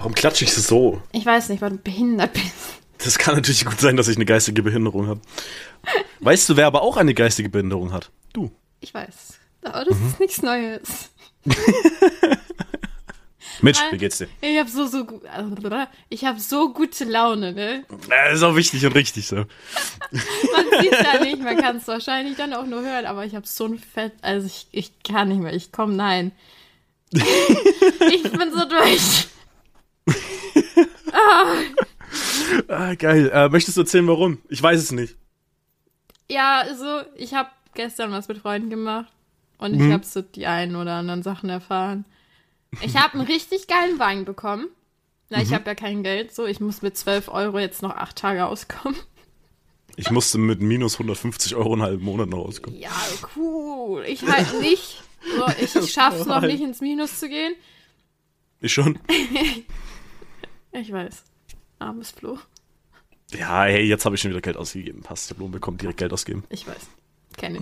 Warum 0.00 0.14
klatsche 0.14 0.46
ich 0.46 0.54
so? 0.54 1.02
Ich 1.12 1.26
weiß 1.26 1.50
nicht, 1.50 1.60
weil 1.60 1.72
du 1.72 1.76
behindert 1.76 2.32
bist. 2.32 2.54
Das 3.04 3.18
kann 3.18 3.34
natürlich 3.34 3.66
gut 3.66 3.78
sein, 3.78 3.98
dass 3.98 4.08
ich 4.08 4.16
eine 4.16 4.24
geistige 4.24 4.62
Behinderung 4.62 5.08
habe. 5.08 5.20
Weißt 6.20 6.48
du, 6.48 6.56
wer 6.56 6.66
aber 6.66 6.80
auch 6.80 6.96
eine 6.96 7.12
geistige 7.12 7.50
Behinderung 7.50 7.92
hat? 7.92 8.10
Du. 8.32 8.50
Ich 8.80 8.94
weiß. 8.94 9.38
Aber 9.62 9.84
das 9.84 9.98
ist 9.98 10.18
nichts 10.18 10.40
Neues. 10.40 11.10
Mitch, 13.60 13.78
wie 13.90 13.98
geht's 13.98 14.16
dir? 14.16 14.28
Ich 14.40 14.58
habe 14.58 14.70
so, 14.70 14.86
so, 14.86 15.06
ich 16.08 16.24
habe 16.24 16.40
so 16.40 16.72
gute 16.72 17.04
Laune, 17.04 17.52
ne? 17.52 17.84
Äh, 18.10 18.32
ist 18.32 18.42
auch 18.42 18.56
wichtig 18.56 18.86
und 18.86 18.94
richtig 18.94 19.26
so. 19.26 19.36
Man 19.36 19.46
sieht 20.80 20.92
ja 20.92 21.20
nicht, 21.22 21.42
man 21.42 21.58
kann 21.58 21.76
es 21.76 21.86
wahrscheinlich 21.86 22.38
dann 22.38 22.54
auch 22.54 22.64
nur 22.64 22.80
hören, 22.80 23.04
aber 23.04 23.26
ich 23.26 23.34
habe 23.34 23.46
so 23.46 23.66
ein 23.66 23.78
Fett, 23.78 24.14
also 24.22 24.46
ich, 24.46 24.66
ich 24.72 25.02
kann 25.02 25.28
nicht 25.28 25.42
mehr, 25.42 25.52
ich 25.52 25.72
komme, 25.72 25.92
nein. 25.92 26.32
ich 27.12 28.22
bin 28.22 28.50
so 28.50 28.64
durch. 28.64 29.28
Ah, 32.68 32.94
geil. 32.94 33.30
Äh, 33.32 33.48
möchtest 33.48 33.76
du 33.76 33.82
erzählen, 33.82 34.06
warum? 34.08 34.38
Ich 34.48 34.60
weiß 34.60 34.80
es 34.80 34.90
nicht. 34.90 35.16
Ja, 36.28 36.58
also 36.60 37.02
ich 37.14 37.34
habe 37.34 37.48
gestern 37.74 38.10
was 38.10 38.26
mit 38.26 38.38
Freunden 38.38 38.68
gemacht 38.70 39.12
und 39.58 39.74
ich 39.74 39.80
Mhm. 39.80 39.92
habe 39.92 40.04
so 40.04 40.20
die 40.22 40.46
einen 40.46 40.74
oder 40.74 40.94
anderen 40.94 41.22
Sachen 41.22 41.48
erfahren. 41.50 42.04
Ich 42.82 42.96
habe 42.96 43.14
einen 43.14 43.26
richtig 43.26 43.68
geilen 43.68 43.98
Wagen 44.00 44.24
bekommen. 44.24 44.66
Na, 45.28 45.38
Mhm. 45.38 45.44
ich 45.44 45.54
habe 45.54 45.66
ja 45.66 45.74
kein 45.76 46.02
Geld, 46.02 46.34
so 46.34 46.46
ich 46.46 46.58
muss 46.60 46.82
mit 46.82 46.96
12 46.96 47.28
Euro 47.28 47.58
jetzt 47.60 47.82
noch 47.82 47.94
acht 47.96 48.16
Tage 48.16 48.44
auskommen. 48.46 48.98
Ich 49.96 50.10
musste 50.10 50.38
mit 50.38 50.60
minus 50.60 50.98
150 50.98 51.54
Euro 51.54 51.72
einen 51.74 51.82
halben 51.82 52.04
Monat 52.04 52.28
noch 52.28 52.38
rauskommen. 52.44 52.78
Ja, 52.80 52.90
cool. 53.36 54.04
Ich 54.06 54.22
halt 54.26 54.60
nicht. 54.60 55.02
So, 55.36 55.46
ich 55.62 55.74
ich 55.84 55.92
schaff's 55.92 56.26
noch 56.26 56.40
nicht 56.42 56.60
ins 56.60 56.80
Minus 56.80 57.20
zu 57.20 57.28
gehen. 57.28 57.54
Ich 58.60 58.72
schon? 58.72 58.98
Ich 60.72 60.92
weiß. 60.92 61.24
Armes 61.78 62.10
Flo. 62.10 62.38
Ja, 63.32 63.64
hey, 63.64 63.84
jetzt 63.86 64.04
habe 64.04 64.14
ich 64.14 64.20
schon 64.20 64.30
wieder 64.30 64.40
Geld 64.40 64.56
ausgegeben. 64.56 65.02
Passt, 65.02 65.26
ich 65.26 65.30
habe 65.30 65.40
Lohn 65.42 65.52
bekommen, 65.52 65.78
direkt 65.78 65.98
Geld 65.98 66.12
ausgeben. 66.12 66.44
Ich 66.48 66.66
weiß. 66.66 66.88
Kenn 67.36 67.54
ich. 67.56 67.60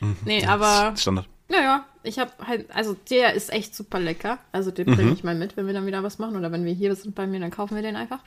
Mhm. 0.00 0.16
Nee, 0.24 0.44
aber 0.46 0.94
Standard. 0.96 1.26
naja, 1.48 1.86
ich 2.02 2.18
habe 2.18 2.32
halt, 2.46 2.70
also 2.70 2.94
der 3.10 3.34
ist 3.34 3.50
echt 3.50 3.74
super 3.74 3.98
lecker. 3.98 4.38
Also 4.52 4.70
den 4.70 4.86
bringe 4.86 5.12
ich 5.12 5.24
mal 5.24 5.34
mit, 5.34 5.56
wenn 5.56 5.66
wir 5.66 5.74
dann 5.74 5.86
wieder 5.86 6.02
was 6.02 6.18
machen. 6.18 6.36
Oder 6.36 6.52
wenn 6.52 6.64
wir 6.64 6.72
hier 6.72 6.94
sind 6.94 7.14
bei 7.14 7.26
mir, 7.26 7.40
dann 7.40 7.50
kaufen 7.50 7.74
wir 7.76 7.82
den 7.82 7.96
einfach. 7.96 8.20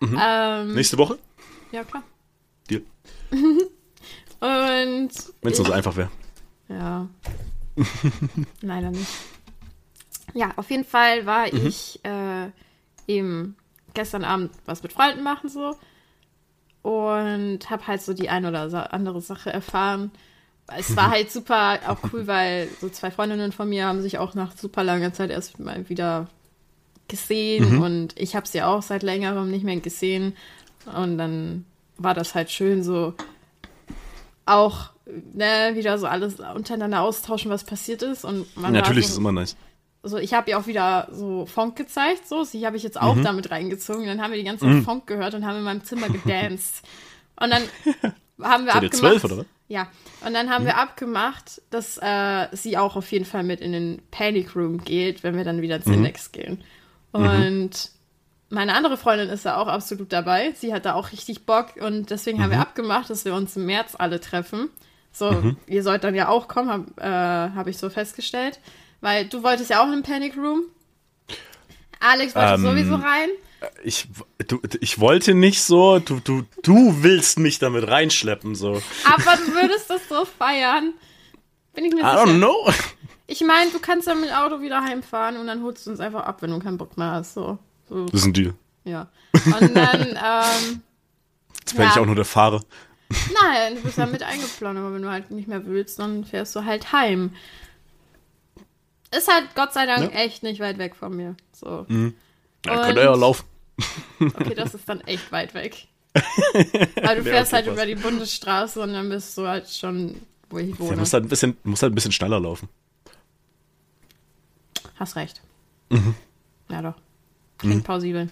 Ähm, 0.00 0.74
Nächste 0.74 0.98
Woche? 0.98 1.18
ja, 1.72 1.84
klar. 1.84 2.02
Deal. 2.68 2.82
Und 3.30 3.70
Wenn 4.40 5.08
es 5.52 5.58
nur 5.58 5.66
so 5.66 5.72
einfach 5.72 5.96
wäre. 5.96 6.10
Ja. 6.68 7.08
Leider 8.60 8.90
nicht. 8.90 9.10
Ja, 10.34 10.52
auf 10.56 10.70
jeden 10.70 10.84
Fall 10.84 11.24
war 11.24 11.46
Mhm. 11.52 11.66
ich 11.66 12.00
äh, 12.04 12.48
eben 13.06 13.56
gestern 13.94 14.24
Abend 14.24 14.52
was 14.64 14.82
mit 14.82 14.92
Freunden 14.92 15.22
machen 15.22 15.48
so. 15.48 15.76
Und 16.82 17.68
habe 17.68 17.86
halt 17.86 18.02
so 18.02 18.14
die 18.14 18.28
ein 18.28 18.46
oder 18.46 18.92
andere 18.92 19.20
Sache 19.20 19.52
erfahren. 19.52 20.12
Es 20.68 20.96
war 20.96 21.10
halt 21.10 21.32
super 21.32 21.80
auch 21.86 21.98
cool, 22.12 22.26
weil 22.26 22.68
so 22.80 22.88
zwei 22.88 23.10
Freundinnen 23.10 23.52
von 23.52 23.68
mir 23.68 23.86
haben 23.86 24.02
sich 24.02 24.18
auch 24.18 24.34
nach 24.34 24.56
super 24.56 24.84
langer 24.84 25.12
Zeit 25.12 25.30
erst 25.30 25.58
mal 25.58 25.88
wieder 25.88 26.28
gesehen. 27.08 27.78
Und 27.82 28.18
ich 28.18 28.36
habe 28.36 28.46
sie 28.46 28.62
auch 28.62 28.82
seit 28.82 29.02
längerem 29.02 29.50
nicht 29.50 29.64
mehr 29.64 29.80
gesehen. 29.80 30.36
Und 30.94 31.18
dann 31.18 31.64
war 31.98 32.14
das 32.14 32.34
halt 32.34 32.50
schön 32.50 32.84
so 32.84 33.14
auch 34.44 34.90
ne, 35.06 35.72
wieder 35.74 35.98
so 35.98 36.06
alles 36.06 36.40
untereinander 36.40 37.02
austauschen, 37.02 37.50
was 37.50 37.64
passiert 37.64 38.02
ist. 38.02 38.24
Und 38.24 38.56
man 38.56 38.72
Natürlich 38.72 39.06
so, 39.06 39.08
ist 39.08 39.12
es 39.12 39.18
immer 39.18 39.32
nice. 39.32 39.56
So, 40.08 40.18
ich 40.18 40.34
habe 40.34 40.50
ihr 40.50 40.58
auch 40.58 40.66
wieder 40.66 41.08
so 41.12 41.46
Funk 41.46 41.76
gezeigt, 41.76 42.26
so, 42.28 42.44
sie 42.44 42.66
habe 42.66 42.76
ich 42.76 42.82
jetzt 42.82 42.96
Mhm. 42.96 43.02
auch 43.02 43.16
damit 43.22 43.50
reingezogen. 43.50 44.06
Dann 44.06 44.20
haben 44.22 44.30
wir 44.32 44.38
die 44.38 44.44
ganze 44.44 44.64
Zeit 44.64 44.84
Funk 44.84 45.06
gehört 45.06 45.34
und 45.34 45.44
haben 45.46 45.58
in 45.58 45.64
meinem 45.64 45.84
Zimmer 45.84 46.08
gedanced. 46.08 46.82
Und 47.40 47.50
dann 47.50 47.62
haben 48.42 48.64
wir 48.66 48.74
abgemacht. 48.74 48.94
zwölf, 48.94 49.24
oder 49.24 49.38
was? 49.38 49.44
Mhm. 49.44 49.50
Ja. 49.68 49.88
Und 50.24 50.32
dann 50.34 50.48
haben 50.50 50.64
wir 50.64 50.78
abgemacht, 50.78 51.60
dass 51.70 51.98
äh, 52.00 52.46
sie 52.52 52.78
auch 52.78 52.94
auf 52.96 53.10
jeden 53.10 53.24
Fall 53.24 53.42
mit 53.42 53.60
in 53.60 53.72
den 53.72 54.00
Panic 54.10 54.54
Room 54.54 54.78
geht, 54.84 55.22
wenn 55.24 55.36
wir 55.36 55.44
dann 55.44 55.60
wieder 55.60 55.76
Mhm. 55.78 55.82
ins 55.84 55.94
Index 55.96 56.32
gehen. 56.32 56.62
Und 57.12 57.70
meine 58.48 58.74
andere 58.74 58.96
Freundin 58.96 59.28
ist 59.28 59.44
da 59.44 59.56
auch 59.56 59.66
absolut 59.66 60.12
dabei. 60.12 60.52
Sie 60.56 60.72
hat 60.72 60.84
da 60.84 60.94
auch 60.94 61.10
richtig 61.12 61.46
Bock 61.46 61.74
und 61.80 62.10
deswegen 62.10 62.38
Mhm. 62.38 62.42
haben 62.44 62.50
wir 62.52 62.60
abgemacht, 62.60 63.10
dass 63.10 63.24
wir 63.24 63.34
uns 63.34 63.56
im 63.56 63.66
März 63.66 63.94
alle 63.98 64.20
treffen. 64.20 64.70
So, 65.12 65.54
ihr 65.66 65.82
sollt 65.82 66.04
dann 66.04 66.14
ja 66.14 66.28
auch 66.28 66.46
kommen, 66.46 66.70
habe 66.70 66.84
äh, 66.98 67.56
hab 67.56 67.66
ich 67.68 67.78
so 67.78 67.88
festgestellt. 67.88 68.60
Weil 69.06 69.26
du 69.28 69.40
wolltest 69.44 69.70
ja 69.70 69.80
auch 69.82 69.86
in 69.86 69.92
den 69.92 70.02
Panic 70.02 70.36
Room. 70.36 70.64
Alex 72.00 72.34
wollte 72.34 72.54
Ähm, 72.54 72.62
sowieso 72.62 72.96
rein. 72.96 73.28
Ich, 73.84 74.08
du, 74.48 74.60
ich 74.80 74.98
wollte 74.98 75.32
nicht 75.34 75.62
so, 75.62 76.00
du, 76.00 76.18
du, 76.18 76.42
du 76.64 77.04
willst 77.04 77.38
mich 77.38 77.60
damit 77.60 77.86
reinschleppen, 77.86 78.56
so. 78.56 78.82
Aber 79.04 79.36
du 79.36 79.54
würdest 79.54 79.88
das 79.90 80.00
so 80.08 80.24
feiern. 80.24 80.92
Bin 81.72 81.84
ich 81.84 81.94
mir 81.94 82.00
I 82.00 82.04
sicher. 82.04 82.24
don't 82.24 82.38
know. 82.38 82.72
Ich 83.28 83.42
meine, 83.42 83.70
du 83.70 83.78
kannst 83.78 84.08
ja 84.08 84.16
mit 84.16 84.28
dem 84.28 84.34
Auto 84.34 84.60
wieder 84.60 84.82
heimfahren 84.82 85.36
und 85.36 85.46
dann 85.46 85.62
holst 85.62 85.86
du 85.86 85.90
uns 85.92 86.00
einfach 86.00 86.24
ab, 86.24 86.42
wenn 86.42 86.50
du 86.50 86.58
keinen 86.58 86.76
Bock 86.76 86.98
mehr 86.98 87.12
hast. 87.12 87.34
So, 87.34 87.58
so 87.88 88.06
Das 88.06 88.20
ist 88.22 88.26
ein 88.26 88.32
Deal. 88.32 88.54
ja. 88.84 89.06
Und 89.32 89.76
dann, 89.76 90.00
ähm, 90.08 90.82
Jetzt 91.60 91.74
werde 91.78 91.84
Ja. 91.84 91.90
ich 91.92 91.98
auch 92.00 92.06
nur 92.06 92.16
der 92.16 92.24
Fahrer. 92.24 92.60
nein, 93.42 93.76
du 93.76 93.82
bist 93.82 93.98
ja 93.98 94.06
mit 94.06 94.24
eingeplant, 94.24 94.76
aber 94.80 94.92
wenn 94.94 95.02
du 95.02 95.10
halt 95.10 95.30
nicht 95.30 95.46
mehr 95.46 95.64
willst, 95.64 96.00
dann 96.00 96.24
fährst 96.24 96.56
du 96.56 96.64
halt 96.64 96.90
heim. 96.92 97.30
Ist 99.14 99.28
halt 99.32 99.54
Gott 99.54 99.72
sei 99.72 99.86
Dank 99.86 100.12
Ja. 100.12 100.20
echt 100.20 100.42
nicht 100.42 100.60
weit 100.60 100.78
weg 100.78 100.94
von 100.96 101.14
mir. 101.16 101.36
So. 101.52 101.86
Ja, 101.88 101.94
Und- 101.96 102.14
könnte 102.64 103.02
ja 103.02 103.14
laufen. 103.14 103.44
Okay, 104.20 104.54
das 104.54 104.74
ist 104.74 104.88
dann 104.88 105.00
echt 105.02 105.30
weit 105.32 105.52
weg. 105.54 105.86
Weil 106.14 107.20
du 107.22 107.28
Ja, 107.28 107.34
fährst 107.34 107.52
halt 107.52 107.66
über 107.66 107.84
die 107.84 107.94
Bundesstraße 107.94 108.80
und 108.80 108.92
dann 108.94 109.08
bist 109.10 109.36
du 109.36 109.46
halt 109.46 109.68
schon, 109.68 110.20
wo 110.48 110.58
ich 110.58 110.78
wohne. 110.80 110.96
muss 110.96 111.12
halt 111.12 111.24
ein 111.24 111.28
bisschen, 111.28 111.56
muss 111.62 111.82
halt 111.82 111.92
ein 111.92 111.94
bisschen 111.94 112.12
schneller 112.12 112.40
laufen. 112.40 112.68
Hast 114.96 115.16
recht. 115.16 115.40
Mhm. 115.90 116.14
Ja 116.70 116.82
doch. 116.82 116.94
Klingt 117.58 117.84
plausibel. 117.84 118.30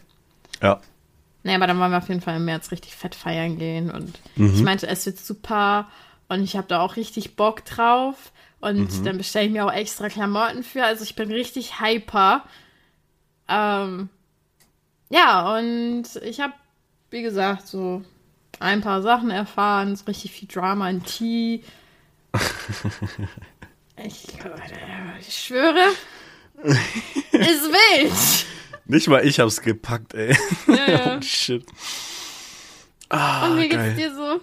Ja. 0.63 0.81
Nee, 1.43 1.55
aber 1.55 1.67
dann 1.67 1.79
wollen 1.79 1.91
wir 1.91 1.99
auf 1.99 2.09
jeden 2.09 2.21
Fall 2.23 2.37
im 2.37 2.47
März 2.47 2.71
richtig 2.71 2.95
fett 2.97 3.15
feiern 3.15 3.59
gehen. 3.59 3.91
Und 3.91 4.19
Mhm. 4.37 4.55
ich 4.55 4.63
meinte, 4.63 4.87
es 4.87 5.05
wird 5.05 5.19
super 5.19 5.89
und 6.29 6.43
ich 6.43 6.57
habe 6.57 6.67
da 6.69 6.81
auch 6.81 6.97
richtig 6.97 7.37
Bock 7.37 7.65
drauf. 7.65 8.33
Und 8.61 8.91
Mhm. 9.01 9.05
dann 9.05 9.19
bestelle 9.19 9.47
ich 9.47 9.53
mir 9.53 9.67
auch 9.67 9.73
extra 9.73 10.09
Klamotten 10.09 10.63
für. 10.63 10.85
Also 10.85 11.05
ich 11.05 11.15
bin 11.17 11.31
richtig 11.31 11.81
hyper. 11.81 12.45
Ähm, 13.49 14.09
ja, 15.11 15.57
und 15.59 16.05
ich 16.23 16.41
habe, 16.41 16.55
wie 17.11 17.21
gesagt, 17.23 17.67
so 17.69 18.03
ein 18.61 18.81
paar 18.81 19.03
Sachen 19.03 19.31
erfahren, 19.31 19.95
so 19.97 20.05
richtig 20.07 20.33
viel 20.33 20.49
Drama 20.49 20.89
in 20.89 21.05
Tee. 21.05 21.63
ich, 23.97 24.27
ich 25.21 25.37
schwöre, 25.37 25.89
ist 26.63 27.33
wild. 27.33 28.47
Nicht 28.87 29.09
mal 29.09 29.27
ich 29.27 29.41
hab's 29.41 29.61
gepackt, 29.61 30.15
ey. 30.15 30.37
Ja, 30.69 30.91
ja. 30.91 31.17
Oh, 31.19 31.23
shit. 31.23 31.65
Ah, 33.09 33.47
Und 33.47 33.59
wie 33.59 33.69
geht's 33.69 33.75
geil. 33.83 33.95
dir 33.97 34.15
so? 34.15 34.41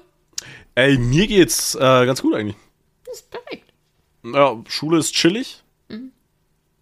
Ey, 0.76 0.98
mir 0.98 1.28
geht's 1.28 1.76
äh, 1.76 1.80
ganz 1.80 2.22
gut 2.22 2.34
eigentlich. 2.36 2.56
Das 3.06 3.16
ist 3.16 3.30
perfekt. 3.30 3.74
Ja, 4.24 4.58
Schule 4.68 4.98
ist 5.00 5.14
chillig. 5.14 5.64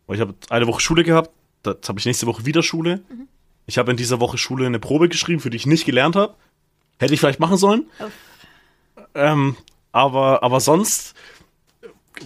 Weil 0.10 0.16
Ich 0.16 0.22
habe 0.22 0.34
eine 0.50 0.68
Woche 0.68 0.82
Schule 0.82 1.04
gehabt. 1.04 1.32
Jetzt 1.66 1.88
habe 1.88 2.00
ich 2.00 2.06
nächste 2.06 2.26
Woche 2.26 2.46
wieder 2.46 2.64
Schule. 2.64 3.02
Ich 3.66 3.78
habe 3.78 3.92
in 3.92 3.98
dieser 3.98 4.20
Woche 4.20 4.38
Schule 4.38 4.66
eine 4.66 4.80
Probe 4.80 5.10
geschrieben, 5.10 5.40
für 5.40 5.50
die 5.50 5.58
ich 5.58 5.66
nicht 5.66 5.86
gelernt 5.86 6.16
habe. 6.16 6.36
Hätte 6.98 7.14
ich 7.14 7.20
vielleicht 7.20 7.40
machen 7.40 7.58
sollen. 7.58 7.86
Ähm, 9.14 9.56
aber, 9.92 10.44
aber 10.44 10.60
sonst 10.60 11.16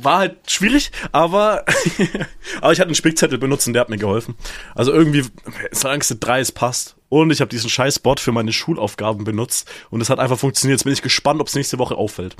war 0.02 0.20
halt 0.20 0.50
schwierig, 0.50 0.92
aber, 1.12 1.66
aber 2.62 2.72
ich 2.72 2.80
hatte 2.80 2.88
einen 2.88 2.96
Spickzettel 2.96 3.38
benutzt 3.38 3.68
und 3.68 3.74
der 3.74 3.82
hat 3.82 3.90
mir 3.90 3.98
geholfen. 3.98 4.36
Also 4.76 4.92
irgendwie, 4.92 5.26
solange 5.72 6.02
es 6.02 6.16
drei, 6.20 6.40
es 6.40 6.52
passt. 6.52 6.96
Und 7.14 7.30
ich 7.30 7.42
habe 7.42 7.50
diesen 7.50 7.70
scheiß 7.70 8.00
Bot 8.00 8.20
für 8.20 8.32
meine 8.32 8.52
Schulaufgaben 8.52 9.24
benutzt 9.24 9.70
und 9.92 10.02
es 10.02 10.10
hat 10.10 10.18
einfach 10.18 10.40
funktioniert. 10.40 10.80
Jetzt 10.80 10.86
bin 10.86 10.94
ich 10.94 11.04
gespannt, 11.04 11.42
ob 11.42 11.48
es 11.48 11.54
nächste 11.54 11.78
Woche 11.78 11.94
auffällt. 11.96 12.36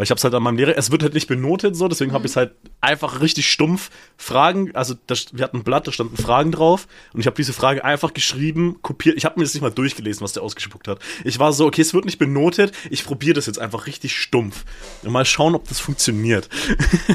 Weil 0.00 0.04
ich 0.04 0.10
habe 0.12 0.16
es 0.16 0.24
halt 0.24 0.32
an 0.32 0.42
meinem 0.42 0.56
Lehrer, 0.56 0.78
es 0.78 0.90
wird 0.90 1.02
halt 1.02 1.12
nicht 1.12 1.26
benotet 1.26 1.76
so, 1.76 1.86
deswegen 1.86 2.14
habe 2.14 2.24
ich 2.24 2.32
es 2.32 2.36
halt 2.36 2.52
einfach 2.80 3.20
richtig 3.20 3.50
stumpf 3.50 3.90
Fragen, 4.16 4.74
also 4.74 4.94
das, 5.06 5.36
wir 5.36 5.44
hatten 5.44 5.58
ein 5.58 5.62
Blatt, 5.62 5.86
da 5.86 5.92
standen 5.92 6.16
Fragen 6.16 6.52
drauf 6.52 6.88
und 7.12 7.20
ich 7.20 7.26
habe 7.26 7.36
diese 7.36 7.52
Frage 7.52 7.84
einfach 7.84 8.14
geschrieben, 8.14 8.78
kopiert, 8.80 9.18
ich 9.18 9.26
habe 9.26 9.38
mir 9.38 9.44
das 9.44 9.52
nicht 9.52 9.60
mal 9.60 9.70
durchgelesen, 9.70 10.22
was 10.22 10.32
der 10.32 10.42
ausgespuckt 10.42 10.88
hat. 10.88 11.00
Ich 11.22 11.38
war 11.38 11.52
so, 11.52 11.66
okay, 11.66 11.82
es 11.82 11.92
wird 11.92 12.06
nicht 12.06 12.16
benotet, 12.16 12.72
ich 12.88 13.04
probiere 13.04 13.34
das 13.34 13.44
jetzt 13.44 13.58
einfach 13.58 13.86
richtig 13.86 14.16
stumpf 14.16 14.64
und 15.02 15.12
mal 15.12 15.26
schauen, 15.26 15.54
ob 15.54 15.68
das 15.68 15.80
funktioniert. 15.80 16.48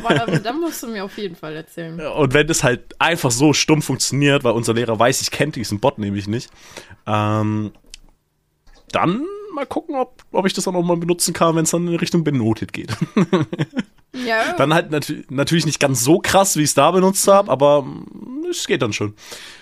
Boah, 0.03 0.13
dann 0.13 0.59
musst 0.61 0.83
du 0.83 0.87
mir 0.87 1.05
auf 1.05 1.17
jeden 1.17 1.35
Fall 1.35 1.55
erzählen. 1.55 1.99
Und 1.99 2.35
wenn 2.35 2.45
das 2.45 2.63
halt 2.63 3.01
einfach 3.01 3.31
so 3.31 3.53
stumpf 3.53 3.85
funktioniert, 3.85 4.43
weil 4.43 4.53
unser 4.53 4.75
Lehrer 4.75 4.99
weiß, 4.99 5.21
ich 5.21 5.31
kenne 5.31 5.53
diesen 5.53 5.79
Bot 5.79 5.97
nämlich 5.97 6.27
nicht, 6.27 6.51
ähm, 7.07 7.71
dann 8.91 9.25
mal 9.55 9.65
gucken, 9.65 9.95
ob, 9.95 10.23
ob 10.31 10.45
ich 10.45 10.53
das 10.53 10.65
dann 10.65 10.75
auch 10.75 10.83
mal 10.83 10.97
benutzen 10.97 11.33
kann, 11.33 11.55
wenn 11.55 11.63
es 11.63 11.71
dann 11.71 11.87
in 11.87 11.95
Richtung 11.95 12.23
benotet 12.23 12.73
geht. 12.73 12.95
Ja, 14.23 14.53
Dann 14.53 14.73
halt 14.73 14.91
natü 14.91 15.23
natürlich 15.29 15.65
nicht 15.65 15.79
ganz 15.79 16.01
so 16.03 16.19
krass, 16.19 16.55
wie 16.55 16.61
ich 16.61 16.69
es 16.69 16.73
da 16.73 16.91
benutzt 16.91 17.27
habe, 17.27 17.51
aber 17.51 17.81
mm, 17.81 18.45
es 18.49 18.65
geht 18.65 18.81
dann 18.81 18.93
schon. 18.93 19.13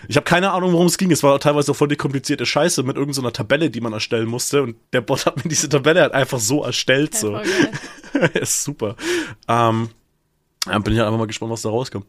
Ich 0.07 0.15
habe 0.15 0.25
keine 0.25 0.51
Ahnung, 0.51 0.73
worum 0.73 0.87
es 0.87 0.97
ging. 0.97 1.11
Es 1.11 1.23
war 1.23 1.39
teilweise 1.39 1.71
auch 1.71 1.75
voll 1.75 1.87
die 1.87 1.95
komplizierte 1.95 2.45
Scheiße 2.45 2.83
mit 2.83 2.95
irgendeiner 2.95 3.29
so 3.29 3.31
Tabelle, 3.31 3.69
die 3.69 3.81
man 3.81 3.93
erstellen 3.93 4.27
musste. 4.27 4.61
Und 4.61 4.75
der 4.91 5.01
Bot 5.01 5.25
hat 5.25 5.43
mir 5.43 5.49
diese 5.49 5.69
Tabelle 5.69 6.01
halt 6.01 6.13
einfach 6.13 6.39
so 6.39 6.63
erstellt. 6.63 7.15
So. 7.15 7.39
ist 8.33 8.63
super. 8.63 8.95
Ähm, 9.47 9.89
dann 10.65 10.83
bin 10.83 10.93
ich 10.93 10.99
halt 10.99 11.07
einfach 11.07 11.19
mal 11.19 11.27
gespannt, 11.27 11.51
was 11.51 11.63
da 11.63 11.69
rauskommt. 11.69 12.05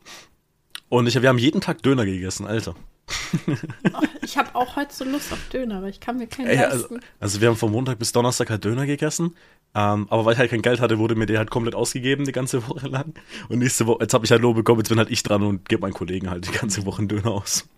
Und 0.88 1.06
ich, 1.06 1.20
wir 1.20 1.28
haben 1.28 1.38
jeden 1.38 1.60
Tag 1.60 1.82
Döner 1.82 2.04
gegessen, 2.04 2.46
Alter. 2.46 2.75
ich 4.22 4.38
habe 4.38 4.54
auch 4.54 4.76
heute 4.76 4.94
so 4.94 5.04
Lust 5.04 5.32
auf 5.32 5.38
Döner, 5.52 5.78
aber 5.78 5.88
ich 5.88 6.00
kann 6.00 6.16
mir 6.16 6.26
keinen 6.26 6.46
Ey, 6.46 6.58
also, 6.58 6.96
also, 7.20 7.40
wir 7.40 7.48
haben 7.48 7.56
von 7.56 7.70
Montag 7.70 7.98
bis 7.98 8.12
Donnerstag 8.12 8.50
halt 8.50 8.64
Döner 8.64 8.86
gegessen. 8.86 9.34
Ähm, 9.76 10.06
aber 10.08 10.24
weil 10.24 10.34
ich 10.34 10.38
halt 10.38 10.50
kein 10.50 10.62
Geld 10.62 10.80
hatte, 10.80 11.00
wurde 11.00 11.16
mir 11.16 11.26
der 11.26 11.38
halt 11.38 11.50
komplett 11.50 11.74
ausgegeben 11.74 12.24
die 12.24 12.32
ganze 12.32 12.68
Woche 12.68 12.86
lang. 12.86 13.14
Und 13.48 13.58
nächste 13.58 13.86
Woche, 13.86 14.02
jetzt 14.02 14.14
habe 14.14 14.24
ich 14.24 14.30
halt 14.30 14.40
Lob 14.40 14.54
bekommen, 14.54 14.78
jetzt 14.80 14.88
bin 14.88 14.98
halt 14.98 15.10
ich 15.10 15.22
dran 15.24 15.42
und 15.42 15.68
gebe 15.68 15.82
meinen 15.82 15.94
Kollegen 15.94 16.30
halt 16.30 16.46
die 16.46 16.52
ganze 16.52 16.86
Woche 16.86 17.00
einen 17.00 17.08
Döner 17.08 17.32
aus. 17.32 17.68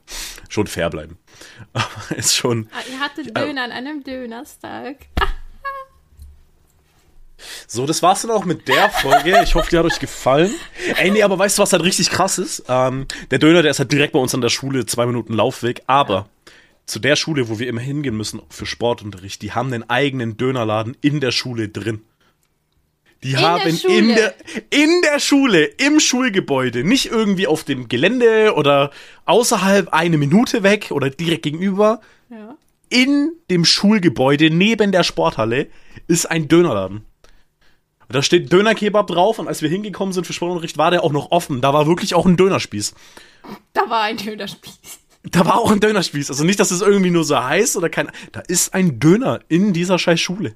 Schon 0.48 0.66
fair 0.66 0.90
bleiben. 0.90 1.16
Aber 1.72 2.16
ist 2.16 2.36
schon. 2.36 2.68
Ah, 2.72 2.82
ihr 2.90 3.00
hattet 3.00 3.36
Döner 3.36 3.64
an 3.64 3.72
einem 3.72 4.04
Dönerstag. 4.04 5.06
So, 7.66 7.86
das 7.86 8.02
war's 8.02 8.22
dann 8.22 8.30
auch 8.30 8.44
mit 8.44 8.68
der 8.68 8.90
Folge. 9.02 9.40
Ich 9.42 9.54
hoffe, 9.54 9.70
die 9.70 9.78
hat 9.78 9.84
euch 9.84 9.98
gefallen. 9.98 10.54
Ey, 10.96 11.10
nee, 11.10 11.22
aber 11.22 11.38
weißt 11.38 11.58
du, 11.58 11.62
was 11.62 11.72
halt 11.72 11.82
richtig 11.82 12.10
krass 12.10 12.38
ist? 12.38 12.64
Ähm, 12.68 13.06
der 13.30 13.38
Döner, 13.38 13.62
der 13.62 13.70
ist 13.70 13.78
halt 13.78 13.92
direkt 13.92 14.12
bei 14.12 14.18
uns 14.18 14.34
an 14.34 14.40
der 14.40 14.48
Schule, 14.48 14.86
zwei 14.86 15.06
Minuten 15.06 15.32
Laufweg. 15.32 15.82
Aber 15.86 16.28
zu 16.86 16.98
der 17.00 17.16
Schule, 17.16 17.48
wo 17.48 17.58
wir 17.58 17.68
immer 17.68 17.80
hingehen 17.80 18.16
müssen 18.16 18.40
für 18.48 18.66
Sportunterricht, 18.66 19.42
die 19.42 19.52
haben 19.52 19.72
einen 19.72 19.88
eigenen 19.90 20.36
Dönerladen 20.36 20.96
in 21.00 21.20
der 21.20 21.32
Schule 21.32 21.68
drin. 21.68 22.02
Die 23.22 23.32
in 23.32 23.38
haben 23.38 23.80
der 23.80 23.90
in 23.90 24.08
der 24.08 24.34
in 24.70 25.02
der 25.02 25.18
Schule, 25.18 25.64
im 25.64 26.00
Schulgebäude, 26.00 26.84
nicht 26.84 27.06
irgendwie 27.06 27.46
auf 27.46 27.64
dem 27.64 27.88
Gelände 27.88 28.54
oder 28.54 28.90
außerhalb 29.24 29.88
eine 29.92 30.18
Minute 30.18 30.62
weg 30.62 30.88
oder 30.90 31.10
direkt 31.10 31.42
gegenüber. 31.42 32.00
Ja. 32.30 32.56
In 32.88 33.32
dem 33.50 33.64
Schulgebäude 33.64 34.50
neben 34.50 34.92
der 34.92 35.02
Sporthalle 35.02 35.68
ist 36.06 36.30
ein 36.30 36.46
Dönerladen. 36.46 37.04
Da 38.08 38.22
steht 38.22 38.52
Dönerkebab 38.52 39.06
drauf 39.06 39.38
und 39.38 39.48
als 39.48 39.62
wir 39.62 39.68
hingekommen 39.68 40.12
sind 40.12 40.26
für 40.26 40.32
Sportunterricht, 40.32 40.78
war 40.78 40.90
der 40.90 41.02
auch 41.02 41.12
noch 41.12 41.32
offen. 41.32 41.60
Da 41.60 41.72
war 41.72 41.86
wirklich 41.86 42.14
auch 42.14 42.26
ein 42.26 42.36
Dönerspieß. 42.36 42.94
Da 43.72 43.90
war 43.90 44.02
ein 44.02 44.16
Dönerspieß. 44.16 45.00
Da 45.24 45.44
war 45.44 45.58
auch 45.58 45.72
ein 45.72 45.80
Dönerspieß. 45.80 46.30
Also 46.30 46.44
nicht, 46.44 46.60
dass 46.60 46.70
es 46.70 46.82
irgendwie 46.82 47.10
nur 47.10 47.24
so 47.24 47.42
heiß 47.42 47.76
oder 47.76 47.88
kein. 47.88 48.10
Da 48.32 48.40
ist 48.40 48.74
ein 48.74 49.00
Döner 49.00 49.40
in 49.48 49.72
dieser 49.72 49.98
scheiß 49.98 50.20
Schule. 50.20 50.54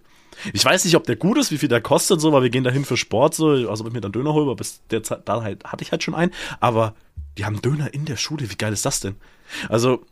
Ich 0.52 0.64
weiß 0.64 0.84
nicht, 0.84 0.94
ob 0.96 1.04
der 1.04 1.16
gut 1.16 1.38
ist, 1.38 1.50
wie 1.50 1.58
viel 1.58 1.68
der 1.68 1.80
kostet, 1.80 2.20
so, 2.20 2.32
weil 2.32 2.42
wir 2.42 2.50
gehen 2.50 2.64
dahin 2.64 2.84
für 2.84 2.96
Sport, 2.96 3.34
so, 3.34 3.48
also 3.48 3.82
ob 3.82 3.88
ich 3.88 3.92
mir 3.92 4.00
dann 4.00 4.12
Döner 4.12 4.32
hole, 4.32 4.44
aber 4.44 4.56
bis 4.56 4.80
der 4.90 5.02
Zeit, 5.02 5.28
da 5.28 5.42
halt, 5.42 5.64
hatte 5.64 5.82
ich 5.82 5.90
halt 5.90 6.02
schon 6.02 6.14
einen. 6.14 6.32
Aber 6.60 6.94
die 7.36 7.44
haben 7.44 7.60
Döner 7.60 7.92
in 7.92 8.04
der 8.04 8.16
Schule. 8.16 8.48
Wie 8.50 8.54
geil 8.56 8.72
ist 8.72 8.86
das 8.86 9.00
denn? 9.00 9.16
Also, 9.68 10.04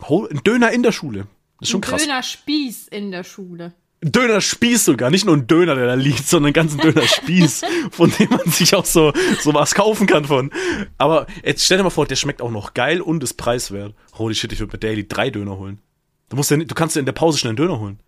ein 0.00 0.40
Döner 0.44 0.70
in 0.72 0.82
der 0.82 0.92
Schule. 0.92 1.26
Das 1.58 1.68
ist 1.68 1.70
schon 1.70 1.80
krass. 1.80 2.02
Dönerspieß 2.02 2.88
in 2.88 3.10
der 3.10 3.24
Schule. 3.24 3.74
Dönerspieß 4.04 4.84
sogar, 4.84 5.10
nicht 5.10 5.24
nur 5.24 5.34
ein 5.34 5.46
Döner, 5.46 5.74
der 5.74 5.86
da 5.86 5.94
liegt, 5.94 6.28
sondern 6.28 6.48
einen 6.48 6.52
ganzen 6.52 6.78
Dönerspieß, 6.78 7.62
von 7.90 8.12
dem 8.18 8.30
man 8.30 8.50
sich 8.50 8.74
auch 8.74 8.84
so, 8.84 9.12
so 9.40 9.54
was 9.54 9.74
kaufen 9.74 10.06
kann 10.06 10.26
von. 10.26 10.50
Aber 10.98 11.26
jetzt 11.42 11.64
stell 11.64 11.78
dir 11.78 11.84
mal 11.84 11.90
vor, 11.90 12.06
der 12.06 12.16
schmeckt 12.16 12.42
auch 12.42 12.50
noch 12.50 12.74
geil 12.74 13.00
und 13.00 13.22
ist 13.22 13.34
preiswert. 13.34 13.94
Holy 14.18 14.34
shit, 14.34 14.52
ich 14.52 14.60
würde 14.60 14.74
mir 14.74 14.78
Daily 14.78 15.08
drei 15.08 15.30
Döner 15.30 15.56
holen. 15.56 15.80
Du 16.28 16.36
musst 16.36 16.50
ja, 16.50 16.58
du 16.58 16.74
kannst 16.74 16.96
ja 16.96 17.00
in 17.00 17.06
der 17.06 17.12
Pause 17.12 17.38
schnell 17.38 17.50
einen 17.50 17.56
Döner 17.56 17.80
holen. 17.80 17.98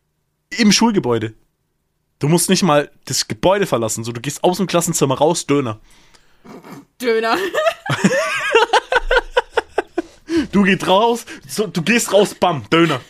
Im 0.51 0.71
Schulgebäude. 0.71 1.33
Du 2.19 2.29
musst 2.29 2.51
nicht 2.51 2.63
mal 2.63 2.91
das 3.07 3.27
Gebäude 3.27 3.67
verlassen, 3.67 4.05
so 4.05 4.13
du 4.13 4.21
gehst 4.21 4.45
aus 4.45 4.59
dem 4.59 4.67
Klassenzimmer 4.67 5.17
raus, 5.17 5.47
Döner. 5.47 5.81
Döner. 7.01 7.37
du 10.53 10.63
gehst 10.63 10.87
raus, 10.87 11.25
so, 11.49 11.67
du 11.67 11.83
gehst 11.83 12.13
raus, 12.13 12.35
bam, 12.35 12.65
Döner. 12.71 13.01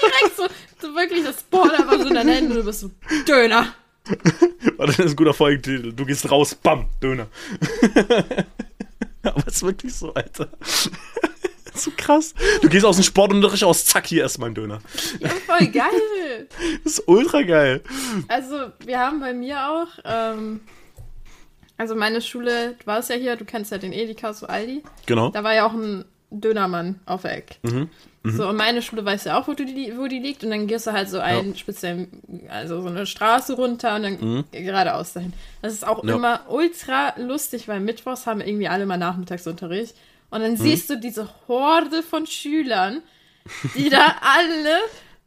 Direkt 0.00 0.36
so, 0.36 0.46
so 0.82 0.94
wirklich 0.94 1.24
das 1.24 1.42
Board 1.44 1.72
einfach 1.72 1.98
so 1.98 2.08
in 2.08 2.14
deinen 2.14 2.28
Händen 2.28 2.52
und 2.52 2.58
du 2.58 2.64
bist 2.64 2.80
so, 2.80 2.90
Döner. 3.26 3.74
Warte, 4.76 4.92
das 4.96 4.98
ist 4.98 5.12
ein 5.12 5.16
guter 5.16 5.34
Folgentitel. 5.34 5.92
Du 5.92 6.04
gehst 6.04 6.30
raus, 6.30 6.54
bam, 6.54 6.86
Döner. 7.02 7.28
Aber 9.22 9.46
es 9.46 9.56
ist 9.56 9.62
wirklich 9.62 9.94
so, 9.94 10.12
Alter. 10.12 10.48
so 11.74 11.92
krass. 11.96 12.34
Du 12.60 12.68
gehst 12.68 12.84
aus 12.84 12.96
dem 12.96 13.04
Sportunterricht 13.04 13.64
aus, 13.64 13.84
zack, 13.84 14.06
hier 14.06 14.22
erstmal 14.22 14.50
ein 14.50 14.54
Döner. 14.54 14.80
Ja, 15.20 15.28
voll 15.28 15.68
geil. 15.68 16.48
Das 16.82 16.94
ist 16.94 17.04
ultra 17.06 17.42
geil. 17.42 17.82
Also, 18.28 18.72
wir 18.84 18.98
haben 18.98 19.20
bei 19.20 19.32
mir 19.32 19.70
auch, 19.70 19.86
ähm, 20.04 20.60
also 21.78 21.94
meine 21.94 22.20
Schule, 22.20 22.74
du 22.78 22.86
warst 22.86 23.10
ja 23.10 23.16
hier, 23.16 23.36
du 23.36 23.44
kennst 23.44 23.70
ja 23.70 23.78
den 23.78 23.92
Edeka, 23.92 24.32
so 24.34 24.46
Aldi. 24.46 24.82
Genau. 25.06 25.30
Da 25.30 25.44
war 25.44 25.54
ja 25.54 25.64
auch 25.64 25.72
ein 25.72 26.04
Dönermann 26.40 27.00
auf 27.06 27.22
der 27.22 27.38
Eck. 27.38 27.58
Mhm. 27.62 27.90
Mhm. 28.22 28.36
So, 28.36 28.48
und 28.48 28.56
meine 28.56 28.82
Schule 28.82 29.04
weiß 29.04 29.24
ja 29.24 29.38
auch, 29.38 29.48
wo 29.48 29.54
die, 29.54 29.94
wo 29.96 30.06
die 30.06 30.18
liegt. 30.18 30.44
Und 30.44 30.50
dann 30.50 30.66
gehst 30.66 30.86
du 30.86 30.92
halt 30.92 31.08
so 31.08 31.18
einen 31.18 31.50
ja. 31.50 31.56
speziellen, 31.56 32.48
also 32.48 32.80
so 32.80 32.88
eine 32.88 33.06
Straße 33.06 33.54
runter 33.54 33.96
und 33.96 34.02
dann 34.02 34.20
mhm. 34.20 34.44
geradeaus 34.52 35.12
dahin. 35.12 35.32
Das 35.60 35.72
ist 35.72 35.86
auch 35.86 36.04
ja. 36.04 36.14
immer 36.14 36.42
ultra 36.48 37.14
lustig, 37.18 37.68
weil 37.68 37.80
mittwochs 37.80 38.26
haben 38.26 38.40
irgendwie 38.40 38.68
alle 38.68 38.86
mal 38.86 38.96
Nachmittagsunterricht. 38.96 39.94
Und 40.30 40.40
dann 40.40 40.52
mhm. 40.52 40.56
siehst 40.56 40.88
du 40.88 40.98
diese 40.98 41.28
Horde 41.48 42.02
von 42.02 42.26
Schülern, 42.26 43.02
die 43.74 43.90
da 43.90 44.16
alle 44.20 44.78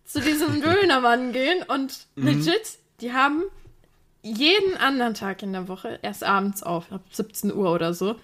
zu 0.05 0.21
diesem 0.21 0.61
Dönermann 0.63 1.33
gehen 1.33 1.63
und 1.67 2.07
mhm. 2.15 2.27
legit, 2.27 2.79
die 3.01 3.13
haben 3.13 3.43
jeden 4.21 4.75
anderen 4.77 5.13
Tag 5.13 5.43
in 5.43 5.53
der 5.53 5.67
Woche 5.67 5.99
erst 6.01 6.23
abends 6.23 6.63
auf, 6.63 6.91
ab 6.91 7.01
17 7.11 7.53
Uhr 7.53 7.71
oder 7.71 7.93
so, 7.93 8.15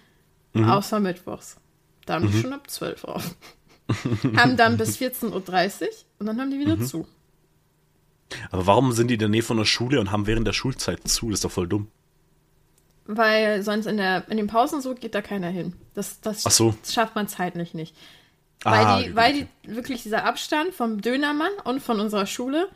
mhm. 0.53 0.69
außer 0.69 0.99
mittwochs. 0.99 1.57
Da 2.05 2.15
haben 2.15 2.29
die 2.29 2.37
mhm. 2.37 2.41
schon 2.41 2.53
ab 2.53 2.69
12 2.69 3.03
auf. 3.03 3.35
haben 4.35 4.57
dann 4.57 4.77
bis 4.77 4.97
14.30 4.97 5.31
Uhr 5.81 5.87
und 6.19 6.25
dann 6.25 6.39
haben 6.39 6.51
die 6.51 6.59
wieder 6.59 6.75
mhm. 6.75 6.85
zu. 6.85 7.07
Aber 8.49 8.65
warum 8.65 8.91
sind 8.93 9.09
die 9.09 9.15
in 9.15 9.19
der 9.19 9.29
Nähe 9.29 9.43
von 9.43 9.57
der 9.57 9.65
Schule 9.65 9.99
und 9.99 10.11
haben 10.11 10.27
während 10.27 10.47
der 10.47 10.53
Schulzeit 10.53 11.07
zu? 11.07 11.29
Das 11.29 11.39
ist 11.39 11.45
doch 11.45 11.51
voll 11.51 11.67
dumm. 11.67 11.87
Weil 13.05 13.61
sonst 13.63 13.87
in, 13.87 13.97
der, 13.97 14.29
in 14.29 14.37
den 14.37 14.47
Pausen 14.47 14.81
so 14.81 14.95
geht 14.95 15.15
da 15.15 15.21
keiner 15.21 15.49
hin. 15.49 15.73
Das, 15.93 16.21
das, 16.21 16.43
so. 16.43 16.73
schafft 16.89 17.15
man 17.15 17.27
zeitlich 17.27 17.73
nicht. 17.73 17.95
Weil, 18.63 18.85
ah, 18.85 19.01
die, 19.01 19.15
weil 19.15 19.33
die 19.33 19.47
wirklich 19.75 20.03
dieser 20.03 20.23
Abstand 20.25 20.73
vom 20.73 21.01
Dönermann 21.01 21.51
und 21.63 21.81
von 21.81 21.99
unserer 21.99 22.27
Schule, 22.27 22.69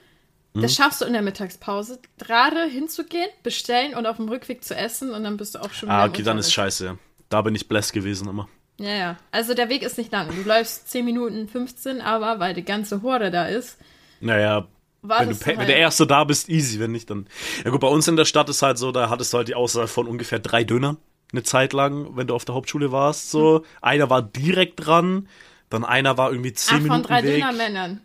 mhm. 0.53 0.63
das 0.63 0.75
schaffst 0.75 1.01
du 1.01 1.05
in 1.05 1.13
der 1.13 1.21
Mittagspause, 1.21 1.99
gerade 2.17 2.65
hinzugehen, 2.65 3.29
bestellen 3.43 3.93
und 3.93 4.07
auf 4.07 4.17
dem 4.17 4.27
Rückweg 4.27 4.63
zu 4.63 4.75
essen 4.75 5.11
und 5.11 5.23
dann 5.23 5.37
bist 5.37 5.55
du 5.55 5.59
auch 5.59 5.71
schon 5.71 5.89
Ah, 5.89 6.05
okay, 6.05 6.23
dann 6.23 6.39
ist 6.39 6.51
scheiße. 6.51 6.97
Da 7.29 7.41
bin 7.43 7.53
ich 7.53 7.67
blessed 7.67 7.93
gewesen 7.93 8.27
immer. 8.27 8.49
Ja, 8.77 8.93
ja. 8.93 9.17
Also 9.31 9.53
der 9.53 9.69
Weg 9.69 9.83
ist 9.83 9.97
nicht 9.97 10.11
lang. 10.11 10.29
Du 10.35 10.47
läufst 10.47 10.89
10 10.89 11.05
Minuten 11.05 11.47
15, 11.47 12.01
aber 12.01 12.39
weil 12.39 12.53
die 12.53 12.65
ganze 12.65 13.01
Horde 13.01 13.31
da 13.31 13.45
ist. 13.45 13.77
Naja, 14.19 14.67
wenn, 15.01 15.29
du, 15.29 15.35
halt. 15.35 15.57
wenn 15.57 15.67
der 15.67 15.77
Erste 15.77 16.07
da 16.07 16.23
bist, 16.23 16.49
easy. 16.49 16.79
Wenn 16.79 16.91
nicht, 16.91 17.09
dann. 17.09 17.27
Ja, 17.63 17.71
gut, 17.71 17.79
bei 17.81 17.87
uns 17.87 18.07
in 18.07 18.15
der 18.15 18.25
Stadt 18.25 18.49
ist 18.49 18.61
halt 18.61 18.77
so, 18.77 18.91
da 18.91 19.09
hattest 19.09 19.33
du 19.33 19.37
halt 19.37 19.47
die 19.47 19.55
Auswahl 19.55 19.87
von 19.87 20.07
ungefähr 20.07 20.39
drei 20.39 20.63
Döner 20.63 20.97
eine 21.31 21.43
Zeit 21.43 21.73
lang, 21.73 22.15
wenn 22.15 22.27
du 22.27 22.35
auf 22.35 22.45
der 22.45 22.55
Hauptschule 22.55 22.91
warst. 22.91 23.31
So. 23.31 23.57
Hm. 23.57 23.63
Einer 23.81 24.09
war 24.09 24.21
direkt 24.21 24.85
dran, 24.85 25.27
dann 25.69 25.83
einer 25.83 26.17
war 26.17 26.31
irgendwie 26.31 26.53
10 26.53 26.69
Ach, 26.69 26.81
Minuten. 26.81 26.93
Von 26.93 27.03
drei 27.03 27.23
Weg. 27.23 27.35
Dönermännern. 27.35 28.01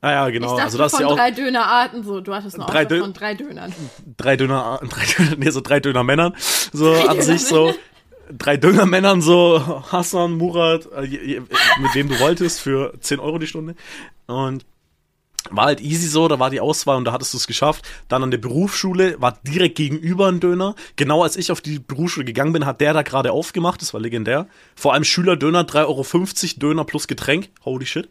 Ah 0.00 0.10
ja, 0.10 0.28
genau. 0.28 0.48
Ich 0.48 0.52
dachte 0.52 0.64
also 0.64 0.78
das 0.78 0.92
von 0.92 1.00
ja 1.00 1.06
auch 1.06 1.16
drei 1.16 1.30
Dönerarten 1.30 2.04
so. 2.04 2.20
Du 2.20 2.34
hattest 2.34 2.58
noch 2.58 2.66
drei 2.66 2.84
Dö 2.84 3.00
von 3.00 3.14
drei 3.14 3.34
Dönern. 3.34 3.72
Drei 4.18 4.36
Döner, 4.36 4.80
drei 4.90 5.04
Döner, 5.06 5.36
nee, 5.38 5.50
so 5.50 5.62
drei 5.62 5.80
Dönermännern. 5.80 6.34
So 6.72 6.92
drei 6.92 7.08
an 7.08 7.22
sich 7.22 7.46
so 7.46 7.74
drei 8.30 8.56
Dönermännern 8.56 9.20
so, 9.20 9.82
Hassan, 9.90 10.32
Murat, 10.32 10.86
äh, 10.92 11.40
mit 11.80 11.94
wem 11.94 12.08
du 12.08 12.18
wolltest, 12.20 12.60
für 12.60 12.94
10 13.00 13.20
Euro 13.20 13.38
die 13.38 13.46
Stunde. 13.46 13.74
Und 14.26 14.64
war 15.50 15.66
halt 15.66 15.80
easy 15.80 16.08
so, 16.08 16.26
da 16.26 16.38
war 16.38 16.48
die 16.48 16.60
Auswahl 16.60 16.96
und 16.96 17.04
da 17.04 17.12
hattest 17.12 17.34
du 17.34 17.38
es 17.38 17.46
geschafft. 17.46 17.86
Dann 18.08 18.22
an 18.22 18.30
der 18.30 18.38
Berufsschule 18.38 19.20
war 19.20 19.38
direkt 19.46 19.76
gegenüber 19.76 20.28
ein 20.28 20.40
Döner. 20.40 20.74
Genau 20.96 21.22
als 21.22 21.36
ich 21.36 21.52
auf 21.52 21.60
die 21.60 21.78
Berufsschule 21.78 22.24
gegangen 22.24 22.52
bin, 22.52 22.64
hat 22.64 22.80
der 22.80 22.94
da 22.94 23.02
gerade 23.02 23.32
aufgemacht, 23.32 23.82
das 23.82 23.92
war 23.92 24.00
legendär. 24.00 24.46
Vor 24.74 24.94
allem 24.94 25.04
Schülerdöner, 25.04 25.64
3,50 25.64 25.84
Euro, 25.86 26.58
Döner 26.60 26.84
plus 26.84 27.08
Getränk, 27.08 27.50
holy 27.64 27.84
shit. 27.84 28.08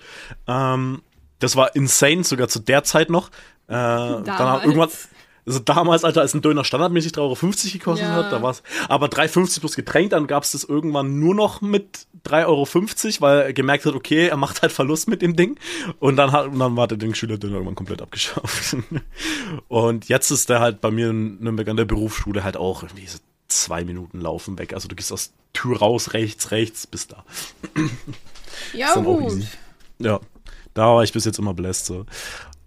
Ähm, 0.48 1.02
das 1.40 1.56
war 1.56 1.76
insane, 1.76 2.24
sogar 2.24 2.50
zu 2.50 2.60
der 2.60 2.84
Zeit 2.84 3.10
noch. 3.10 3.30
Äh, 3.68 3.72
dann 3.72 4.64
irgendwann, 4.64 4.90
also 5.46 5.60
damals, 5.60 6.04
Alter, 6.04 6.22
als 6.22 6.34
ein 6.34 6.42
Döner 6.42 6.64
standardmäßig 6.64 7.14
3,50 7.14 7.20
Euro 7.20 7.36
gekostet 7.74 8.08
ja. 8.08 8.14
hat, 8.14 8.32
da 8.32 8.42
war's. 8.42 8.64
Aber 8.88 9.08
3,50 9.08 9.60
plus 9.60 9.76
Getränk, 9.76 10.12
dann 10.12 10.28
gab's 10.28 10.54
das 10.54 10.64
irgendwann 10.64 11.20
nur 11.20 11.36
noch 11.36 11.62
mit 11.62 12.08
3,50 12.26 12.46
Euro, 12.48 13.22
weil 13.22 13.40
er 13.42 13.54
gemerkt 13.54 13.86
hat, 13.86 13.94
okay, 13.94 14.28
er 14.28 14.38
macht 14.38 14.62
halt 14.62 14.72
Verlust 14.72 15.10
mit 15.10 15.22
dem 15.22 15.36
Ding. 15.36 15.60
Und 16.00 16.16
dann 16.16 16.32
hat, 16.32 16.48
und 16.48 16.60
dann 16.60 16.78
war 16.78 16.88
der 16.88 16.98
Ding 16.98 17.14
Schülerdöner 17.14 17.56
irgendwann 17.56 17.76
komplett 17.76 18.02
abgeschafft. 18.02 18.78
und 19.68 20.08
jetzt 20.08 20.32
ist 20.32 20.50
der 20.50 20.62
halt 20.62 20.80
bei 20.80 20.92
mir 20.92 21.10
in 21.10 21.40
Nürnberg 21.40 21.68
an 21.68 21.78
der 21.78 21.86
Berufsschule 21.86 22.44
halt 22.44 22.56
auch 22.56 22.84
irgendwie 22.84 23.08
so 23.08 23.20
zwei 23.50 23.84
Minuten 23.84 24.22
laufen 24.22 24.58
weg. 24.58 24.74
Also 24.74 24.88
du 24.88 24.96
gehst 24.96 25.12
aus 25.12 25.34
Tür 25.52 25.80
raus, 25.80 26.14
rechts, 26.14 26.52
rechts, 26.52 26.88
bis 26.88 27.08
da. 27.08 27.24
Ja, 28.74 28.96
gut. 28.96 29.34
Ja, 30.00 30.20
da 30.74 30.88
war 30.96 31.04
ich 31.04 31.14
bis 31.14 31.26
jetzt 31.26 31.40
immer 31.40 31.54
bläst 31.54 31.86
so. 31.86 32.06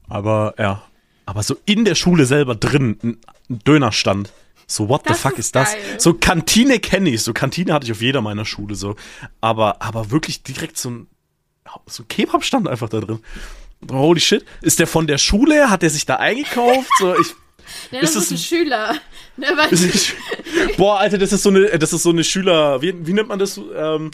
Aber 0.09 0.55
ja, 0.59 0.83
aber 1.27 1.43
so 1.43 1.57
in 1.67 1.85
der 1.85 1.95
Schule 1.95 2.25
selber 2.25 2.55
drin, 2.55 2.99
ein 3.03 3.19
Dönerstand. 3.49 4.33
So, 4.67 4.89
what 4.89 5.03
Das 5.09 5.19
the 5.19 5.23
fuck 5.23 5.33
ist 5.35 5.39
ist 5.47 5.55
das? 5.57 5.73
geil. 5.73 5.83
So, 5.99 6.15
Kantine 6.15 6.81
kenne 6.81 7.11
ich. 7.11 7.23
So, 7.23 7.33
Kantine 7.33 7.73
hatte 7.73 7.87
ich 7.87 7.93
auf 7.93 8.01
jeder 8.01 8.21
meiner 8.21 8.45
Schule 8.45 8.75
so. 8.75 8.97
Aber, 9.41 9.81
aber 9.83 10.11
wirklich 10.11 10.43
direkt 10.43 10.77
so 10.79 10.91
ein, 10.91 11.07
so 11.87 12.03
ein 12.03 12.09
Kebab-Stand 12.09 12.67
einfach 12.67 12.89
da 12.89 13.01
drin. 13.01 13.21
Holy 13.91 14.21
shit. 14.21 14.45
Ist 14.63 14.79
der 14.81 14.87
von 14.89 15.07
der 15.07 15.19
Schule? 15.19 15.71
Hat 15.71 15.83
der 15.83 15.91
sich 15.91 16.07
da 16.07 16.17
eingekauft? 16.17 16.89
So, 16.99 17.15
ich, 17.17 17.29
Ja, 17.91 18.01
das 18.01 18.17
Ist 18.17 18.25
ist, 18.25 18.31
ein 18.33 18.39
Schüler. 18.39 18.95
Ne, 19.39 19.49
ich, 19.71 20.15
boah, 20.79 20.99
Alter, 20.99 21.19
das 21.19 21.31
ist 21.31 21.43
so 21.43 21.51
eine, 21.51 21.79
das 21.79 21.93
ist 21.93 22.05
so 22.05 22.09
eine 22.11 22.25
Schüler, 22.25 22.81
wie, 22.81 23.07
wie 23.07 23.13
nennt 23.13 23.29
man 23.29 23.39
das? 23.39 23.59
Ähm, 23.77 24.11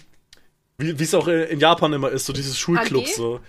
wie 0.79 0.99
wie 0.99 1.05
es 1.05 1.15
auch 1.15 1.29
in 1.29 1.61
Japan 1.61 1.93
immer 1.93 2.11
ist, 2.11 2.27
so 2.27 2.33
dieses 2.33 2.59
Schulclub, 2.59 3.05
AG? 3.05 3.15
so. 3.15 3.41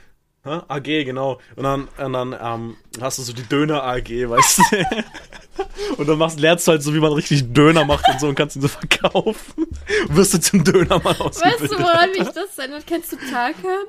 Hä? 0.46 0.60
AG, 0.68 0.84
genau. 1.06 1.40
Und 1.56 1.64
dann, 1.64 1.88
und 1.98 2.14
dann 2.14 2.36
ähm, 2.40 2.78
hast 3.00 3.18
du 3.18 3.24
so 3.24 3.32
die 3.34 3.48
Döner-AG, 3.48 4.30
weißt 4.30 4.60
du? 4.60 4.64
Und 5.98 6.08
dann 6.10 6.18
machst, 6.18 6.40
lernst 6.40 6.68
du 6.68 6.72
halt 6.72 6.84
so, 6.84 6.94
wie 6.94 7.00
man 7.00 7.14
richtig 7.14 7.54
Döner 7.54 7.86
macht 7.86 8.08
und 8.10 8.20
so 8.20 8.28
und 8.28 8.36
kannst 8.36 8.56
ihn 8.56 8.62
so 8.64 8.68
verkaufen. 8.68 9.68
Und 10.08 10.16
wirst 10.16 10.34
du 10.34 10.40
zum 10.42 10.64
Dönermann 10.64 11.16
ausgebildet. 11.20 11.62
weißt 11.62 11.72
du, 11.72 11.80
woran 11.80 12.10
mich 12.12 12.28
das 12.30 12.58
erinnert? 12.58 12.88
Kennst 12.88 13.12
du 13.12 13.18
Tarkan? 13.18 13.86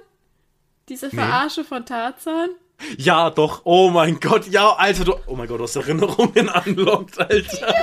Diese 0.88 1.08
Verarsche 1.08 1.64
von 1.64 1.86
Tarzan? 1.86 2.50
Ja, 2.98 3.30
doch. 3.30 3.62
Oh 3.64 3.90
mein 3.90 4.20
Gott. 4.20 4.46
Ja, 4.48 4.72
Alter, 4.74 5.04
du. 5.04 5.14
Oh 5.26 5.36
mein 5.36 5.48
Gott, 5.48 5.60
du 5.60 5.64
hast 5.64 5.76
Erinnerungen 5.76 6.48
anlockt, 6.50 7.18
Alter. 7.18 7.74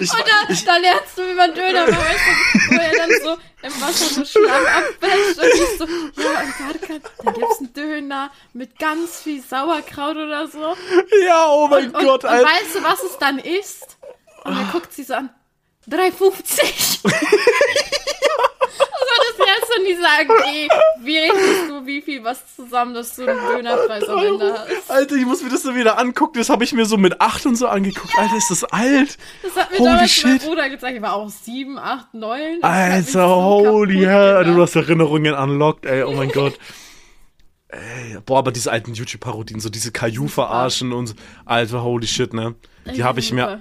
Ich, 0.00 0.10
Und 0.12 0.20
da, 0.20 0.54
da 0.72 0.76
lernst 0.78 1.16
du, 1.18 1.28
wie 1.28 1.34
man 1.34 1.54
Döner 1.54 1.86
macht, 1.86 2.70
wo 2.70 2.74
er 2.76 2.96
dann 2.96 3.10
so 3.22 3.36
im 3.62 3.80
Wasser 3.80 4.06
so 4.14 4.24
Schlamm 4.24 4.66
abwäscht 4.66 5.38
und 5.38 5.46
ich 5.54 5.78
so, 5.78 5.86
ja, 6.22 6.40
und 6.40 6.78
Tarkan, 6.80 7.00
dann 7.24 7.34
gibt's 7.34 7.58
einen 7.58 7.72
Döner 7.74 8.30
mit 8.52 8.78
ganz 8.78 9.20
viel 9.22 9.42
Sauerkraut 9.42 10.16
oder 10.16 10.46
so. 10.48 10.76
ja, 11.26 11.46
oh 11.48 11.68
mein 11.68 11.86
Und, 11.90 12.04
Gott, 12.04 12.24
und 12.24 12.30
Alter. 12.30 12.44
weißt 12.48 12.74
du, 12.74 12.82
was 12.82 13.02
es 13.04 13.18
dann 13.18 13.38
ist? 13.38 13.96
Und 14.44 14.56
dann 14.56 14.70
guckt 14.72 14.92
sie 14.92 15.04
so 15.04 15.14
an, 15.14 15.30
3,50. 15.88 17.00
Das 19.52 19.62
jetzt 19.62 19.74
von 19.74 19.84
dieser 19.84 20.06
AG. 20.06 20.68
Wie 21.04 21.18
rechnest 21.18 21.68
du, 21.68 21.86
wie 21.86 22.02
viel 22.02 22.24
was 22.24 22.40
zusammen, 22.54 22.94
dass 22.94 23.16
du 23.16 23.26
einen 23.26 23.38
Dönerpreis 23.38 24.08
am 24.08 24.18
Ende 24.18 24.52
hast? 24.52 24.90
Alter, 24.90 25.16
ich 25.16 25.26
muss 25.26 25.42
mir 25.42 25.50
das 25.50 25.62
so 25.62 25.74
wieder 25.74 25.98
angucken. 25.98 26.38
Das 26.38 26.48
habe 26.48 26.64
ich 26.64 26.72
mir 26.72 26.86
so 26.86 26.96
mit 26.96 27.20
8 27.20 27.46
und 27.46 27.56
so 27.56 27.68
angeguckt. 27.68 28.16
Alter, 28.16 28.36
ist 28.36 28.50
das 28.50 28.64
alt? 28.64 29.18
Das 29.42 29.56
hat 29.56 29.70
mir 29.70 29.78
Holy 29.78 29.90
damals 29.90 30.22
mein 30.24 30.38
shit. 30.38 30.48
Bruder 30.48 30.70
gezeigt. 30.70 30.96
Ich 30.96 31.02
war 31.02 31.14
auch 31.14 31.28
7, 31.28 31.78
8, 31.78 32.14
9. 32.14 32.60
Das 32.60 32.70
hat 32.70 32.88
mich 32.88 32.94
Alter, 32.94 33.10
so 33.10 33.68
holy 33.70 34.04
hell. 34.04 34.44
Du 34.44 34.60
hast 34.60 34.76
Erinnerungen 34.76 35.34
unlocked, 35.34 35.86
ey. 35.86 36.02
Oh 36.04 36.12
mein 36.12 36.30
Gott. 36.30 36.58
Ey, 37.68 38.18
boah, 38.26 38.38
aber 38.38 38.52
diese 38.52 38.70
alten 38.70 38.92
YouTube-Parodien, 38.92 39.58
so 39.60 39.70
diese 39.70 39.92
Caillou 39.92 40.28
verarschen 40.28 40.92
und 40.92 41.06
so. 41.08 41.14
Alter, 41.46 41.82
holy 41.82 42.06
shit, 42.06 42.34
ne? 42.34 42.54
Die 42.94 43.04
habe 43.04 43.20
ich 43.20 43.32
mir. 43.32 43.58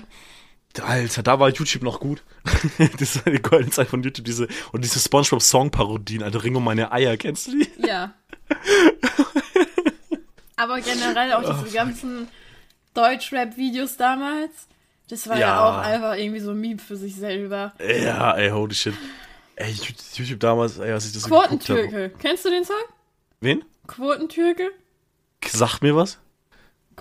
Alter, 0.80 1.24
da 1.24 1.40
war 1.40 1.50
YouTube 1.50 1.84
noch 1.84 2.00
gut. 2.00 2.24
das 3.00 3.26
war 3.26 3.34
die 3.34 3.42
goldene 3.42 3.72
Zeit 3.72 3.88
von 3.88 4.04
YouTube, 4.04 4.26
diese, 4.26 4.48
und 4.72 4.84
diese 4.84 5.00
Spongebob 5.00 5.42
Song-Parodien, 5.42 6.24
Alter, 6.24 6.44
Ring 6.44 6.56
um 6.56 6.64
meine 6.64 6.92
Eier, 6.92 7.18
kennst 7.18 7.48
du 7.48 7.58
die? 7.58 7.68
Ja. 7.86 8.14
Aber 10.56 10.80
generell 10.80 11.34
auch 11.34 11.64
diese 11.64 11.74
ganzen 11.76 12.28
Deutsch-Rap-Videos 12.94 13.98
damals. 13.98 14.52
Das 15.10 15.28
war 15.28 15.38
ja. 15.38 15.48
Ja. 15.48 15.66
auch 15.66 15.78
einfach 15.80 16.16
irgendwie 16.16 16.40
so 16.40 16.52
ein 16.52 16.62
Meme 16.62 16.80
für 16.80 16.96
sich 16.96 17.16
selber. 17.16 17.74
Ja, 17.80 18.38
ey, 18.38 18.50
holy 18.50 18.74
shit. 18.74 18.94
Ey, 19.58 19.76
YouTube 20.14 20.40
damals, 20.40 20.78
ey, 20.78 20.92
als 20.92 21.06
ich 21.06 21.12
das 21.12 21.24
so. 21.24 21.30
Quotentürke. 21.30 22.12
Kennst 22.20 22.46
du 22.46 22.50
den 22.50 22.64
Song? 22.64 22.76
Wen? 23.42 23.64
Quotentürke? 23.88 24.72
Sagt 25.46 25.82
mir 25.82 25.96
was? 25.96 26.18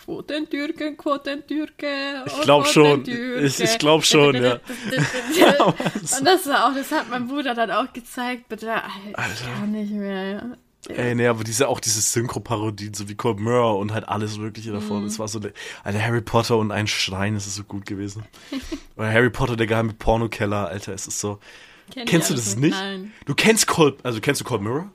Quotentürke, 0.04 0.96
Quotentürke. 0.96 2.24
Ich 2.26 2.32
oh, 2.32 2.42
glaub 2.42 2.66
schon. 2.66 3.04
Ich- 3.06 3.60
ich 3.60 3.78
glaub 3.78 4.04
schon, 4.04 4.34
ja. 4.34 4.54
Und 5.64 6.24
das 6.24 6.46
war 6.46 6.68
auch, 6.68 6.74
das 6.74 6.90
hat 6.90 7.08
mein 7.10 7.28
Bruder 7.28 7.54
dann 7.54 7.70
auch 7.70 7.92
gezeigt. 7.92 8.48
Bitte, 8.48 8.72
Alter, 8.72 9.44
kann 9.58 9.72
nicht 9.72 9.92
mehr. 9.92 10.56
Ey, 10.88 11.14
nee, 11.14 11.26
aber 11.26 11.44
diese, 11.44 11.68
auch 11.68 11.78
diese 11.78 12.00
Synchro-Parodien, 12.00 12.94
so 12.94 13.08
wie 13.08 13.14
Cold 13.14 13.38
Mirror 13.38 13.78
und 13.78 13.92
halt 13.92 14.08
alles 14.08 14.38
Mögliche 14.38 14.72
davon. 14.72 15.04
Das 15.04 15.18
war 15.18 15.28
so, 15.28 15.38
eine- 15.38 15.52
Alter, 15.84 16.02
Harry 16.02 16.22
Potter 16.22 16.56
und 16.56 16.72
ein 16.72 16.86
Schrein, 16.86 17.34
das 17.34 17.46
ist 17.46 17.56
so 17.56 17.64
gut 17.64 17.84
gewesen. 17.84 18.24
Oder 18.96 19.12
Harry 19.12 19.28
Potter, 19.30 19.56
der 19.56 19.66
geheime 19.66 19.92
Pornokeller, 19.92 20.68
Alter, 20.68 20.94
es 20.94 21.06
ist 21.06 21.20
so. 21.20 21.38
Kenn 21.92 22.06
Kennst 22.06 22.30
du 22.30 22.34
das 22.34 22.56
nicht? 22.56 22.72
Nein. 22.72 23.12
Du 23.26 23.34
kennst 23.34 23.66
Cold, 23.66 23.96
also 24.04 24.20
kennst 24.20 24.40
du 24.40 24.44
Cold 24.44 24.62
Mirror? 24.62 24.90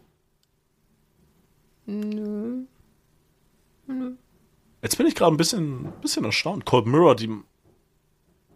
Nö. 1.86 2.64
Jetzt 4.86 5.00
bin 5.00 5.08
ich 5.08 5.16
gerade 5.16 5.34
ein 5.34 5.38
bisschen, 5.38 5.92
bisschen 6.04 6.26
erstaunt. 6.26 6.64
Cold 6.64 6.86
Mirror, 6.86 7.16
die 7.16 7.28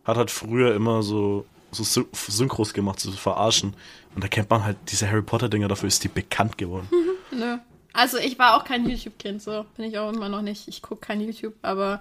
hat 0.05 0.15
halt 0.15 0.29
früher 0.29 0.75
immer 0.75 1.01
so, 1.01 1.43
so 1.71 1.81
Syn- 1.83 2.05
Synchros 2.13 2.71
gemacht, 2.75 3.00
so 3.00 3.12
verarschen. 3.12 3.74
Und 4.13 4.24
da 4.24 4.27
kennt 4.27 4.48
man 4.51 4.63
halt 4.63 4.77
diese 4.89 5.09
Harry 5.09 5.24
Potter-Dinger, 5.24 5.67
dafür 5.67 5.88
ist 5.88 6.03
die 6.03 6.07
bekannt 6.07 6.59
geworden. 6.59 6.88
Nö. 7.31 7.57
Also 7.93 8.19
ich 8.19 8.38
war 8.38 8.55
auch 8.55 8.63
kein 8.63 8.88
YouTube-Kind, 8.88 9.41
so 9.41 9.65
bin 9.75 9.86
ich 9.86 9.98
auch 9.98 10.13
immer 10.13 10.29
noch 10.29 10.43
nicht. 10.43 10.67
Ich 10.67 10.83
gucke 10.83 11.01
kein 11.01 11.19
YouTube, 11.19 11.55
aber 11.63 12.00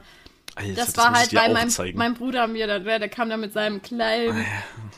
Alter, 0.57 0.75
das, 0.75 0.95
war 0.99 1.11
muss 1.11 1.33
ich 1.33 1.39
halt, 1.39 1.55
weil 1.55 1.55
mein, 1.55 1.97
mein 1.97 2.13
Bruder 2.15 2.47
mir, 2.49 2.67
da, 2.67 2.79
der 2.81 3.09
kam 3.09 3.31
da 3.31 3.39
mit 3.39 3.55
seinem 3.55 3.81
kleinen 3.81 4.45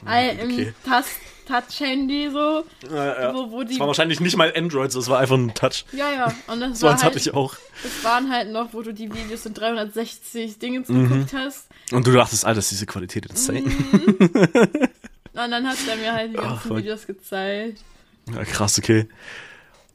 alten 0.05 0.53
okay. 0.53 0.75
Tas- 0.85 1.21
Touch-Handy 1.50 2.30
so, 2.30 2.64
Ja, 2.95 3.21
ja. 3.23 3.35
wo, 3.35 3.50
wo 3.50 3.62
die... 3.62 3.71
Das 3.71 3.80
war 3.80 3.87
wahrscheinlich 3.88 4.21
nicht 4.21 4.37
mal 4.37 4.52
Android, 4.57 4.95
es 4.95 5.09
war 5.09 5.19
einfach 5.19 5.37
ein 5.37 5.52
Touch. 5.54 5.85
Ja, 5.92 6.12
ja, 6.12 6.35
und 6.47 6.61
das 6.61 6.78
So 6.80 6.87
war 6.87 6.92
eins 6.92 7.02
halt, 7.02 7.14
hatte 7.14 7.19
ich 7.19 7.35
auch. 7.35 7.57
das 7.83 8.04
waren 8.04 8.30
halt 8.30 8.50
noch, 8.52 8.73
wo 8.73 8.83
du 8.83 8.92
die 8.95 9.12
Videos 9.12 9.47
in 9.47 9.54
360 9.54 10.59
Dingens 10.59 10.88
Mhm. 10.88 11.09
geguckt 11.09 11.33
hast. 11.35 11.66
Und 11.92 12.07
du 12.07 12.12
dachtest, 12.12 12.45
Alter, 12.45 12.59
ist 12.61 12.71
diese 12.71 12.87
Qualität 12.87 13.26
insane. 13.26 13.62
Und 15.33 15.50
dann 15.50 15.66
hat 15.69 15.76
er 15.88 15.97
mir 15.97 16.12
halt 16.12 16.33
die 16.33 16.37
ganzen 16.37 16.69
fuck. 16.69 16.76
Videos 16.78 17.07
gezeigt. 17.07 17.78
Ja, 18.35 18.45
krass, 18.45 18.78
okay. 18.78 19.09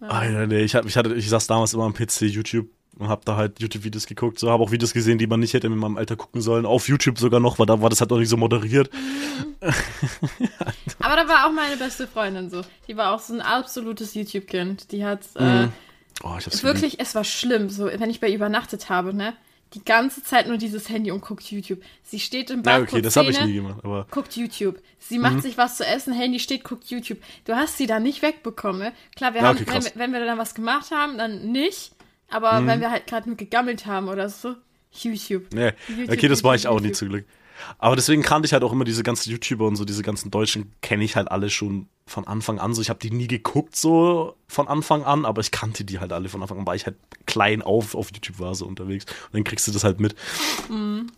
Alter, 0.01 0.47
nee, 0.47 0.61
ich, 0.63 0.75
hab, 0.75 0.85
ich, 0.85 0.97
hatte, 0.97 1.13
ich 1.15 1.29
saß 1.29 1.47
damals 1.47 1.73
immer 1.73 1.85
am 1.85 1.93
PC, 1.93 2.21
YouTube 2.23 2.67
und 2.97 3.09
hab 3.09 3.25
da 3.25 3.35
halt 3.35 3.59
YouTube-Videos 3.59 4.05
geguckt. 4.07 4.39
So, 4.39 4.49
habe 4.49 4.63
auch 4.63 4.71
Videos 4.71 4.93
gesehen, 4.93 5.17
die 5.17 5.27
man 5.27 5.39
nicht 5.39 5.53
hätte 5.53 5.67
in 5.67 5.75
meinem 5.77 5.97
Alter 5.97 6.15
gucken 6.15 6.41
sollen. 6.41 6.65
Auf 6.65 6.87
YouTube 6.87 7.19
sogar 7.19 7.39
noch, 7.39 7.59
weil 7.59 7.65
da 7.65 7.81
war 7.81 7.89
das 7.89 7.99
halt 8.01 8.09
noch 8.11 8.19
nicht 8.19 8.29
so 8.29 8.37
moderiert. 8.37 8.89
Aber 10.99 11.15
da 11.15 11.27
war 11.27 11.47
auch 11.47 11.51
meine 11.51 11.77
beste 11.77 12.07
Freundin 12.07 12.49
so. 12.49 12.61
Die 12.87 12.97
war 12.97 13.13
auch 13.13 13.19
so 13.19 13.33
ein 13.33 13.41
absolutes 13.41 14.13
YouTube-Kind. 14.13 14.91
Die 14.91 15.05
hat 15.05 15.21
äh, 15.35 15.67
Oh, 16.23 16.35
ich 16.39 16.45
hab's 16.45 16.61
geliebt. 16.61 16.63
wirklich, 16.63 16.99
es 16.99 17.13
war 17.15 17.23
schlimm, 17.23 17.69
so 17.69 17.85
wenn 17.87 18.09
ich 18.09 18.19
bei 18.21 18.29
ihr 18.29 18.35
übernachtet 18.35 18.89
habe, 18.89 19.13
ne? 19.13 19.33
Die 19.73 19.83
ganze 19.83 20.23
Zeit 20.23 20.47
nur 20.47 20.57
dieses 20.57 20.87
Handy 20.87 21.11
und 21.11 21.21
guckt 21.21 21.43
YouTube. 21.51 21.81
Sie 22.03 22.19
steht 22.21 22.49
im 22.49 22.61
Bad, 22.63 22.77
Ja, 22.77 22.83
okay, 22.83 23.01
das 23.01 23.17
habe 23.17 23.31
ich 23.31 23.41
nie 23.43 23.55
gemacht, 23.55 23.79
aber. 23.83 24.07
guckt 24.09 24.37
YouTube. 24.37 24.79
Sie 24.99 25.19
macht 25.19 25.41
sich 25.41 25.57
was 25.57 25.75
zu 25.75 25.85
essen, 25.85 26.13
Handy 26.13 26.39
steht, 26.39 26.63
guckt 26.63 26.85
YouTube. 26.85 27.17
Du 27.43 27.53
hast 27.55 27.77
sie 27.77 27.85
da 27.85 27.99
nicht 27.99 28.21
wegbekommen. 28.21 28.79
Ne? 28.79 28.93
Klar, 29.17 29.33
wir 29.33 29.41
Ja, 29.41 29.47
haben, 29.47 29.57
okay, 29.59 29.81
wenn, 29.95 29.99
wenn 29.99 30.13
wir 30.13 30.25
dann 30.25 30.37
was 30.37 30.55
gemacht 30.55 30.91
haben, 30.91 31.17
dann 31.17 31.51
nicht. 31.51 31.91
Aber 32.29 32.65
wenn 32.65 32.81
wir 32.81 32.91
halt 32.91 33.07
gerade 33.07 33.29
nur 33.29 33.37
gegammelt 33.37 33.85
haben 33.85 34.07
oder 34.09 34.29
so, 34.29 34.55
YouTube. 34.91 35.45
Nee, 35.53 35.73
YouTube, 35.87 36.09
okay, 36.11 36.27
das 36.27 36.43
war 36.43 36.55
ich 36.55 36.63
YouTube, 36.63 36.77
auch 36.77 36.81
nie 36.81 36.91
zum 36.91 37.09
Glück. 37.09 37.25
Aber 37.77 37.95
deswegen 37.95 38.21
kannte 38.21 38.45
ich 38.47 38.53
halt 38.53 38.63
auch 38.63 38.73
immer 38.73 38.83
diese 38.83 39.03
ganzen 39.03 39.29
YouTuber 39.31 39.65
und 39.65 39.75
so, 39.77 39.85
diese 39.85 40.03
ganzen 40.03 40.29
Deutschen 40.31 40.73
kenne 40.81 41.03
ich 41.05 41.15
halt 41.15 41.29
alle 41.31 41.49
schon 41.49 41.87
von 42.05 42.27
Anfang 42.27 42.59
an. 42.59 42.73
So, 42.73 42.81
ich 42.81 42.89
habe 42.89 42.99
die 42.99 43.11
nie 43.11 43.27
geguckt 43.27 43.75
so 43.77 44.35
von 44.47 44.67
Anfang 44.67 45.03
an, 45.03 45.23
aber 45.25 45.39
ich 45.41 45.51
kannte 45.51 45.85
die 45.85 45.99
halt 45.99 46.11
alle 46.11 46.27
von 46.27 46.41
Anfang 46.41 46.59
an, 46.59 46.67
weil 46.67 46.75
ich 46.75 46.85
halt 46.85 46.97
klein 47.25 47.61
auf 47.61 47.95
auf 47.95 48.09
YouTube 48.13 48.39
war 48.39 48.55
so 48.55 48.65
unterwegs. 48.65 49.05
Und 49.05 49.33
dann 49.33 49.43
kriegst 49.45 49.67
du 49.67 49.71
das 49.71 49.83
halt 49.85 49.99
mit. 50.01 50.15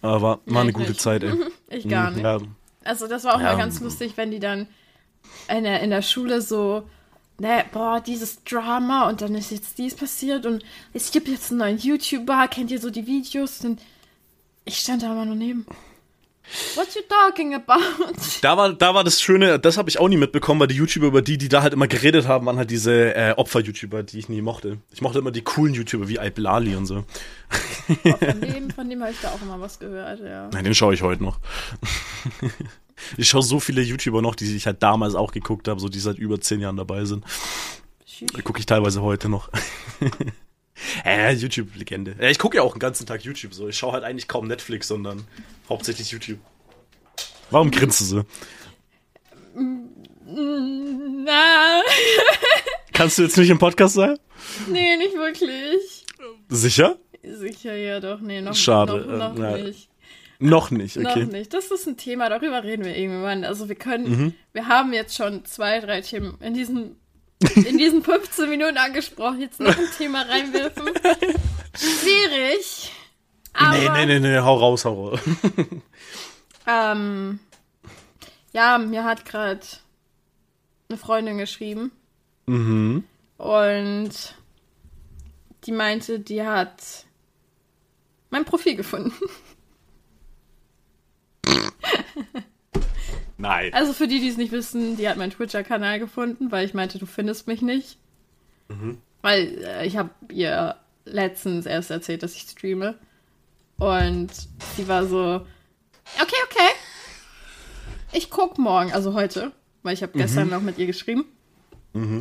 Aber 0.01 0.21
war, 0.21 0.39
Mhm. 0.45 0.53
Ja, 0.53 0.61
eine 0.61 0.73
gute 0.73 0.89
nicht. 0.89 1.01
Zeit, 1.01 1.23
ey. 1.23 1.33
Ich 1.69 1.87
gar 1.87 2.09
Mhm, 2.11 2.15
nicht. 2.17 2.23
Ja, 2.23 2.39
Also 2.83 3.07
das 3.07 3.23
war 3.23 3.35
auch 3.35 3.39
Ja. 3.41 3.51
mal 3.53 3.57
ganz 3.57 3.79
lustig, 3.81 4.13
wenn 4.15 4.31
die 4.31 4.39
dann 4.39 4.67
in 5.49 5.63
der, 5.63 5.81
in 5.81 5.89
der 5.89 6.01
Schule 6.01 6.41
so, 6.41 6.87
ne, 7.39 7.65
boah, 7.71 8.01
dieses 8.01 8.43
Drama 8.43 9.09
und 9.09 9.21
dann 9.21 9.35
ist 9.35 9.51
jetzt 9.51 9.77
dies 9.77 9.95
passiert 9.95 10.45
und 10.45 10.63
es 10.93 11.11
gibt 11.11 11.27
jetzt 11.27 11.51
einen 11.51 11.59
neuen 11.59 11.77
YouTuber, 11.77 12.47
kennt 12.47 12.71
ihr 12.71 12.79
so 12.79 12.89
die 12.89 13.07
Videos? 13.07 13.63
Und 13.63 13.81
ich 14.65 14.77
stand 14.77 15.03
da 15.03 15.11
immer 15.11 15.25
nur 15.25 15.35
neben. 15.35 15.65
What 16.75 16.95
you 16.95 17.01
talking 17.09 17.53
about? 17.55 17.81
Da 18.41 18.55
war, 18.55 18.71
da 18.71 18.93
war 18.93 19.03
das 19.03 19.21
Schöne, 19.21 19.59
das 19.59 19.77
habe 19.77 19.89
ich 19.89 19.99
auch 19.99 20.07
nie 20.07 20.15
mitbekommen, 20.15 20.61
weil 20.61 20.67
die 20.67 20.75
YouTuber, 20.75 21.07
über 21.07 21.21
die, 21.21 21.37
die 21.37 21.49
da 21.49 21.61
halt 21.61 21.73
immer 21.73 21.87
geredet 21.87 22.25
haben, 22.27 22.45
waren 22.45 22.57
halt 22.57 22.71
diese 22.71 23.13
äh, 23.15 23.33
Opfer-YouTuber, 23.35 24.03
die 24.03 24.19
ich 24.19 24.29
nie 24.29 24.41
mochte. 24.41 24.77
Ich 24.93 25.01
mochte 25.01 25.19
immer 25.19 25.31
die 25.31 25.41
coolen 25.41 25.73
YouTuber 25.73 26.07
wie 26.07 26.19
Alblali 26.19 26.75
und 26.75 26.85
so. 26.85 27.03
Von 28.03 28.41
dem, 28.41 28.69
von 28.71 28.89
dem 28.89 29.01
habe 29.01 29.11
ich 29.11 29.19
da 29.21 29.29
auch 29.31 29.41
immer 29.41 29.59
was 29.59 29.79
gehört, 29.79 30.21
ja. 30.21 30.49
Nein, 30.53 30.63
den 30.63 30.75
schaue 30.75 30.93
ich 30.93 31.01
heute 31.01 31.23
noch. 31.23 31.39
ich 33.17 33.29
schaue 33.29 33.43
so 33.43 33.59
viele 33.59 33.81
YouTuber 33.81 34.21
noch, 34.21 34.35
die 34.35 34.55
ich 34.55 34.65
halt 34.65 34.83
damals 34.83 35.15
auch 35.15 35.31
geguckt 35.31 35.67
habe, 35.67 35.79
so 35.79 35.89
die 35.89 35.99
seit 35.99 36.17
über 36.17 36.39
zehn 36.39 36.61
Jahren 36.61 36.77
dabei 36.77 37.05
sind. 37.05 37.23
Die 38.19 38.41
gucke 38.41 38.59
ich 38.59 38.65
teilweise 38.65 39.01
heute 39.01 39.29
noch. 39.29 39.49
äh, 41.05 41.33
YouTube-Legende. 41.33 42.15
Ja, 42.19 42.29
ich 42.29 42.39
gucke 42.39 42.57
ja 42.57 42.63
auch 42.63 42.73
den 42.73 42.79
ganzen 42.79 43.05
Tag 43.05 43.23
YouTube 43.23 43.53
so. 43.53 43.67
Ich 43.67 43.77
schaue 43.77 43.93
halt 43.93 44.03
eigentlich 44.03 44.27
kaum 44.27 44.47
Netflix, 44.47 44.87
sondern 44.87 45.25
hauptsächlich 45.69 46.11
YouTube. 46.11 46.39
Warum 47.51 47.71
grinst 47.71 48.01
du 48.01 48.05
so? 48.05 48.23
Na, 50.25 51.81
Kannst 52.93 53.17
du 53.17 53.23
jetzt 53.23 53.37
nicht 53.37 53.49
im 53.49 53.59
Podcast 53.59 53.93
sein? 53.95 54.17
nee, 54.67 54.97
nicht 54.97 55.13
wirklich. 55.13 56.05
Sicher? 56.49 56.97
Sicher 57.23 57.75
ja 57.75 57.99
doch, 57.99 58.19
nee, 58.21 58.41
noch, 58.41 58.55
Schade, 58.55 59.05
noch, 59.05 59.35
noch 59.35 59.43
äh, 59.43 59.63
nicht. 59.63 59.89
Noch 60.39 60.69
nicht, 60.71 60.97
okay. 60.97 61.23
Noch 61.25 61.31
nicht. 61.31 61.53
Das 61.53 61.71
ist 61.71 61.87
ein 61.87 61.97
Thema, 61.97 62.29
darüber 62.29 62.63
reden 62.63 62.85
wir 62.85 62.95
irgendwann. 62.95 63.43
Also 63.43 63.67
wir 63.69 63.75
können, 63.75 64.09
Mhm. 64.09 64.33
wir 64.53 64.67
haben 64.67 64.93
jetzt 64.93 65.15
schon 65.15 65.45
zwei, 65.45 65.79
drei 65.79 66.01
Themen 66.01 66.37
in 66.41 66.53
diesen, 66.53 66.95
in 67.55 67.77
diesen 67.77 68.03
15 68.03 68.49
Minuten 68.49 68.77
angesprochen. 68.77 69.41
Jetzt 69.41 69.59
noch 69.59 69.75
ein 69.77 69.87
Thema 69.97 70.21
reinwerfen. 70.23 70.85
Schwierig. 71.75 72.91
Aber, 73.53 73.75
Nee, 73.77 73.89
nee, 74.05 74.19
nee, 74.19 74.19
nee, 74.19 74.37
hau 74.39 74.55
raus, 74.57 74.85
hau 74.85 75.09
raus. 75.09 75.19
Ähm, 76.69 77.39
ja, 78.51 78.77
mir 78.77 79.05
hat 79.05 79.23
gerade 79.25 79.61
eine 80.89 80.97
Freundin 80.97 81.37
geschrieben 81.37 81.91
Mhm. 82.45 83.05
und 83.37 84.11
die 85.65 85.71
meinte, 85.71 86.19
die 86.19 86.43
hat 86.43 86.83
mein 88.29 88.43
Profil 88.43 88.75
gefunden. 88.75 89.13
Nein. 93.37 93.73
Also 93.73 93.93
für 93.93 94.07
die, 94.07 94.19
die 94.19 94.29
es 94.29 94.37
nicht 94.37 94.51
wissen, 94.51 94.97
die 94.97 95.07
hat 95.07 95.17
meinen 95.17 95.31
Twitcher-Kanal 95.31 95.99
gefunden, 95.99 96.51
weil 96.51 96.65
ich 96.65 96.73
meinte, 96.73 96.97
du 96.97 97.05
findest 97.05 97.47
mich 97.47 97.61
nicht. 97.61 97.97
Weil 99.21 99.63
äh, 99.63 99.85
ich 99.85 99.97
habe 99.97 100.09
ihr 100.31 100.75
letztens 101.05 101.65
erst 101.65 101.91
erzählt, 101.91 102.23
dass 102.23 102.35
ich 102.35 102.41
streame. 102.41 102.95
Und 103.77 104.31
sie 104.75 104.87
war 104.87 105.05
so, 105.05 105.45
okay, 106.19 106.35
okay. 106.45 106.69
Ich 108.11 108.29
guck 108.29 108.57
morgen, 108.57 108.91
also 108.91 109.13
heute, 109.13 109.51
weil 109.83 109.93
ich 109.93 110.01
habe 110.01 110.17
gestern 110.17 110.49
noch 110.49 110.61
mit 110.61 110.77
ihr 110.77 110.87
geschrieben. 110.87 111.25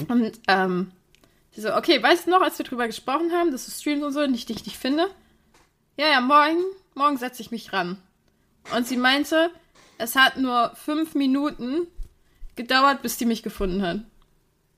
Und 0.08 0.40
ähm, 0.48 0.90
sie 1.52 1.60
so, 1.60 1.74
okay, 1.74 2.02
weißt 2.02 2.26
du 2.26 2.30
noch, 2.30 2.42
als 2.42 2.58
wir 2.58 2.64
drüber 2.66 2.86
gesprochen 2.86 3.32
haben, 3.32 3.52
dass 3.52 3.64
du 3.66 3.70
streamst 3.70 4.04
und 4.04 4.12
so 4.12 4.20
und 4.20 4.34
ich 4.34 4.46
dich 4.46 4.64
nicht 4.66 4.76
finde? 4.76 5.06
Ja, 5.96 6.08
ja, 6.08 6.20
morgen, 6.20 6.62
morgen 6.94 7.16
setze 7.16 7.40
ich 7.40 7.50
mich 7.50 7.72
ran. 7.72 7.98
Und 8.74 8.86
sie 8.86 8.96
meinte, 8.96 9.50
es 9.98 10.14
hat 10.14 10.36
nur 10.36 10.72
fünf 10.74 11.14
Minuten 11.14 11.86
gedauert, 12.54 13.02
bis 13.02 13.16
die 13.16 13.26
mich 13.26 13.42
gefunden 13.42 13.82
hat. 13.82 14.00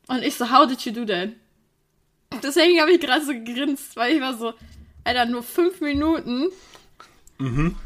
Und 0.09 0.23
ich 0.23 0.37
so, 0.37 0.51
how 0.51 0.67
did 0.67 0.81
you 0.83 0.93
do 0.93 1.05
that? 1.05 1.31
Deswegen 2.43 2.81
habe 2.81 2.93
ich 2.93 3.01
gerade 3.01 3.25
so 3.25 3.33
gegrinst, 3.33 3.97
weil 3.97 4.17
ich 4.17 4.21
war 4.21 4.37
so, 4.37 4.55
Alter, 5.05 5.27
nur 5.27 5.43
fünf 5.43 5.81
Minuten. 5.81 6.49
Mhm. 7.39 7.77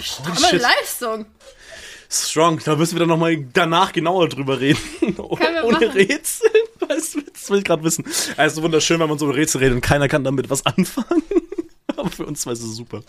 Shit. 0.00 0.60
Leistung. 0.60 1.26
Strong, 2.10 2.60
da 2.64 2.76
müssen 2.76 2.94
wir 2.94 3.00
dann 3.00 3.08
nochmal 3.08 3.36
danach 3.52 3.92
genauer 3.92 4.28
drüber 4.28 4.60
reden. 4.60 4.78
Ohne 5.18 5.62
machen. 5.70 5.88
Rätsel. 5.90 6.50
Das 6.86 7.50
will 7.50 7.58
ich 7.58 7.64
gerade 7.64 7.82
wissen. 7.82 8.04
Also 8.36 8.62
wunderschön, 8.62 9.00
wenn 9.00 9.08
man 9.08 9.18
so 9.18 9.26
über 9.26 9.36
Rätsel 9.36 9.60
redet 9.60 9.76
und 9.76 9.80
keiner 9.80 10.08
kann 10.08 10.22
damit 10.22 10.50
was 10.50 10.64
anfangen. 10.66 11.22
Aber 12.04 12.10
für 12.16 12.26
uns 12.26 12.44
war 12.46 12.52
es 12.52 12.60
super. 12.60 13.02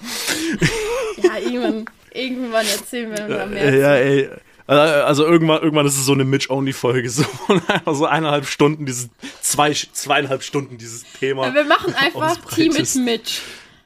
Ja, 1.22 1.38
irgendwann, 1.38 1.86
irgendwann 2.14 2.66
erzählen 2.66 3.10
wir 3.10 3.38
da 3.38 3.46
mehr. 3.46 3.76
Ja, 3.76 3.96
ey. 3.96 4.30
Also 4.68 5.26
irgendwann, 5.26 5.62
irgendwann 5.62 5.86
ist 5.86 5.96
es 5.96 6.06
so 6.06 6.14
eine 6.14 6.26
Mitch-Only-Folge, 6.26 7.08
so, 7.08 7.24
so 7.86 8.06
eineinhalb 8.06 8.48
Stunden, 8.48 8.88
dieses, 8.88 9.10
zwei, 9.42 9.74
zweieinhalb 9.74 10.42
Stunden 10.42 10.80
dieses 10.80 11.04
Thema. 11.20 11.54
Wir 11.54 11.66
machen 11.66 11.94
einfach. 11.94 12.36
Team 12.56 12.74
mit 12.74 12.96
Mitch. 12.96 13.42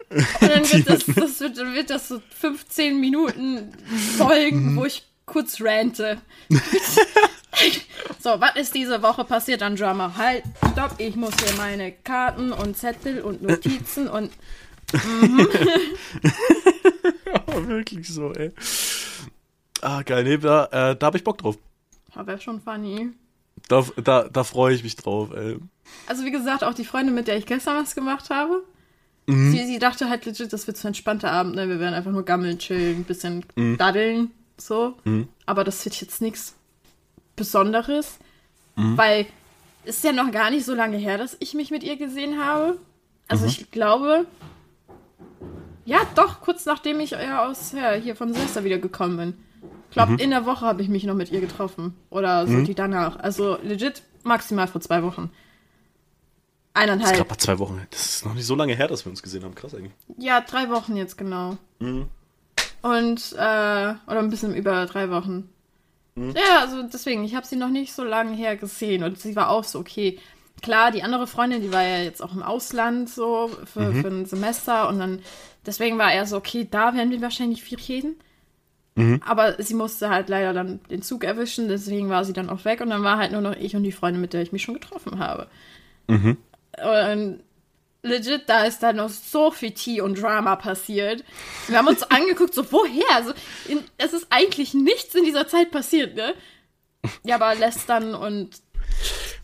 Und 0.10 0.26
dann 0.42 0.70
wird 0.72 0.90
das, 0.90 1.04
das, 1.06 1.40
wird, 1.42 1.58
dann 1.58 1.74
wird 1.74 1.90
das 1.90 2.08
so 2.08 2.22
15 2.40 3.00
Minuten 3.00 3.74
Folgen, 4.18 4.78
wo 4.78 4.86
ich 4.86 5.04
kurz 5.26 5.60
rante. 5.60 6.22
so, 8.20 8.30
was 8.40 8.56
ist 8.56 8.74
diese 8.74 9.02
Woche 9.02 9.26
passiert 9.26 9.62
an 9.62 9.76
Drama? 9.76 10.14
Halt, 10.18 10.44
stopp, 10.72 10.96
ich 10.98 11.16
muss 11.16 11.34
hier 11.44 11.56
meine 11.58 11.92
Karten 11.92 12.54
und 12.54 12.78
Zettel 12.78 13.22
und 13.22 13.42
Notizen 13.42 14.08
und 14.08 14.32
Aber 17.36 17.68
wirklich 17.68 18.08
so, 18.08 18.32
ey. 18.34 18.52
Ah, 19.82 20.02
geil, 20.04 20.24
nee, 20.24 20.38
da, 20.38 20.66
äh, 20.66 20.96
da 20.96 21.08
hab 21.08 21.16
ich 21.16 21.24
Bock 21.24 21.38
drauf. 21.38 21.58
ja, 22.16 22.26
wäre 22.28 22.40
schon 22.42 22.62
funny. 22.62 23.10
Da, 23.68 23.86
da, 24.04 24.24
da 24.30 24.44
freue 24.44 24.74
ich 24.74 24.84
mich 24.84 24.96
drauf, 24.96 25.32
ey. 25.34 25.58
Also 26.08 26.24
wie 26.26 26.32
gesagt, 26.32 26.64
auch 26.64 26.74
die 26.74 26.86
Freundin, 26.86 27.14
mit 27.16 27.28
der 27.28 27.38
ich 27.38 27.46
gestern 27.46 27.82
was 27.82 27.96
gemacht 27.96 28.30
habe, 28.30 28.64
Mhm. 29.28 29.52
sie, 29.52 29.66
sie 29.68 29.78
dachte 29.78 30.10
halt 30.10 30.26
legit, 30.26 30.52
das 30.52 30.66
wird 30.66 30.76
so 30.78 30.88
ein 30.88 30.90
entspannter 30.90 31.32
Abend, 31.32 31.54
ne? 31.56 31.70
Wir 31.70 31.80
werden 31.80 31.94
einfach 31.94 32.10
nur 32.12 32.24
gammeln, 32.26 32.58
chillen, 32.58 33.02
ein 33.02 33.04
bisschen 33.04 33.46
Mhm. 33.56 33.78
daddeln, 33.78 34.32
so. 34.58 34.96
Aber 35.46 35.64
das 35.64 35.86
wird 35.86 36.02
jetzt 36.02 36.20
nichts 36.20 36.56
Besonderes, 37.36 38.18
Mhm. 38.76 38.98
weil 38.98 39.28
es 39.86 39.98
ist 39.98 40.04
ja 40.04 40.14
noch 40.14 40.32
gar 40.32 40.50
nicht 40.50 40.66
so 40.66 40.74
lange 40.74 40.98
her, 40.98 41.20
dass 41.20 41.38
ich 41.40 41.54
mich 41.54 41.70
mit 41.70 41.84
ihr 41.84 41.96
gesehen 41.96 42.44
habe. 42.44 42.80
Also 43.28 43.44
Mhm. 43.44 43.50
ich 43.50 43.70
glaube, 43.72 44.26
ja 45.86 46.00
doch, 46.16 46.42
kurz 46.42 46.66
nachdem 46.66 47.00
ich 47.00 47.12
ja 47.12 47.48
aus 47.48 47.72
ja, 47.74 47.94
hier 47.94 48.16
von 48.16 48.34
Silvester 48.34 48.64
wieder 48.64 48.78
gekommen 48.78 49.18
bin. 49.18 49.34
Ich 49.90 49.94
glaube, 49.94 50.14
Mhm. 50.14 50.18
in 50.20 50.30
der 50.30 50.46
Woche 50.46 50.66
habe 50.66 50.82
ich 50.82 50.90
mich 50.90 51.04
noch 51.04 51.16
mit 51.16 51.32
ihr 51.32 51.42
getroffen. 51.42 51.96
Oder 52.10 52.46
so 52.48 52.62
die 52.62 52.76
danach. 52.76 53.18
Also 53.18 53.58
legit 53.64 54.04
maximal 54.24 54.68
vor 54.68 54.82
zwei 54.82 55.02
Wochen. 55.04 55.32
Das 56.74 56.84
ist 56.84 56.90
Eineinhalb. 56.92 57.16
gerade 57.18 57.30
mal 57.30 57.38
zwei 57.38 57.60
Wochen. 57.60 57.88
Das 57.90 58.06
ist 58.06 58.26
noch 58.26 58.34
nicht 58.36 58.46
so 58.46 58.56
lange 58.56 58.76
her, 58.76 58.88
dass 58.88 59.04
wir 59.06 59.10
uns 59.10 59.24
gesehen 59.24 59.44
haben. 59.44 59.56
Krass 59.56 59.74
eigentlich. 59.74 59.92
Ja, 60.18 60.42
drei 60.42 60.70
Wochen 60.70 60.96
jetzt 60.96 61.18
genau. 61.18 61.58
Mhm. 61.80 62.06
Und, 62.82 63.34
äh, 63.34 63.38
oder 64.08 64.20
ein 64.20 64.30
bisschen 64.30 64.54
über 64.56 64.86
drei 64.86 65.10
Wochen. 65.10 65.50
Ja, 66.16 66.60
also 66.62 66.84
deswegen, 66.84 67.24
ich 67.24 67.34
habe 67.34 67.46
sie 67.48 67.56
noch 67.56 67.70
nicht 67.70 67.94
so 67.94 68.04
lange 68.04 68.36
her 68.36 68.58
gesehen 68.58 69.04
und 69.04 69.18
sie 69.20 69.36
war 69.38 69.50
auch 69.50 69.64
so, 69.64 69.80
okay. 69.80 70.20
Klar, 70.62 70.92
die 70.92 71.02
andere 71.04 71.26
Freundin, 71.28 71.62
die 71.62 71.72
war 71.72 71.82
ja 71.84 72.00
jetzt 72.04 72.22
auch 72.22 72.34
im 72.34 72.44
Ausland 72.44 73.10
so 73.10 73.50
für, 73.64 73.94
für 73.94 74.08
ein 74.10 74.26
Semester 74.26 74.90
und 74.90 75.00
dann, 75.00 75.20
deswegen 75.66 75.98
war 75.98 76.14
er 76.14 76.26
so, 76.26 76.38
okay, 76.38 76.68
da 76.70 76.94
werden 76.96 77.12
wir 77.12 77.22
wahrscheinlich 77.22 77.64
viel 77.64 77.80
reden. 77.80 78.16
Aber 79.26 79.62
sie 79.64 79.76
musste 79.76 80.10
halt 80.10 80.28
leider 80.28 80.52
dann 80.52 80.82
den 80.90 81.02
Zug 81.02 81.24
erwischen, 81.24 81.70
deswegen 81.70 82.10
war 82.10 82.26
sie 82.26 82.34
dann 82.34 82.50
auch 82.50 82.66
weg 82.66 82.82
und 82.82 82.90
dann 82.90 83.04
war 83.04 83.18
halt 83.18 83.32
nur 83.32 83.40
noch 83.40 83.56
ich 83.56 83.76
und 83.76 83.84
die 83.84 83.94
Freundin, 83.94 84.20
mit 84.20 84.34
der 84.34 84.42
ich 84.42 84.52
mich 84.52 84.64
schon 84.64 84.74
getroffen 84.74 85.20
habe. 85.20 85.48
Und 86.84 87.44
legit, 88.04 88.44
da 88.48 88.64
ist 88.64 88.84
dann 88.84 88.98
noch 88.98 89.10
so 89.10 89.52
viel 89.52 89.72
Tea 89.72 90.02
und 90.02 90.22
Drama 90.22 90.56
passiert. 90.58 91.24
Wir 91.68 91.78
haben 91.78 91.88
uns 91.88 92.04
angeguckt, 92.12 92.54
so 92.54 92.70
woher? 92.72 93.16
Also, 93.16 93.34
in, 93.68 93.80
es 93.98 94.12
ist 94.14 94.28
eigentlich 94.30 94.74
nichts 94.74 95.16
in 95.16 95.24
dieser 95.24 95.48
Zeit 95.48 95.72
passiert, 95.72 96.16
ne? 96.16 96.34
Ja, 97.24 97.36
aber 97.36 97.56
Lästern 97.56 98.14
und 98.16 98.62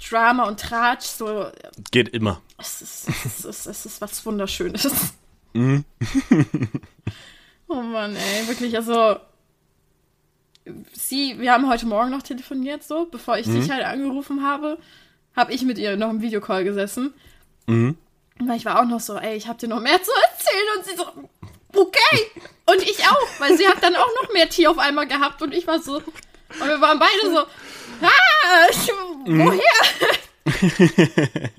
Drama 0.09 0.43
und 0.47 0.59
Tratsch, 0.59 1.05
so, 1.05 1.47
Geht 1.91 2.09
immer. 2.09 2.41
es 2.57 2.81
ist, 2.81 3.07
es 3.25 3.45
ist, 3.45 3.65
es 3.67 3.85
ist 3.85 4.01
was 4.01 4.25
Wunderschönes. 4.25 5.13
oh 7.67 7.81
Mann, 7.81 8.15
ey, 8.15 8.47
wirklich, 8.47 8.75
also. 8.75 9.17
Sie, 10.93 11.39
wir 11.39 11.53
haben 11.53 11.69
heute 11.69 11.85
Morgen 11.85 12.09
noch 12.09 12.23
telefoniert, 12.23 12.83
so, 12.83 13.05
bevor 13.05 13.37
ich 13.37 13.45
dich 13.45 13.69
halt 13.69 13.85
angerufen 13.85 14.43
habe, 14.43 14.79
habe 15.35 15.53
ich 15.53 15.61
mit 15.61 15.77
ihr 15.77 15.95
noch 15.95 16.09
im 16.09 16.21
Videocall 16.21 16.63
gesessen. 16.63 17.13
Mhm. 17.67 17.97
Weil 18.39 18.57
ich 18.57 18.65
war 18.65 18.81
auch 18.81 18.85
noch 18.85 18.99
so, 18.99 19.15
ey, 19.15 19.35
ich 19.35 19.47
hab 19.47 19.59
dir 19.59 19.67
noch 19.67 19.79
mehr 19.79 20.01
zu 20.01 20.11
erzählen. 20.11 20.65
Und 20.75 20.85
sie 20.85 20.95
so, 20.95 21.05
okay. 21.79 22.31
Und 22.65 22.81
ich 22.81 23.05
auch, 23.07 23.39
weil 23.39 23.55
sie 23.57 23.67
hat 23.67 23.83
dann 23.83 23.95
auch 23.95 24.09
noch 24.21 24.33
mehr 24.33 24.49
Tee 24.49 24.67
auf 24.67 24.79
einmal 24.79 25.07
gehabt. 25.07 25.41
Und 25.41 25.53
ich 25.53 25.67
war 25.67 25.79
so, 25.79 25.97
und 25.97 26.67
wir 26.67 26.81
waren 26.81 26.99
beide 26.99 27.31
so, 27.31 27.39
ah, 28.01 28.67
ich, 28.71 28.91
woher? 29.25 29.61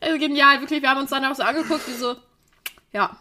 also 0.00 0.18
genial, 0.18 0.60
wirklich. 0.60 0.82
Wir 0.82 0.90
haben 0.90 1.00
uns 1.00 1.10
dann 1.10 1.24
auch 1.24 1.34
so 1.34 1.42
angeguckt, 1.42 1.88
wie 1.88 1.94
so, 1.94 2.14
ja. 2.92 3.16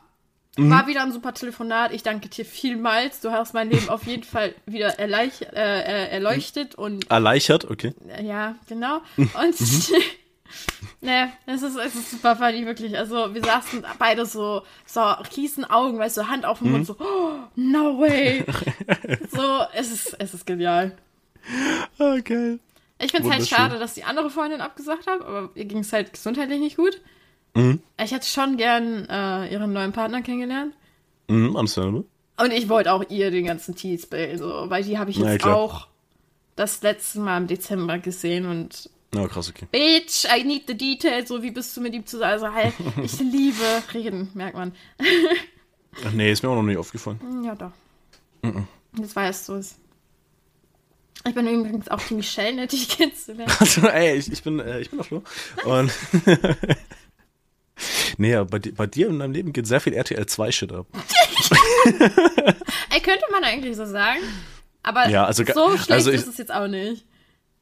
War 0.57 0.85
wieder 0.85 1.01
ein 1.01 1.13
super 1.13 1.33
Telefonat. 1.33 1.93
Ich 1.93 2.03
danke 2.03 2.27
dir 2.27 2.43
vielmals. 2.43 3.21
Du 3.21 3.31
hast 3.31 3.53
mein 3.53 3.69
Leben 3.69 3.87
auf 3.87 4.05
jeden 4.05 4.23
Fall 4.23 4.53
wieder 4.65 4.99
erleich, 4.99 5.41
äh, 5.41 5.55
äh, 5.55 6.09
erleuchtet 6.09 6.75
und 6.75 7.09
Erleichtert, 7.09 7.71
okay. 7.71 7.93
ja, 8.21 8.55
genau. 8.67 9.01
Und 9.15 9.33
ne, 11.01 11.31
es 11.45 11.61
ist, 11.61 11.77
es 11.77 11.95
ist 11.95 12.11
super 12.11 12.35
funny, 12.35 12.65
wirklich. 12.65 12.97
Also 12.97 13.33
wir 13.33 13.41
saßen 13.41 13.85
beide 13.97 14.25
so, 14.25 14.63
so 14.85 15.01
riesen 15.37 15.63
Augen, 15.63 15.97
weißt 15.97 16.17
du, 16.17 16.27
Hand 16.27 16.45
auf 16.45 16.59
dem 16.59 16.73
Mund, 16.73 16.85
so, 16.85 16.97
oh, 16.99 17.31
no 17.55 17.97
way. 17.99 18.45
so, 19.31 19.61
es 19.73 19.91
ist, 19.91 20.15
es 20.19 20.33
ist 20.33 20.45
genial. 20.45 20.97
Ah, 21.97 22.17
geil. 22.23 22.59
Ich 22.99 23.11
finde 23.11 23.29
es 23.29 23.33
halt 23.33 23.47
schade, 23.47 23.79
dass 23.79 23.93
die 23.93 24.03
andere 24.03 24.29
Freundin 24.29 24.59
abgesagt 24.59 25.07
hat, 25.07 25.21
aber 25.21 25.49
ihr 25.55 25.65
ging 25.65 25.79
es 25.79 25.93
halt 25.93 26.11
gesundheitlich 26.11 26.59
nicht 26.59 26.75
gut. 26.75 27.01
Mhm. 27.53 27.81
Ich 28.01 28.11
hätte 28.11 28.27
schon 28.27 28.57
gern 28.57 29.07
äh, 29.09 29.51
ihren 29.51 29.73
neuen 29.73 29.91
Partner 29.91 30.21
kennengelernt. 30.21 30.73
Mhm, 31.27 31.55
understandable. 31.55 32.05
Und 32.37 32.51
ich 32.51 32.69
wollte 32.69 32.91
auch 32.91 33.03
ihr 33.09 33.29
den 33.29 33.45
ganzen 33.45 33.75
Tee 33.75 33.97
spillen, 33.97 34.37
so, 34.37 34.69
weil 34.69 34.83
die 34.83 34.97
habe 34.97 35.11
ich 35.11 35.17
ja, 35.17 35.33
jetzt 35.33 35.43
klar. 35.43 35.57
auch 35.57 35.87
das 36.55 36.81
letzte 36.81 37.19
Mal 37.19 37.37
im 37.37 37.47
Dezember 37.47 37.99
gesehen 37.99 38.45
und 38.45 38.89
Na, 39.13 39.27
krass, 39.27 39.49
okay. 39.49 39.67
Bitch, 39.71 40.25
I 40.25 40.43
need 40.43 40.63
the 40.67 40.75
details, 40.75 41.29
so 41.29 41.43
wie 41.43 41.51
bist 41.51 41.75
du 41.75 41.81
mit 41.81 41.93
ihm 41.93 42.05
zusammen? 42.05 42.31
Also 42.31 42.51
halt, 42.51 42.73
ich 43.03 43.19
liebe 43.19 43.83
reden, 43.93 44.29
merkt 44.33 44.55
man. 44.55 44.73
Ach, 46.05 46.11
nee, 46.13 46.31
ist 46.31 46.41
mir 46.41 46.49
auch 46.49 46.55
noch 46.55 46.63
nicht 46.63 46.77
aufgefallen. 46.77 47.19
Ja, 47.43 47.55
doch. 47.55 47.71
Jetzt 48.97 49.15
weißt 49.15 49.49
du 49.49 49.53
es. 49.55 49.77
Ich 51.27 51.35
bin 51.35 51.47
übrigens 51.47 51.87
auch 51.89 52.01
die 52.01 52.15
Michelle, 52.15 52.55
nett 52.55 52.71
dich 52.71 52.89
kennenzulernen. 52.89 53.53
Also, 53.59 53.87
ey, 53.87 54.17
ich, 54.17 54.31
ich 54.31 54.41
bin, 54.41 54.59
äh, 54.59 54.79
ich 54.79 54.89
bin 54.89 54.99
auch 54.99 55.05
Flo. 55.05 55.23
Und. 55.65 55.91
nee, 58.21 58.35
bei, 58.45 58.59
bei 58.59 58.87
dir 58.87 59.07
in 59.09 59.19
deinem 59.19 59.33
Leben 59.33 59.51
geht 59.53 59.67
sehr 59.67 59.81
viel 59.81 59.93
RTL 59.93 60.25
2 60.25 60.51
Shit 60.51 60.71
ab. 60.71 60.87
Ey, 62.89 62.99
könnte 63.01 63.25
man 63.31 63.43
eigentlich 63.43 63.75
so 63.75 63.85
sagen. 63.85 64.19
Aber 64.83 65.07
Ja, 65.09 65.25
also 65.25 65.43
so 65.45 65.71
schlecht 65.77 65.91
also 65.91 66.11
ich- 66.11 66.21
ist 66.21 66.27
es 66.27 66.37
jetzt 66.37 66.53
auch 66.53 66.67
nicht. 66.67 67.05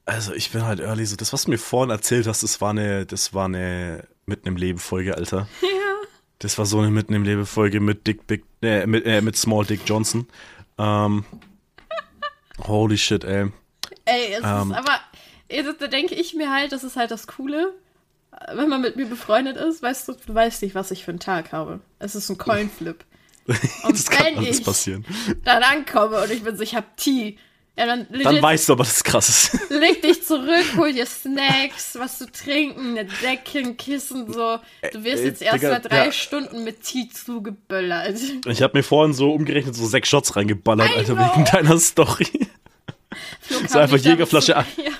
Also 0.05 0.33
ich 0.33 0.49
bin 0.51 0.65
halt 0.65 0.79
early 0.79 1.05
so. 1.05 1.15
Das, 1.15 1.33
was 1.33 1.43
du 1.43 1.51
mir 1.51 1.59
vorhin 1.59 1.91
erzählt 1.91 2.25
hast, 2.25 2.41
das 2.41 2.61
war 2.61 2.71
eine, 2.71 3.05
das 3.05 3.33
war 3.35 3.45
eine 3.45 4.07
mitten 4.25 4.47
im 4.47 4.55
Leben 4.55 4.79
Folge, 4.79 5.15
Alter. 5.15 5.47
Ja. 5.61 5.67
Das 6.41 6.57
war 6.57 6.65
so 6.65 6.79
eine 6.79 6.89
mitten 6.89 7.13
im 7.13 7.23
Leben 7.23 7.45
Folge 7.45 7.81
mit 7.81 8.07
Dick 8.07 8.25
Big, 8.25 8.45
äh, 8.61 8.87
mit, 8.87 9.05
äh, 9.05 9.19
mit 9.21 9.35
Small 9.35 9.65
Dick 9.65 9.81
Johnson. 9.85 10.25
Ähm, 10.77 11.25
holy 12.65 12.97
shit, 12.97 13.25
ey. 13.25 13.51
Ey, 14.05 14.33
es 14.35 14.43
Ähm. 14.45 14.71
ist 14.71 14.77
aber, 14.77 14.99
da 15.79 15.87
denke 15.87 16.15
ich 16.15 16.33
mir 16.35 16.49
halt, 16.49 16.71
das 16.71 16.85
ist 16.85 16.95
halt 16.95 17.11
das 17.11 17.27
Coole. 17.27 17.73
Wenn 18.53 18.69
man 18.69 18.81
mit 18.81 18.95
mir 18.95 19.05
befreundet 19.05 19.57
ist, 19.57 19.81
weißt 19.81 20.07
du, 20.07 20.13
du 20.13 20.33
weißt 20.33 20.61
nicht, 20.61 20.75
was 20.75 20.91
ich 20.91 21.03
für 21.03 21.11
einen 21.11 21.19
Tag 21.19 21.51
habe. 21.51 21.79
Es 21.99 22.15
ist 22.15 22.29
ein 22.29 22.37
Coinflip. 22.37 23.03
Und 23.83 23.93
Das 23.93 24.09
kann 24.09 24.27
wenn 24.27 24.37
alles 24.37 24.59
ich 24.59 24.65
passieren. 24.65 25.05
dann 25.43 25.63
ankomme 25.63 26.21
und 26.21 26.29
ich 26.29 26.43
bin 26.43 26.55
so, 26.55 26.61
ich 26.61 26.75
hab 26.75 26.95
Tee, 26.97 27.39
ja, 27.79 27.85
dann, 27.85 28.07
Dann 28.11 28.41
weißt 28.41 28.67
du 28.67 28.73
aber, 28.73 28.83
dass 28.83 28.97
es 28.97 29.03
krass 29.05 29.29
ist. 29.29 29.69
leg 29.69 30.01
dich 30.01 30.21
zurück, 30.25 30.65
hol 30.75 30.91
dir 30.91 31.05
Snacks, 31.05 31.97
was 31.97 32.17
zu 32.17 32.29
trinken, 32.29 32.97
eine 32.97 33.05
Decke, 33.05 33.59
ein 33.59 33.77
Kissen, 33.77 34.33
so. 34.33 34.59
Du 34.91 35.03
wirst 35.05 35.23
jetzt 35.23 35.41
erst 35.41 35.63
mal 35.63 35.79
drei 35.79 36.07
ja. 36.07 36.11
Stunden 36.11 36.65
mit 36.65 36.83
Tee 36.83 37.07
zugeböllert. 37.07 38.19
Ich 38.47 38.61
habe 38.61 38.77
mir 38.77 38.83
vorhin 38.83 39.13
so 39.13 39.31
umgerechnet 39.31 39.75
so 39.75 39.85
sechs 39.85 40.09
Shots 40.09 40.35
reingeballert, 40.35 40.91
Alter, 40.93 41.17
wegen 41.17 41.45
deiner 41.45 41.79
Story. 41.79 42.27
Flo 43.39 43.59
So 43.69 43.79
einfach 43.79 43.97
Jägerflasche 43.97 44.57
an. 44.57 44.65
Ja. 44.75 44.91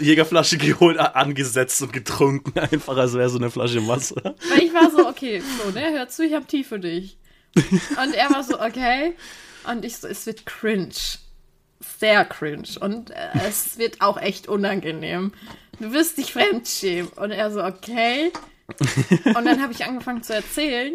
Jägerflasche 0.00 0.58
geholt, 0.58 0.98
angesetzt 0.98 1.82
und 1.82 1.92
getrunken. 1.92 2.58
Einfach 2.58 2.96
als 2.96 3.14
wäre 3.14 3.28
so 3.28 3.38
eine 3.38 3.50
Flasche 3.50 3.86
Wasser. 3.86 4.34
Weil 4.50 4.62
ich 4.62 4.72
war 4.72 4.90
so, 4.90 5.08
okay, 5.08 5.40
Flo, 5.40 5.70
ne, 5.70 5.90
hör 5.92 6.08
zu, 6.08 6.24
ich 6.24 6.34
hab 6.34 6.48
Tee 6.48 6.64
für 6.64 6.78
dich. 6.78 7.18
Und 7.54 8.14
er 8.14 8.30
war 8.30 8.44
so, 8.44 8.60
okay. 8.60 9.14
Und 9.70 9.84
ich 9.84 9.96
so, 9.96 10.06
es 10.06 10.26
wird 10.26 10.46
cringe. 10.46 10.94
Sehr 11.98 12.24
cringe. 12.24 12.68
Und 12.80 13.10
äh, 13.10 13.28
es 13.48 13.78
wird 13.78 14.00
auch 14.00 14.20
echt 14.20 14.48
unangenehm. 14.48 15.32
Du 15.80 15.92
wirst 15.92 16.18
dich 16.18 16.32
fremdschämen. 16.32 17.10
Und 17.12 17.30
er 17.30 17.50
so, 17.50 17.62
okay. 17.64 18.32
Und 19.24 19.44
dann 19.44 19.62
habe 19.62 19.72
ich 19.72 19.84
angefangen 19.84 20.22
zu 20.22 20.34
erzählen. 20.34 20.94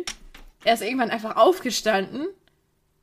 Er 0.63 0.75
ist 0.75 0.83
irgendwann 0.83 1.09
einfach 1.09 1.35
aufgestanden, 1.35 2.27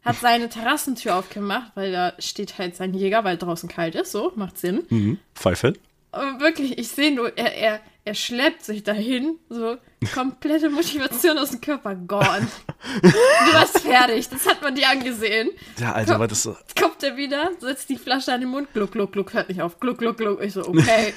hat 0.04 0.16
seine 0.16 0.48
Terrassentür 0.48 1.16
aufgemacht, 1.16 1.72
weil 1.74 1.92
da 1.92 2.14
steht 2.18 2.58
halt 2.58 2.76
sein 2.76 2.94
Jäger, 2.94 3.24
weil 3.24 3.36
draußen 3.36 3.68
kalt 3.68 3.94
ist. 3.94 4.12
So, 4.12 4.32
macht 4.34 4.58
Sinn. 4.58 4.84
Mhm. 4.88 5.18
Pfeife. 5.34 5.74
Aber 6.12 6.40
wirklich, 6.40 6.78
ich 6.78 6.88
sehe 6.88 7.14
nur, 7.14 7.36
er, 7.38 7.54
er, 7.54 7.80
er 8.04 8.14
schleppt 8.14 8.64
sich 8.64 8.82
dahin, 8.82 9.38
so 9.48 9.76
komplette 10.12 10.68
Motivation 10.70 11.38
aus 11.38 11.50
dem 11.50 11.60
Körper, 11.60 11.94
gone. 11.94 12.48
Du 13.02 13.54
warst 13.54 13.80
fertig, 13.80 14.28
das 14.30 14.46
hat 14.46 14.62
man 14.62 14.74
dir 14.74 14.88
angesehen. 14.88 15.50
Ja, 15.78 15.92
Alter, 15.92 16.18
war 16.18 16.26
das 16.26 16.42
so. 16.42 16.56
Jetzt 16.58 16.80
kommt 16.80 17.02
er 17.02 17.16
wieder, 17.16 17.50
setzt 17.60 17.88
die 17.90 17.98
Flasche 17.98 18.32
an 18.32 18.40
den 18.40 18.48
Mund, 18.48 18.72
gluck, 18.72 18.92
gluck, 18.92 19.12
gluck, 19.12 19.34
hört 19.34 19.48
nicht 19.50 19.60
auf, 19.60 19.78
gluck, 19.78 19.98
gluck, 19.98 20.16
gluck. 20.16 20.42
Ich 20.42 20.54
so, 20.54 20.66
okay. 20.66 21.12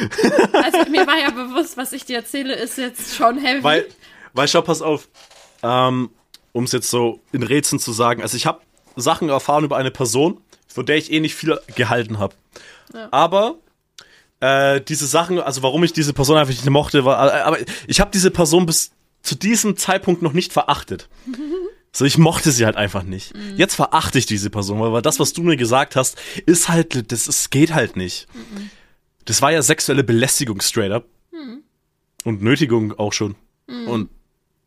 Also 0.52 0.90
mir 0.90 1.06
war 1.06 1.18
ja 1.18 1.30
bewusst, 1.30 1.76
was 1.76 1.92
ich 1.92 2.04
dir 2.04 2.18
erzähle, 2.18 2.54
ist 2.54 2.78
jetzt 2.78 3.14
schon 3.14 3.38
heavy. 3.38 3.62
Weil, 3.64 3.86
weil 4.32 4.48
schau, 4.48 4.62
pass 4.62 4.80
auf, 4.80 5.08
ähm, 5.62 6.10
um 6.58 6.64
es 6.64 6.72
jetzt 6.72 6.90
so 6.90 7.20
in 7.32 7.42
Rätseln 7.42 7.78
zu 7.78 7.92
sagen, 7.92 8.20
also 8.20 8.36
ich 8.36 8.44
habe 8.44 8.60
Sachen 8.96 9.28
erfahren 9.28 9.64
über 9.64 9.76
eine 9.76 9.92
Person, 9.92 10.40
von 10.66 10.84
der 10.84 10.96
ich 10.96 11.12
eh 11.12 11.20
nicht 11.20 11.36
viel 11.36 11.58
gehalten 11.76 12.18
habe. 12.18 12.34
Aber 13.12 13.58
äh, 14.40 14.80
diese 14.80 15.06
Sachen, 15.06 15.38
also 15.38 15.62
warum 15.62 15.84
ich 15.84 15.92
diese 15.92 16.12
Person 16.12 16.36
einfach 16.36 16.50
nicht 16.52 16.68
mochte, 16.68 17.04
war, 17.04 17.32
äh, 17.32 17.40
aber 17.40 17.58
ich 17.86 18.00
habe 18.00 18.10
diese 18.12 18.32
Person 18.32 18.66
bis 18.66 18.90
zu 19.22 19.36
diesem 19.36 19.76
Zeitpunkt 19.76 20.20
noch 20.22 20.32
nicht 20.32 20.52
verachtet. 20.52 21.08
So, 21.90 22.04
ich 22.04 22.18
mochte 22.18 22.52
sie 22.52 22.66
halt 22.66 22.76
einfach 22.76 23.02
nicht. 23.02 23.32
Jetzt 23.56 23.74
verachte 23.74 24.18
ich 24.18 24.26
diese 24.26 24.50
Person, 24.50 24.78
weil, 24.78 25.00
das, 25.00 25.18
was 25.18 25.32
du 25.32 25.42
mir 25.42 25.56
gesagt 25.56 25.96
hast, 25.96 26.18
ist 26.44 26.68
halt, 26.68 27.10
das 27.10 27.26
ist, 27.26 27.50
geht 27.50 27.72
halt 27.72 27.96
nicht. 27.96 28.28
Das 29.24 29.40
war 29.40 29.52
ja 29.52 29.62
sexuelle 29.62 30.04
Belästigung 30.04 30.60
straight 30.60 30.92
up. 30.92 31.06
Und 32.24 32.42
Nötigung 32.42 32.96
auch 32.98 33.14
schon. 33.14 33.36
Und, 33.86 34.10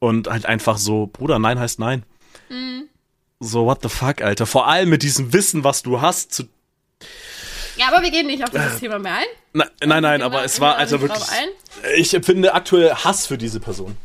und 0.01 0.27
halt 0.27 0.47
einfach 0.47 0.77
so, 0.77 1.07
Bruder, 1.07 1.39
nein 1.39 1.59
heißt 1.59 1.79
nein. 1.79 2.03
So, 3.39 3.65
what 3.65 3.81
the 3.81 3.89
fuck, 3.89 4.21
Alter. 4.21 4.45
Vor 4.45 4.67
allem 4.67 4.89
mit 4.89 5.03
diesem 5.03 5.31
Wissen, 5.31 5.63
was 5.63 5.83
du 5.83 6.01
hast. 6.01 6.33
Zu, 6.33 6.43
ja, 7.77 7.87
aber 7.87 8.03
wir 8.03 8.11
gehen 8.11 8.27
nicht 8.27 8.43
auf 8.43 8.49
dieses 8.49 8.79
Thema 8.79 8.99
mehr 8.99 9.15
ein. 9.15 9.25
na, 9.53 9.65
nein, 9.83 10.03
nein, 10.03 10.21
aber 10.21 10.43
es 10.43 10.59
war 10.59 10.75
also 10.75 11.01
wirklich. 11.01 11.23
Ich 11.95 12.13
empfinde 12.13 12.53
aktuell 12.53 12.93
Hass 12.93 13.25
für 13.27 13.37
diese 13.37 13.59
Person. 13.59 13.95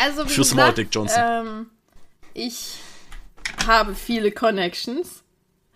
Also, 0.00 0.24
wie 0.24 0.32
Für 0.32 0.44
Small 0.44 0.72
gesagt, 0.72 0.78
Dick 0.78 0.88
Johnson. 0.92 1.22
Ähm, 1.22 1.66
ich 2.32 2.78
habe 3.66 3.94
viele 3.94 4.32
Connections. 4.32 5.22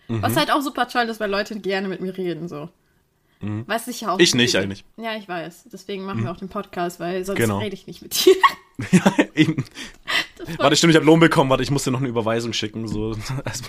Mhm. 0.07 0.21
Was 0.21 0.35
halt 0.35 0.51
auch 0.51 0.61
super 0.61 0.87
toll 0.87 1.03
ist, 1.03 1.19
weil 1.19 1.29
Leute 1.29 1.59
gerne 1.59 1.87
mit 1.87 2.01
mir 2.01 2.15
reden, 2.17 2.47
so. 2.47 2.69
Was 3.41 3.87
ich 3.87 4.01
ja 4.01 4.11
auch. 4.11 4.17
Mhm. 4.17 4.23
Ich 4.23 4.33
nicht 4.33 4.53
liebe. 4.53 4.63
eigentlich. 4.63 4.85
Ja, 4.97 5.15
ich 5.15 5.27
weiß. 5.27 5.65
Deswegen 5.71 6.03
machen 6.05 6.23
wir 6.23 6.31
auch 6.31 6.37
den 6.37 6.49
Podcast, 6.49 6.99
weil 6.99 7.23
sonst 7.25 7.37
Genau. 7.37 7.59
rede 7.59 7.75
ich 7.75 7.85
nicht 7.85 8.01
mit 8.01 8.25
dir. 8.25 8.33
Ja, 8.91 9.13
eben. 9.35 9.63
Warte, 10.57 10.75
stimmt, 10.75 10.91
ich 10.91 10.95
habe 10.95 11.05
Lohn 11.05 11.19
bekommen. 11.19 11.49
Warte, 11.49 11.61
ich 11.63 11.69
muss 11.71 11.83
dir 11.83 11.91
noch 11.91 11.99
eine 11.99 12.07
Überweisung 12.09 12.53
schicken. 12.53 12.87
So, 12.87 13.15
also, 13.45 13.63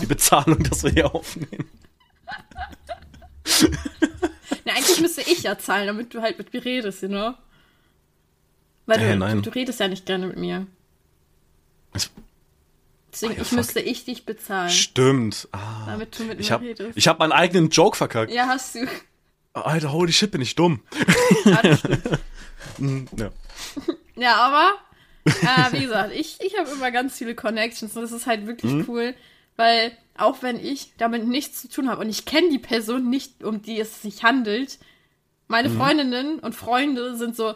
die 0.00 0.06
Bezahlung, 0.06 0.62
dass 0.62 0.84
wir 0.84 0.90
hier 0.92 1.14
aufnehmen. 1.14 1.68
Na, 4.64 4.72
eigentlich 4.74 5.00
müsste 5.00 5.22
ich 5.22 5.42
ja 5.42 5.58
zahlen, 5.58 5.86
damit 5.86 6.14
du 6.14 6.20
halt 6.22 6.38
mit 6.38 6.52
mir 6.52 6.64
redest, 6.64 7.02
you 7.02 7.08
know? 7.08 7.34
Weil 8.86 8.98
du, 8.98 9.04
Äh, 9.04 9.16
nein. 9.16 9.36
du, 9.42 9.50
du 9.50 9.54
redest 9.54 9.80
ja 9.80 9.88
nicht 9.88 10.06
gerne 10.06 10.26
mit 10.28 10.36
mir. 10.38 10.66
Es- 11.92 12.10
Deswegen 13.12 13.34
Oh 13.38 13.42
ich 13.42 13.52
müsste 13.52 13.80
ich 13.80 14.04
dich 14.04 14.24
bezahlen, 14.24 14.70
Stimmt. 14.70 15.48
Ah, 15.52 15.84
damit 15.86 16.18
du 16.18 16.24
mit 16.24 16.40
ich 16.40 16.50
habe 16.50 16.74
ich 16.94 17.08
hab 17.08 17.18
meinen 17.18 17.32
eigenen 17.32 17.68
Joke 17.70 17.96
verkackt. 17.96 18.32
ja, 18.32 18.46
hast 18.46 18.74
du. 18.74 18.86
Alter, 19.54 19.92
holy 19.92 20.12
shit, 20.12 20.30
bin 20.30 20.40
ich 20.40 20.54
dumm. 20.54 20.80
Ja, 21.44 21.62
das 21.62 21.78
stimmt. 21.80 22.02
Hm, 22.78 23.06
Ja. 23.16 23.30
Ja, 24.16 24.36
aber 24.36 24.72
äh, 25.26 25.72
wie 25.72 25.82
gesagt, 25.82 26.12
ich, 26.14 26.38
ich 26.40 26.58
habe 26.58 26.70
immer 26.70 26.90
ganz 26.90 27.16
viele 27.18 27.34
Connections 27.34 27.94
und 27.96 28.02
das 28.02 28.12
ist 28.12 28.26
halt 28.26 28.46
wirklich 28.46 28.72
Mhm. 28.72 28.84
cool, 28.88 29.14
weil 29.56 29.96
auch 30.16 30.42
wenn 30.42 30.62
ich 30.64 30.92
damit 30.96 31.26
nichts 31.26 31.60
zu 31.62 31.68
tun 31.68 31.90
habe 31.90 32.00
und 32.02 32.08
ich 32.08 32.24
kenne 32.24 32.48
die 32.50 32.58
Person 32.58 33.10
nicht, 33.10 33.42
um 33.44 33.60
die 33.62 33.78
es 33.80 34.00
sich 34.02 34.22
handelt, 34.24 34.78
meine 35.48 35.68
Mhm. 35.68 35.76
Freundinnen 35.76 36.38
und 36.38 36.54
Freunde 36.54 37.16
sind 37.16 37.36
so, 37.36 37.54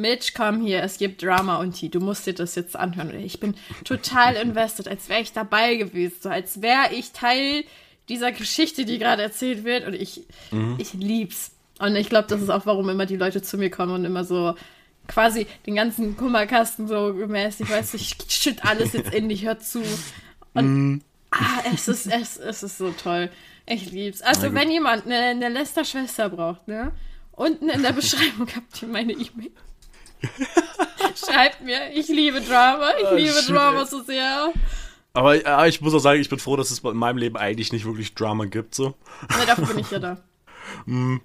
Mitch, 0.00 0.32
komm 0.36 0.60
hier, 0.62 0.82
es 0.82 0.98
gibt 0.98 1.22
Drama 1.22 1.56
und 1.56 1.80
die, 1.80 1.88
du 1.90 2.00
musst 2.00 2.26
dir 2.26 2.34
das 2.34 2.54
jetzt 2.54 2.76
anhören. 2.76 3.18
Ich 3.20 3.40
bin 3.40 3.54
total 3.84 4.34
invested, 4.36 4.88
als 4.88 5.08
wäre 5.08 5.20
ich 5.20 5.32
dabei 5.32 5.76
gewesen, 5.76 6.16
so 6.20 6.28
als 6.28 6.62
wäre 6.62 6.92
ich 6.92 7.12
Teil 7.12 7.64
dieser 8.08 8.32
Geschichte, 8.32 8.84
die 8.84 8.98
gerade 8.98 9.22
erzählt 9.22 9.64
wird 9.64 9.86
und 9.86 9.94
ich, 9.94 10.22
Mhm. 10.50 10.76
ich 10.78 10.92
lieb's. 10.94 11.52
Und 11.78 11.96
ich 11.96 12.08
glaube, 12.08 12.28
das 12.28 12.42
ist 12.42 12.50
auch, 12.50 12.66
warum 12.66 12.88
immer 12.90 13.06
die 13.06 13.16
Leute 13.16 13.40
zu 13.40 13.56
mir 13.56 13.70
kommen 13.70 13.92
und 13.94 14.04
immer 14.04 14.24
so 14.24 14.54
quasi 15.08 15.46
den 15.66 15.74
ganzen 15.76 16.16
Kummerkasten 16.16 16.86
so 16.88 17.12
mäßig, 17.12 17.70
weißt 17.70 17.94
du, 17.94 17.96
ich 17.96 18.16
schütt 18.28 18.64
alles 18.64 18.92
jetzt 18.92 19.14
in 19.14 19.28
dich, 19.28 19.44
hör 19.46 19.58
zu. 19.58 19.82
Und 20.54 21.02
ah, 21.30 21.62
es 21.72 21.88
ist, 21.88 22.06
es, 22.06 22.36
es 22.36 22.62
ist 22.62 22.78
so 22.78 22.90
toll. 22.90 23.30
Ich 23.66 23.90
lieb's. 23.92 24.20
Also, 24.22 24.52
wenn 24.52 24.70
jemand 24.70 25.06
eine, 25.06 25.16
eine 25.16 25.48
Lester-Schwester 25.48 26.28
braucht, 26.28 26.66
ne? 26.68 26.92
Unten 27.32 27.68
in 27.68 27.82
der 27.82 27.92
Beschreibung 28.00 28.48
habt 28.54 28.82
ihr 28.82 28.88
meine 28.88 29.12
E-Mail. 29.12 29.50
Schreibt 31.16 31.62
mir, 31.62 31.90
ich 31.92 32.08
liebe 32.08 32.40
Drama, 32.40 32.90
ich 33.00 33.06
Ah, 33.06 33.14
liebe 33.14 33.32
shit, 33.32 33.48
Drama 33.50 33.80
ey. 33.80 33.86
so 33.86 34.02
sehr. 34.02 34.52
Aber 35.12 35.40
ja, 35.42 35.66
ich 35.66 35.80
muss 35.80 35.92
auch 35.94 35.98
sagen, 35.98 36.20
ich 36.20 36.28
bin 36.28 36.38
froh, 36.38 36.56
dass 36.56 36.70
es 36.70 36.80
in 36.80 36.96
meinem 36.96 37.18
Leben 37.18 37.36
eigentlich 37.36 37.72
nicht 37.72 37.84
wirklich 37.84 38.14
Drama 38.14 38.44
gibt. 38.44 38.74
So. 38.74 38.88
Ne, 38.88 39.46
dafür 39.46 39.66
bin 39.66 39.78
ich 39.78 39.90
ja 39.90 39.98
da. 39.98 40.16
In 40.86 41.20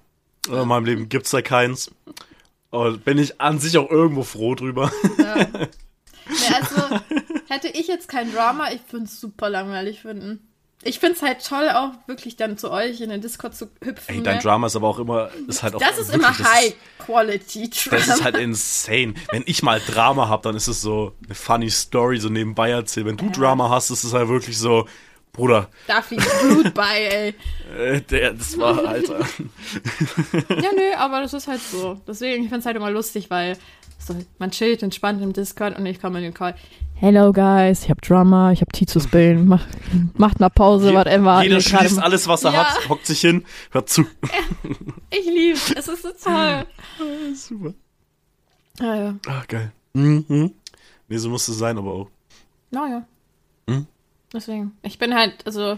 meinem 0.68 0.86
Leben 0.86 1.10
gibt's 1.10 1.32
da 1.32 1.42
keins. 1.42 1.92
Und 2.72 3.06
bin 3.06 3.18
ich 3.18 3.40
an 3.40 3.60
sich 3.60 3.78
auch 3.78 3.90
irgendwo 3.90 4.24
froh 4.24 4.56
drüber. 4.56 4.92
Ja. 5.18 5.48
Nee, 6.28 6.56
also, 6.56 7.00
hätte 7.50 7.68
ich 7.68 7.88
jetzt 7.88 8.08
kein 8.08 8.34
Drama, 8.34 8.72
ich 8.72 8.82
würde 8.90 9.06
es 9.06 9.22
super 9.22 9.48
langweilig 9.48 10.02
finden. 10.02 10.40
Ich 10.88 11.00
finde 11.00 11.16
es 11.16 11.22
halt 11.24 11.44
toll, 11.44 11.68
auch 11.70 11.92
wirklich 12.08 12.36
dann 12.38 12.58
zu 12.58 12.72
euch 12.72 13.02
in 13.02 13.10
den 13.10 13.20
Discord 13.20 13.56
zu 13.56 13.70
hüpfen. 13.84 14.16
Ey, 14.16 14.22
dein 14.24 14.36
ne? 14.38 14.42
Drama 14.44 14.68
ist 14.68 14.76
aber 14.76 14.88
auch 14.88 15.00
immer, 15.00 15.30
ist 15.48 15.64
halt 15.64 15.76
auch 15.76 15.80
Das 15.80 15.98
ist 15.98 16.14
wirklich- 16.14 16.40
immer 16.40 16.50
High-Quality-Drama. 16.54 17.98
Das 17.98 18.08
ist 18.18 18.24
halt 18.24 18.38
insane. 18.38 19.14
Wenn 19.32 19.44
ich 19.46 19.64
mal 19.64 19.80
Drama 19.80 20.30
hab, 20.30 20.44
dann 20.44 20.56
ist 20.56 20.68
es 20.68 20.82
so 20.82 21.14
eine 21.26 21.36
funny 21.36 21.70
Story, 21.70 22.20
so 22.20 22.30
nebenbei 22.30 22.70
erzählen. 22.70 23.08
Wenn 23.08 23.18
du 23.18 23.30
Drama 23.30 23.70
hast, 23.70 23.90
ist 23.90 24.04
es 24.04 24.14
halt 24.14 24.28
wirklich 24.30 24.58
so, 24.58 24.88
Bruder, 25.34 25.68
Da 25.88 26.02
fliegt 26.02 26.26
Blut 26.42 26.74
bei, 26.74 27.02
ey. 27.04 27.36
äh, 27.78 28.02
der, 28.02 28.34
das 28.34 28.58
war, 28.58 28.86
Alter. 28.86 29.20
Ja, 30.50 30.70
nö, 30.74 30.94
aber 30.98 31.22
das 31.22 31.34
ist 31.34 31.48
halt 31.48 31.62
so. 31.62 32.00
Deswegen, 32.08 32.44
ich 32.44 32.50
finde 32.50 32.60
es 32.60 32.66
halt 32.66 32.78
immer 32.78 32.90
lustig, 32.92 33.30
weil 33.30 33.58
so, 34.00 34.16
man 34.38 34.52
chillt 34.52 34.82
entspannt 34.84 35.22
im 35.22 35.34
Discord 35.34 35.78
und 35.78 35.86
ich 35.88 36.00
komme 36.00 36.20
in 36.20 36.26
den 36.26 36.34
Call. 36.34 36.56
Hello, 36.98 37.34
guys, 37.34 37.84
ich 37.84 37.90
hab 37.90 38.02
Drama, 38.02 38.52
ich 38.54 38.62
hab 38.62 38.72
Tea 38.72 38.86
zu 38.86 39.00
spillen. 39.02 39.48
Mach, 39.48 39.66
macht 40.18 40.40
mal 40.40 40.50
Pause, 40.50 40.94
whatever. 40.94 41.44
Jeder 41.44 41.60
schließt 41.60 42.00
alles, 42.00 42.28
was 42.28 42.46
er 42.46 42.54
Ja. 42.54 42.64
hat, 42.74 42.90
hockt 42.90 43.06
sich 43.06 43.20
hin, 43.22 43.44
hört 43.72 43.90
zu. 43.90 44.06
Ich 45.12 45.26
lieb's, 45.26 45.72
es 45.72 45.88
ist 45.88 46.04
so 46.04 46.10
toll. 46.24 46.66
Super. 47.36 47.74
Ja, 48.80 48.96
ja. 48.96 49.16
Ah, 49.28 49.44
geil. 49.48 49.72
Mhm. 49.94 50.52
Nee, 51.08 51.18
so 51.18 51.30
muss 51.30 51.48
es 51.48 51.58
sein, 51.58 51.78
aber 51.78 51.92
auch. 51.94 52.10
Naja. 52.72 53.06
Hm? 53.70 53.86
Deswegen. 54.34 54.72
Ich 54.82 54.98
bin 55.00 55.14
halt, 55.16 55.46
also 55.46 55.78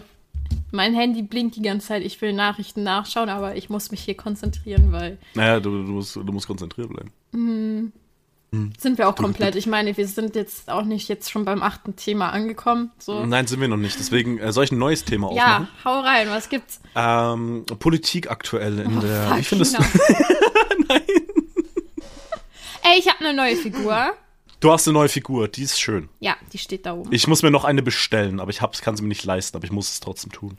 mein 0.72 0.94
Handy 0.94 1.22
blinkt 1.22 1.54
die 1.56 1.62
ganze 1.62 1.88
Zeit. 1.88 2.02
Ich 2.02 2.20
will 2.20 2.32
Nachrichten 2.32 2.82
nachschauen, 2.82 3.28
aber 3.28 3.54
ich 3.56 3.70
muss 3.70 3.90
mich 3.92 4.00
hier 4.00 4.16
konzentrieren, 4.16 4.90
weil 4.92 5.18
Naja, 5.34 5.60
du, 5.60 5.70
du, 5.84 5.92
musst, 5.92 6.16
du 6.16 6.22
musst 6.32 6.46
konzentriert 6.48 6.88
bleiben. 6.90 7.92
Sind 8.50 8.96
wir 8.98 9.08
auch 9.08 9.14
komplett. 9.16 9.56
Ich 9.56 9.66
meine, 9.66 9.96
wir 9.96 10.06
sind 10.08 10.34
jetzt 10.34 10.70
auch 10.70 10.84
nicht 10.84 11.08
jetzt 11.08 11.30
schon 11.30 11.44
beim 11.44 11.62
achten 11.62 11.96
Thema 11.96 12.30
angekommen. 12.30 12.90
So. 12.98 13.26
Nein, 13.26 13.46
sind 13.46 13.60
wir 13.60 13.68
noch 13.68 13.76
nicht. 13.76 13.98
Deswegen 13.98 14.38
äh, 14.38 14.52
soll 14.52 14.64
ich 14.64 14.72
ein 14.72 14.78
neues 14.78 15.04
Thema 15.04 15.32
Ja, 15.34 15.44
aufmachen? 15.44 15.68
hau 15.84 16.00
rein, 16.00 16.28
was 16.30 16.48
gibt's? 16.48 16.80
Ähm, 16.94 17.64
Politik 17.78 18.30
aktuell 18.30 18.78
in 18.78 19.00
der. 19.00 19.28
Fuck, 19.28 19.38
Wie 19.38 19.44
findest 19.44 19.78
du? 19.78 19.82
China. 20.88 21.00
Ey, 22.82 22.98
ich 22.98 23.08
habe 23.08 23.20
eine 23.20 23.34
neue 23.34 23.56
Figur. 23.56 24.12
Du 24.60 24.72
hast 24.72 24.88
eine 24.88 24.94
neue 24.94 25.08
Figur, 25.08 25.46
die 25.48 25.62
ist 25.62 25.78
schön. 25.78 26.08
Ja, 26.18 26.36
die 26.52 26.58
steht 26.58 26.86
da 26.86 26.94
oben. 26.94 27.12
Ich 27.12 27.28
muss 27.28 27.42
mir 27.42 27.50
noch 27.50 27.64
eine 27.64 27.82
bestellen, 27.82 28.40
aber 28.40 28.50
ich 28.50 28.60
hab's, 28.60 28.80
kann 28.80 28.96
sie 28.96 29.02
mir 29.02 29.08
nicht 29.08 29.24
leisten, 29.24 29.56
aber 29.56 29.64
ich 29.66 29.72
muss 29.72 29.90
es 29.92 30.00
trotzdem 30.00 30.32
tun. 30.32 30.58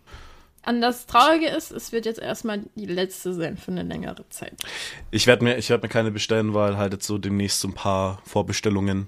Und 0.65 0.82
das 0.82 1.06
Traurige 1.08 1.48
ist, 1.48 1.72
es 1.72 1.91
wird 1.91 2.06
jetzt 2.06 2.19
erstmal 2.19 2.62
die 2.76 2.86
letzte 2.86 3.34
sein 3.34 3.58
für 3.58 3.72
eine 3.72 3.84
längere 3.84 4.28
Zeit. 4.30 4.54
Ich 5.12 5.26
werde 5.26 5.43
mir, 5.43 5.58
ich 5.58 5.69
werd 5.69 5.82
mir 5.84 5.89
keine 5.89 6.12
bestellen, 6.12 6.54
weil 6.54 6.78
halt 6.78 6.93
jetzt 6.93 7.08
so 7.08 7.17
demnächst 7.17 7.62
so 7.62 7.67
ein 7.69 7.74
paar 7.74 8.22
Vorbestellungen 8.26 9.08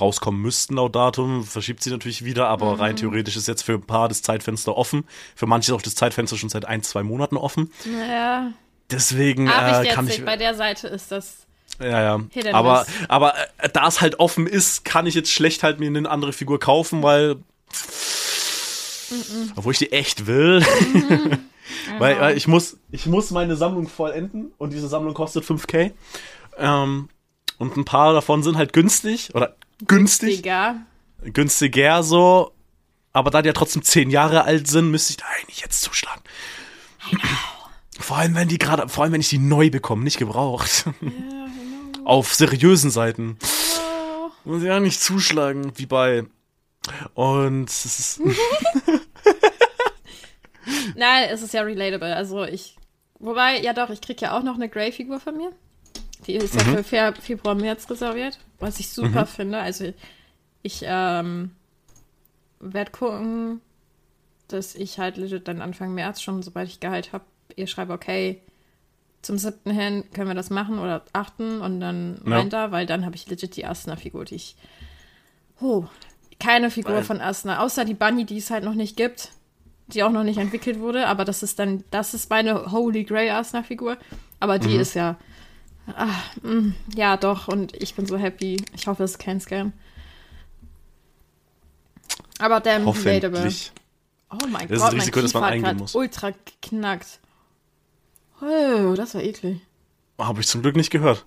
rauskommen 0.00 0.40
müssten 0.40 0.76
laut 0.76 0.94
Datum. 0.96 1.44
Verschiebt 1.44 1.82
sie 1.82 1.90
natürlich 1.90 2.24
wieder, 2.24 2.46
aber 2.48 2.74
Mhm. 2.74 2.80
rein 2.80 2.96
theoretisch 2.96 3.36
ist 3.36 3.48
jetzt 3.48 3.62
für 3.62 3.74
ein 3.74 3.82
paar 3.86 4.08
das 4.08 4.22
Zeitfenster 4.22 4.76
offen. 4.76 5.04
Für 5.36 5.46
manche 5.46 5.72
ist 5.72 5.76
auch 5.76 5.82
das 5.82 5.94
Zeitfenster 5.94 6.36
schon 6.36 6.48
seit 6.48 6.64
ein, 6.64 6.82
zwei 6.82 7.02
Monaten 7.02 7.36
offen. 7.36 7.72
Naja, 7.84 8.52
Deswegen 8.90 9.48
aber 9.50 9.80
äh, 9.82 9.88
ich 9.88 9.94
kann 9.94 10.06
jetzt 10.06 10.18
ich. 10.18 10.24
bei 10.24 10.36
der 10.36 10.54
Seite 10.54 10.88
ist 10.88 11.12
das. 11.12 11.46
Ja, 11.80 12.00
ja. 12.18 12.20
Aber, 12.52 12.86
aber 13.08 13.34
äh, 13.58 13.68
da 13.72 13.86
es 13.86 14.00
halt 14.00 14.18
offen 14.20 14.46
ist, 14.46 14.84
kann 14.86 15.06
ich 15.06 15.14
jetzt 15.14 15.30
schlecht 15.30 15.62
halt 15.62 15.78
mir 15.80 15.86
eine 15.88 16.08
andere 16.08 16.32
Figur 16.32 16.58
kaufen, 16.58 17.02
weil. 17.02 17.36
Obwohl 19.56 19.72
ich 19.72 19.78
die 19.78 19.92
echt 19.92 20.26
will. 20.26 20.60
weil, 21.98 22.20
weil 22.20 22.36
ich 22.36 22.48
muss, 22.48 22.76
ich 22.90 23.06
muss 23.06 23.30
meine 23.30 23.56
Sammlung 23.56 23.88
vollenden 23.88 24.52
und 24.58 24.72
diese 24.72 24.88
Sammlung 24.88 25.14
kostet 25.14 25.44
5k. 25.44 25.92
Ähm, 26.58 27.08
und 27.58 27.76
ein 27.76 27.84
paar 27.84 28.12
davon 28.12 28.42
sind 28.42 28.56
halt 28.56 28.72
günstig 28.72 29.34
oder 29.34 29.56
günstig, 29.86 30.36
Digga. 30.36 30.76
günstiger 31.22 32.02
so. 32.02 32.52
Aber 33.12 33.30
da 33.30 33.42
die 33.42 33.48
ja 33.48 33.52
trotzdem 33.52 33.82
10 33.82 34.10
Jahre 34.10 34.44
alt 34.44 34.68
sind, 34.68 34.90
müsste 34.90 35.10
ich 35.12 35.16
da 35.16 35.24
eigentlich 35.38 35.60
jetzt 35.60 35.82
zuschlagen. 35.82 36.22
Vor 37.98 38.16
allem, 38.16 38.34
wenn 38.34 38.48
die 38.48 38.58
gerade, 38.58 38.88
vor 38.88 39.02
allem, 39.04 39.12
wenn 39.12 39.20
ich 39.20 39.28
die 39.28 39.38
neu 39.38 39.70
bekomme, 39.70 40.04
nicht 40.04 40.18
gebraucht. 40.18 40.84
Auf 42.04 42.34
seriösen 42.34 42.90
Seiten. 42.90 43.38
Muss 44.44 44.62
ich 44.62 44.68
ja 44.68 44.80
nicht 44.80 45.00
zuschlagen, 45.00 45.72
wie 45.76 45.86
bei. 45.86 46.24
Und 47.14 47.68
es 47.68 47.84
ist. 47.84 48.20
Nein, 50.96 51.28
es 51.30 51.42
ist 51.42 51.54
ja 51.54 51.62
relatable. 51.62 52.14
Also 52.14 52.44
ich. 52.44 52.76
Wobei, 53.18 53.60
ja 53.60 53.72
doch, 53.72 53.90
ich 53.90 54.00
krieg 54.00 54.20
ja 54.20 54.36
auch 54.38 54.42
noch 54.44 54.54
eine 54.54 54.68
Grey-Figur 54.68 55.18
von 55.18 55.36
mir. 55.36 55.50
Die 56.26 56.34
ist 56.34 56.54
ja 56.54 56.60
für 56.60 56.84
Fe 56.84 57.14
Februar, 57.20 57.54
März 57.54 57.90
reserviert. 57.90 58.38
Was 58.60 58.78
ich 58.80 58.90
super 58.90 59.26
finde. 59.26 59.58
Also 59.58 59.92
ich 60.62 60.82
ähm, 60.84 61.52
werde 62.60 62.90
gucken, 62.92 63.60
dass 64.48 64.74
ich 64.74 64.98
halt 64.98 65.16
legit 65.16 65.48
dann 65.48 65.60
Anfang 65.62 65.94
März 65.94 66.20
schon, 66.22 66.42
sobald 66.42 66.68
ich 66.68 66.80
Gehalt 66.80 67.12
habe, 67.12 67.24
ihr 67.56 67.66
schreibe, 67.66 67.92
okay, 67.92 68.40
zum 69.22 69.36
siebten 69.38 69.70
hin 69.72 70.04
können 70.12 70.28
wir 70.28 70.34
das 70.34 70.50
machen 70.50 70.78
oder 70.78 71.04
achten 71.12 71.60
und 71.60 71.80
dann 71.80 72.20
Ja. 72.24 72.36
rein 72.36 72.50
da, 72.50 72.70
weil 72.70 72.86
dann 72.86 73.04
habe 73.04 73.16
ich 73.16 73.28
legit 73.28 73.56
die 73.56 73.66
Asna-Figur, 73.66 74.24
die 74.26 74.36
ich. 74.36 74.54
Oh, 75.60 75.86
keine 76.38 76.70
Figur 76.70 76.96
Weil- 76.96 77.04
von 77.04 77.20
Asna, 77.20 77.60
außer 77.60 77.84
die 77.84 77.94
Bunny, 77.94 78.24
die 78.24 78.38
es 78.38 78.50
halt 78.50 78.64
noch 78.64 78.74
nicht 78.74 78.96
gibt, 78.96 79.30
die 79.88 80.02
auch 80.02 80.10
noch 80.10 80.24
nicht 80.24 80.38
entwickelt 80.38 80.78
wurde, 80.80 81.06
aber 81.06 81.24
das 81.24 81.42
ist 81.42 81.58
dann, 81.58 81.82
das 81.90 82.14
ist 82.14 82.30
meine 82.30 82.70
Holy 82.72 83.04
Grail 83.04 83.30
Asna-Figur. 83.30 83.96
Aber 84.40 84.58
die 84.58 84.76
ist 84.76 84.94
ja. 84.94 85.16
Ah, 85.96 86.08
mm, 86.42 86.74
ja, 86.94 87.16
doch, 87.16 87.48
und 87.48 87.74
ich 87.74 87.94
bin 87.94 88.04
so 88.06 88.18
happy. 88.18 88.62
Ich 88.74 88.86
hoffe, 88.86 89.02
es 89.04 89.12
ist 89.12 89.18
kein 89.18 89.40
Scam. 89.40 89.72
Aber 92.38 92.60
damn, 92.60 92.86
relatable. 92.88 93.50
Oh 94.30 94.36
mein 94.48 94.68
Das 94.68 94.78
ist 94.78 94.82
Gott, 94.82 94.92
das 94.92 94.92
mein 94.92 95.00
Risiko, 95.00 95.20
dass 95.22 95.34
man 95.34 95.42
Kiefer 95.42 95.46
hat 95.46 95.52
eingehen 95.52 95.76
muss. 95.78 95.94
ultra 95.94 96.30
geknackt. 96.60 97.20
Oh, 98.42 98.94
das 98.94 99.14
war 99.14 99.22
eklig. 99.22 99.60
Habe 100.18 100.40
ich 100.40 100.46
zum 100.46 100.62
Glück 100.62 100.76
nicht 100.76 100.90
gehört. 100.90 101.24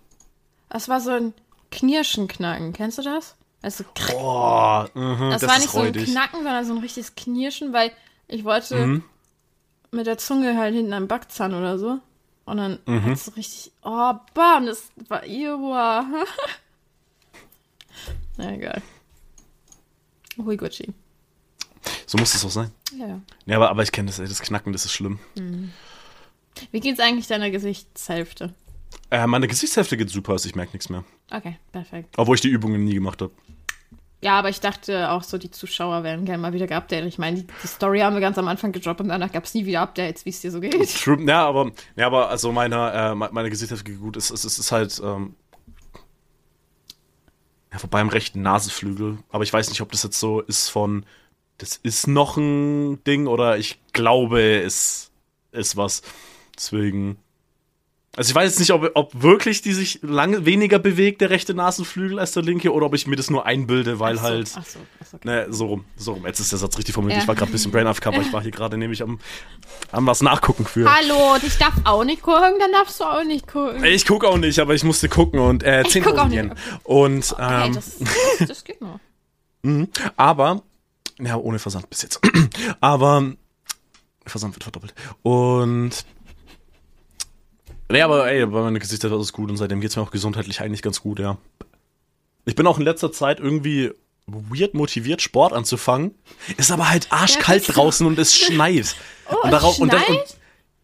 Das 0.69 0.87
war 0.87 1.01
so 1.01 1.09
ein 1.11 1.33
Knirschen-Knacken. 1.71 2.73
Kennst 2.73 2.97
du 2.99 3.01
das? 3.01 3.35
Also. 3.61 3.83
Boah, 4.09 4.89
mhm, 4.93 5.29
das, 5.31 5.41
das, 5.41 5.49
war 5.49 5.59
nicht 5.59 5.69
so 5.69 5.79
ein. 5.81 5.93
Knacken, 5.93 6.43
sondern 6.43 6.65
so 6.65 6.73
ein 6.73 6.79
richtiges 6.79 7.15
Knirschen, 7.15 7.73
weil 7.73 7.91
ich 8.27 8.43
wollte 8.43 8.75
Mhm. 8.75 9.03
mit 9.91 10.07
der 10.07 10.17
Zunge 10.17 10.57
halt 10.57 10.73
hinten 10.73 10.93
am 10.93 11.07
Backzahn 11.07 11.53
oder 11.53 11.77
so. 11.77 11.99
Und 12.45 12.57
dann 12.57 12.79
Mhm. 12.85 13.05
hat's 13.05 13.25
so 13.25 13.31
richtig, 13.31 13.71
oh, 13.83 14.13
bam, 14.33 14.65
das 14.65 14.89
war 15.07 15.23
Iowa. 15.25 16.05
Na 18.37 18.53
egal. 18.53 18.81
Hui 20.37 20.57
Gucci. 20.57 20.93
So 22.07 22.17
muss 22.17 22.33
es 22.33 22.43
auch 22.45 22.49
sein. 22.49 22.71
Ja, 22.97 23.19
ja. 23.45 23.55
Aber, 23.55 23.69
aber 23.69 23.83
ich 23.83 23.91
kenne 23.91 24.07
das, 24.07 24.19
ey, 24.19 24.27
das 24.27 24.41
Knacken, 24.41 24.73
das 24.73 24.85
ist 24.85 24.93
schlimm. 24.93 25.19
Wie 26.71 26.79
geht's 26.79 26.99
eigentlich 26.99 27.27
deiner 27.27 27.51
Gesichtshälfte? 27.51 28.53
Äh, 29.09 29.27
meine 29.27 29.47
Gesichtshälfte 29.47 29.97
geht 29.97 30.09
super, 30.09 30.33
also 30.33 30.49
ich 30.49 30.55
merke 30.55 30.73
nichts 30.73 30.89
mehr. 30.89 31.03
Okay, 31.31 31.57
perfekt. 31.71 32.13
Obwohl 32.17 32.35
ich 32.35 32.41
die 32.41 32.49
Übungen 32.49 32.83
nie 32.83 32.93
gemacht 32.93 33.21
habe. 33.21 33.31
Ja, 34.23 34.37
aber 34.37 34.49
ich 34.49 34.59
dachte 34.59 35.09
auch 35.09 35.23
so, 35.23 35.39
die 35.39 35.49
Zuschauer 35.49 36.03
werden 36.03 36.25
gerne 36.25 36.41
mal 36.41 36.53
wieder 36.53 36.67
geupdatet. 36.67 37.07
Ich 37.07 37.17
meine, 37.17 37.37
die, 37.37 37.47
die 37.63 37.67
Story 37.67 38.01
haben 38.01 38.15
wir 38.15 38.21
ganz 38.21 38.37
am 38.37 38.47
Anfang 38.47 38.71
gedroppt 38.71 39.01
und 39.01 39.07
danach 39.07 39.31
gab 39.31 39.45
es 39.45 39.53
nie 39.55 39.65
wieder 39.65 39.81
Updates, 39.81 40.25
wie 40.25 40.29
es 40.29 40.41
dir 40.41 40.51
so 40.51 40.59
geht. 40.59 40.93
True, 40.95 41.17
ja, 41.25 41.47
aber, 41.47 41.71
ja, 41.95 42.05
aber 42.05 42.29
also 42.29 42.51
meine, 42.51 42.91
äh, 42.93 43.15
me- 43.15 43.29
meine 43.31 43.49
Gesichtshälfte 43.49 43.95
gut. 43.95 44.17
Es, 44.17 44.29
es, 44.29 44.43
es 44.43 44.59
ist 44.59 44.71
halt, 44.71 45.01
ähm, 45.03 45.35
ja, 47.71 47.79
vorbei 47.79 48.01
am 48.01 48.09
rechten 48.09 48.41
Nasenflügel. 48.43 49.17
Aber 49.29 49.43
ich 49.43 49.51
weiß 49.53 49.69
nicht, 49.69 49.81
ob 49.81 49.91
das 49.91 50.03
jetzt 50.03 50.19
so 50.19 50.41
ist 50.41 50.69
von, 50.69 51.05
das 51.57 51.77
ist 51.77 52.05
noch 52.07 52.37
ein 52.37 53.03
Ding 53.05 53.25
oder 53.25 53.57
ich 53.57 53.79
glaube, 53.93 54.41
es 54.61 55.09
ist 55.51 55.77
was. 55.77 56.03
Deswegen. 56.55 57.17
Also 58.17 58.31
ich 58.31 58.35
weiß 58.35 58.51
jetzt 58.51 58.59
nicht, 58.59 58.71
ob, 58.73 58.91
ob 58.93 59.21
wirklich 59.21 59.61
die 59.61 59.71
sich 59.71 59.99
lange 60.01 60.45
weniger 60.45 60.79
bewegt, 60.79 61.21
der 61.21 61.29
rechte 61.29 61.53
Nasenflügel, 61.53 62.19
als 62.19 62.33
der 62.33 62.43
linke, 62.43 62.73
oder 62.73 62.87
ob 62.87 62.93
ich 62.93 63.07
mir 63.07 63.15
das 63.15 63.29
nur 63.29 63.45
einbilde, 63.45 63.99
weil 64.01 64.17
Ach 64.17 64.21
so, 64.21 64.27
halt. 64.27 64.51
Ach 64.57 64.65
so, 64.65 64.79
ach 65.01 65.05
so, 65.05 65.17
okay. 65.17 65.27
Ne, 65.27 65.47
so 65.49 65.67
rum, 65.67 65.85
so 65.95 66.13
rum. 66.13 66.25
Jetzt 66.25 66.41
ist 66.41 66.51
der 66.51 66.59
Satz 66.59 66.77
richtig 66.77 66.93
formuliert. 66.93 67.19
Ja. 67.19 67.23
Ich 67.23 67.27
war 67.29 67.35
gerade 67.35 67.49
ein 67.49 67.53
bisschen 67.53 67.71
brain 67.71 67.87
AFK, 67.87 68.07
aber 68.07 68.21
ich 68.21 68.33
war 68.33 68.41
hier 68.41 68.51
gerade 68.51 68.77
nämlich 68.77 69.01
am, 69.01 69.19
am 69.93 70.05
was 70.07 70.21
nachgucken 70.21 70.65
für. 70.65 70.93
Hallo, 70.93 71.37
ich 71.41 71.57
darf 71.57 71.73
auch 71.85 72.03
nicht 72.03 72.21
gucken, 72.21 72.55
dann 72.59 72.73
darfst 72.73 72.99
du 72.99 73.05
auch 73.05 73.23
nicht 73.23 73.47
gucken. 73.47 73.81
Ich 73.85 74.05
gucke 74.05 74.27
auch 74.27 74.37
nicht, 74.37 74.59
aber 74.59 74.75
ich 74.75 74.83
musste 74.83 75.07
gucken 75.07 75.39
und 75.39 75.63
äh, 75.63 75.83
Ich 75.83 75.89
10 75.89 76.03
guck 76.03 76.17
auch 76.17 76.27
nicht, 76.27 76.51
Und 76.83 77.33
Hey, 77.37 77.67
ähm, 77.67 77.75
das, 77.75 77.95
das 78.45 78.63
geht 78.65 78.81
noch. 78.81 78.99
aber 80.17 80.61
ja, 81.21 81.37
ohne 81.37 81.59
Versand 81.59 81.89
bis 81.89 82.01
jetzt. 82.01 82.19
aber 82.81 83.35
Versand 84.25 84.53
wird 84.55 84.63
verdoppelt. 84.63 84.93
Und 85.21 86.05
Nee, 87.91 88.01
aber 88.01 88.29
ey, 88.31 88.45
bei 88.45 88.61
meiner 88.61 88.79
Gesichter 88.79 89.11
war 89.11 89.19
es 89.19 89.33
gut 89.33 89.49
und 89.49 89.57
seitdem 89.57 89.81
geht's 89.81 89.95
mir 89.95 90.01
auch 90.01 90.11
gesundheitlich 90.11 90.61
eigentlich 90.61 90.81
ganz 90.81 91.01
gut, 91.01 91.19
ja. 91.19 91.37
Ich 92.45 92.55
bin 92.55 92.65
auch 92.67 92.77
in 92.77 92.83
letzter 92.85 93.11
Zeit 93.11 93.39
irgendwie 93.39 93.91
weird 94.27 94.73
motiviert, 94.73 95.21
Sport 95.21 95.53
anzufangen. 95.53 96.15
Ist 96.57 96.71
aber 96.71 96.89
halt 96.89 97.11
arschkalt 97.11 97.67
du- 97.67 97.73
draußen 97.73 98.05
und 98.07 98.17
es 98.19 98.35
schneit. 98.35 98.95
Oh, 99.33 99.35
und 99.43 99.45
es 99.45 99.51
darauf, 99.51 99.79
und 99.79 99.93
dann, 99.93 100.01
schneit? 100.03 100.37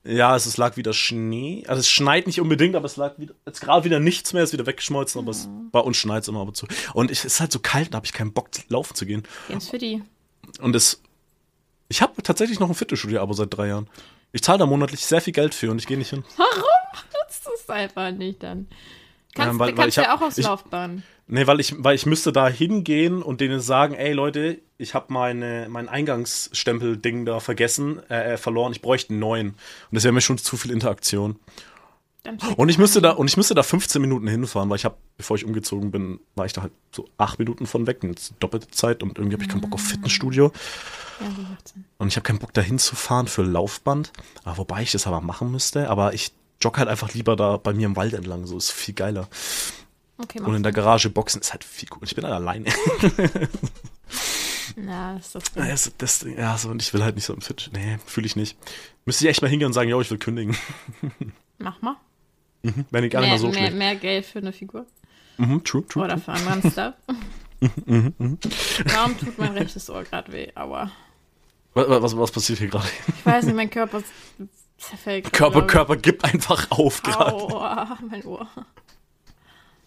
und, 0.06 0.13
ja, 0.15 0.34
es, 0.34 0.46
es 0.46 0.56
lag 0.56 0.78
wieder 0.78 0.93
Schnee. 0.93 1.65
Also 1.67 1.82
es 1.82 1.89
schneit 1.89 2.28
nicht 2.28 2.39
unbedingt, 2.39 2.76
aber 2.78 2.86
es 2.86 2.96
lag 2.96 3.17
wieder, 3.20 3.34
jetzt 3.46 3.60
gerade 3.60 3.84
wieder 3.84 4.00
nichts 4.00 4.32
mehr, 4.32 4.41
ist 4.43 4.54
wieder 4.54 4.65
weggeschmolzen, 4.65 5.20
aber 5.20 5.32
es, 5.32 5.50
bei 5.74 5.80
uns 5.82 5.98
schneit 5.98 6.24
es 6.24 6.30
immer 6.30 6.39
ab 6.41 6.48
und 6.48 6.56
zu. 6.56 6.65
Und 6.93 7.12
ich, 7.12 7.20
es 7.20 7.26
ist 7.26 7.39
halt 7.41 7.52
so 7.52 7.60
kalt, 7.60 7.93
da 7.93 7.98
habe 7.98 8.06
ich 8.06 8.13
keinen 8.13 8.32
Bock, 8.32 8.50
laufen 8.70 8.96
zu 8.96 9.06
gehen. 9.06 9.24
Jetzt 9.50 9.70
für 9.70 9.78
die. 9.80 10.02
Und 10.62 10.78
es, 10.78 11.02
ich 11.89 12.02
habe 12.02 12.22
tatsächlich 12.24 12.62
noch 12.62 12.70
ein 12.70 12.76
Fitnessstudio-Abo 12.76 13.34
seit 13.34 13.54
drei 13.54 13.67
Jahren. 13.67 13.89
Ich 14.32 14.43
zahle 14.43 14.60
da 14.60 14.65
monatlich 14.65 15.06
sehr 15.06 15.20
viel 15.20 15.34
Geld 15.34 15.54
für 15.54 15.70
und 15.72 15.80
ich 15.80 15.88
gehe 15.88 15.98
nicht 15.98 16.12
hin. 16.12 16.24
Warum 16.38 16.63
nutzt 17.23 17.47
es 17.56 17.69
einfach 17.69 18.12
nicht 18.12 18.43
dann? 18.43 18.67
Kannst, 19.36 19.52
Ähm, 19.54 19.60
weil- 19.60 19.67
weil 19.69 19.76
kannst 19.76 19.97
ich 19.97 20.04
ja 20.04 20.10
hab- 20.12 20.21
auch 20.21 20.28
aufs 20.28 20.38
ich- 20.38 20.45
Laufbahn. 20.45 21.04
Nee, 21.30 21.45
weil 21.45 21.60
ich, 21.60 21.76
weil 21.84 21.93
ich 21.95 22.06
müsste 22.06 22.32
da 22.32 22.47
hingehen 22.47 23.21
und 23.21 23.41
denen 23.41 23.60
sagen, 23.60 23.95
ey 23.95 24.13
Leute, 24.13 24.60
ich 24.78 24.93
habe 24.93 25.12
meine, 25.12 25.67
mein 25.69 25.89
Eingangsstempel-Ding 25.89 27.26
da 27.26 27.41
vergessen, 27.41 28.02
äh, 28.10 28.34
äh, 28.34 28.38
verloren, 28.38 28.71
ich 28.71 28.82
bräuchte 28.82 29.10
einen 29.12 29.19
neuen. 29.19 29.50
Und 29.50 29.58
das 29.91 30.04
wäre 30.06 30.13
mir 30.13 30.21
schon 30.21 30.38
zu 30.38 30.56
viel 30.56 30.71
Interaktion. 30.71 31.38
Und 32.58 32.67
ich 32.69 32.78
müsste 32.78 33.02
da, 33.02 33.12
und 33.12 33.28
ich 33.30 33.38
müsste 33.38 33.56
da 33.56 33.63
15 33.63 34.02
Minuten 34.02 34.28
hinfahren, 34.28 34.69
weil 34.69 34.76
ich 34.76 34.84
habe, 34.86 34.95
bevor 35.17 35.38
ich 35.38 35.45
umgezogen 35.45 35.91
bin, 35.91 36.19
war 36.36 36.45
ich 36.45 36.52
da 36.52 36.62
halt 36.62 36.73
so 36.93 37.08
acht 37.17 37.39
Minuten 37.39 37.65
von 37.65 37.88
weg, 37.88 38.00
jetzt 38.04 38.34
doppelte 38.41 38.69
Zeit 38.69 39.02
und 39.02 39.17
irgendwie 39.17 39.36
habe 39.36 39.43
ich 39.43 39.50
keinen 39.50 39.62
Bock 39.62 39.73
auf 39.73 39.82
Fitnessstudio. 39.82 40.52
ja. 41.21 41.28
Und 41.97 42.08
ich 42.10 42.15
habe 42.17 42.23
keinen 42.23 42.39
Bock 42.39 42.54
da 42.54 42.62
hinzufahren 42.62 43.28
für 43.28 43.43
Laufband. 43.43 44.12
Aber 44.43 44.58
wobei 44.58 44.82
ich 44.82 44.91
das 44.91 45.08
aber 45.08 45.21
machen 45.21 45.52
müsste, 45.52 45.89
aber 45.89 46.13
ich 46.13 46.32
jogge 46.62 46.80
halt 46.80 46.89
einfach 46.89 47.13
lieber 47.13 47.36
da 47.36 47.58
bei 47.58 47.74
mir 47.74 47.86
im 47.86 47.96
Wald 47.96 48.13
entlang, 48.13 48.46
so 48.46 48.58
ist 48.58 48.72
viel 48.72 48.93
geiler. 48.93 49.28
Okay, 50.20 50.39
Und 50.39 50.56
in 50.56 50.63
der 50.63 50.72
Garage 50.72 51.10
boxen 51.12 51.41
ist 51.41 51.54
halt 51.54 51.63
viel 51.63 51.88
cool. 51.91 52.00
Ich 52.04 52.15
bin 52.15 52.24
halt 52.26 52.34
alleine. 52.34 52.65
Na, 54.76 55.17
ist 55.17 55.34
das 55.36 55.43
Ja, 55.56 55.65
das, 55.67 55.91
das, 55.98 56.26
ja, 56.38 56.58
so, 56.58 56.70
und 56.70 56.82
ich 56.82 56.93
will 56.93 57.04
halt 57.04 57.15
nicht 57.15 57.26
so 57.26 57.34
im 57.34 57.41
Fit. 57.41 57.70
Nee, 57.74 57.98
fühle 58.06 58.26
ich 58.28 58.36
nicht. 58.36 58.58
Müsste 59.06 59.24
ich 59.26 59.30
echt 59.30 59.41
mal 59.41 59.48
hingehen 59.48 59.67
und 59.67 59.74
sagen, 59.74 59.89
yo, 59.89 60.00
ich 60.02 60.12
will 60.12 60.17
kündigen. 60.17 60.56
Mach 61.58 61.82
mal. 61.82 61.96
Wenn 62.91 63.04
ich 63.04 63.12
gar 63.12 63.22
nicht 63.22 63.30
mal 63.30 63.38
so 63.39 63.48
mehr, 63.48 63.56
schlecht. 63.58 63.76
mehr 63.76 63.96
Geld 63.96 64.26
für 64.26 64.39
eine 64.39 64.52
Figur. 64.52 64.86
Mhm, 65.38 65.63
true, 65.63 65.86
true. 65.88 66.04
Oder 66.04 66.17
für 66.17 66.32
anderen 66.34 66.62
Stuff. 66.72 66.93
Mhm, 67.86 68.13
Warum 68.86 69.17
tut 69.17 69.38
mein 69.38 69.54
rechtes 69.54 69.89
Ohr 69.89 70.04
gerade 70.04 70.32
weh? 70.32 70.50
Aua. 70.56 70.91
Was, 71.74 71.88
was, 72.04 72.17
was 72.17 72.32
passiert 72.32 72.60
hier 72.60 72.67
gerade? 72.67 72.88
Ich 73.20 73.26
weiß 73.26 73.46
nicht, 73.46 73.56
mein 73.56 73.70
Körper 73.70 74.04
zerfällt. 74.78 75.32
Körper, 75.34 75.62
ich. 75.62 75.68
Körper 75.68 75.96
gibt 75.98 76.24
einfach 76.24 76.70
auf 76.72 77.02
gerade. 77.04 77.34
Aua, 77.36 77.98
mein 78.10 78.24
Ohr. 78.26 78.48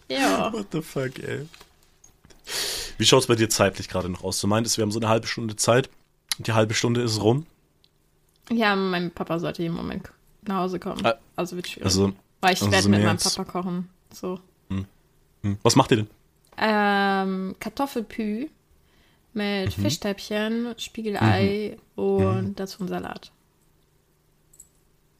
Ja. 0.09 0.51
What 0.53 0.67
the 0.71 0.81
fuck, 0.81 1.19
ey. 1.19 1.47
Wie 2.97 3.05
schaut's 3.05 3.27
bei 3.27 3.35
dir 3.35 3.49
zeitlich 3.49 3.87
gerade 3.87 4.09
noch 4.09 4.23
aus? 4.23 4.39
Du 4.41 4.47
meintest, 4.47 4.77
wir 4.77 4.81
haben 4.83 4.91
so 4.91 4.99
eine 4.99 5.07
halbe 5.09 5.27
Stunde 5.27 5.55
Zeit. 5.55 5.89
Die 6.39 6.53
halbe 6.53 6.73
Stunde 6.73 7.01
ist 7.01 7.21
rum. 7.21 7.45
Ja, 8.49 8.75
mein 8.75 9.11
Papa 9.11 9.39
sollte 9.39 9.61
jeden 9.61 9.75
Moment 9.75 10.11
nach 10.43 10.57
Hause 10.57 10.79
kommen. 10.79 11.05
Ah, 11.05 11.15
Also 11.35 11.55
wird 11.55 11.67
schwierig. 11.67 11.85
Also, 11.85 12.13
Weil 12.41 12.53
ich 12.53 12.61
also 12.61 12.71
werde 12.71 12.83
so 12.83 12.89
mit 12.89 13.03
meinem 13.03 13.17
Papa 13.17 13.43
kochen. 13.45 13.89
So. 14.13 14.39
hm. 14.69 15.57
was 15.63 15.75
macht 15.75 15.91
ihr 15.91 15.97
denn? 15.97 16.07
Ähm, 16.57 17.55
Kartoffelpü 17.59 18.49
mit 19.33 19.77
Mhm. 19.77 19.81
Fischstäbchen, 19.81 20.73
Spiegelei 20.77 21.77
und 21.95 22.55
dazu 22.59 22.83
ein 22.83 22.87
Salat. 22.89 23.31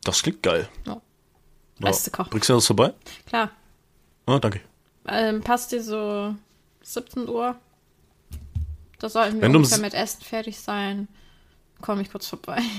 Das 0.03 0.21
klingt 0.23 0.41
geil. 0.43 0.67
Ja. 0.85 1.01
Beste 1.79 2.11
Koch. 2.11 2.29
Bringst 2.29 2.49
du 2.49 2.53
das 2.53 2.67
vorbei? 2.67 2.93
Klar. 3.25 3.51
Ah, 4.25 4.39
danke. 4.39 4.61
Ähm, 5.07 5.41
passt 5.41 5.71
dir 5.71 5.83
so 5.83 6.35
17 6.83 7.27
Uhr? 7.27 7.55
Da 8.99 9.09
sollten 9.09 9.35
wir 9.35 9.41
Wenn 9.41 9.55
ungefähr 9.55 9.79
mit 9.79 9.93
Essen 9.93 10.21
fertig 10.21 10.59
sein. 10.59 11.07
Komme 11.81 12.03
ich 12.03 12.11
kurz 12.11 12.27
vorbei. 12.27 12.61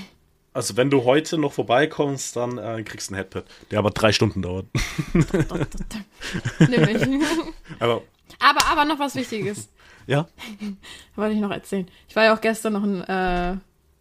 Also, 0.54 0.76
wenn 0.76 0.90
du 0.90 1.04
heute 1.04 1.38
noch 1.38 1.54
vorbeikommst, 1.54 2.36
dann 2.36 2.58
äh, 2.58 2.82
kriegst 2.82 3.08
du 3.08 3.14
ein 3.14 3.16
Headpad, 3.16 3.46
der 3.70 3.78
aber 3.78 3.90
drei 3.90 4.12
Stunden 4.12 4.42
dauert. 4.42 4.66
Nimm 5.14 5.24
mich. 6.84 7.26
Aber, 7.78 8.02
aber, 8.38 8.66
aber 8.66 8.84
noch 8.84 8.98
was 8.98 9.14
Wichtiges. 9.14 9.70
ja? 10.06 10.28
Wollte 11.16 11.34
ich 11.34 11.40
noch 11.40 11.50
erzählen. 11.50 11.88
Ich 12.06 12.14
war 12.14 12.24
ja 12.24 12.36
auch 12.36 12.40
gestern 12.42 12.74
noch 12.74 12.84
in, 12.84 13.00
äh, 13.00 13.52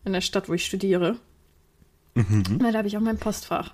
in 0.03 0.11
der 0.11 0.19
Stadt, 0.19 0.49
wo 0.49 0.53
ich 0.53 0.65
studiere. 0.65 1.15
Und 2.15 2.59
da 2.59 2.73
habe 2.77 2.87
ich 2.87 2.97
auch 2.97 3.01
mein 3.01 3.17
Postfach. 3.17 3.73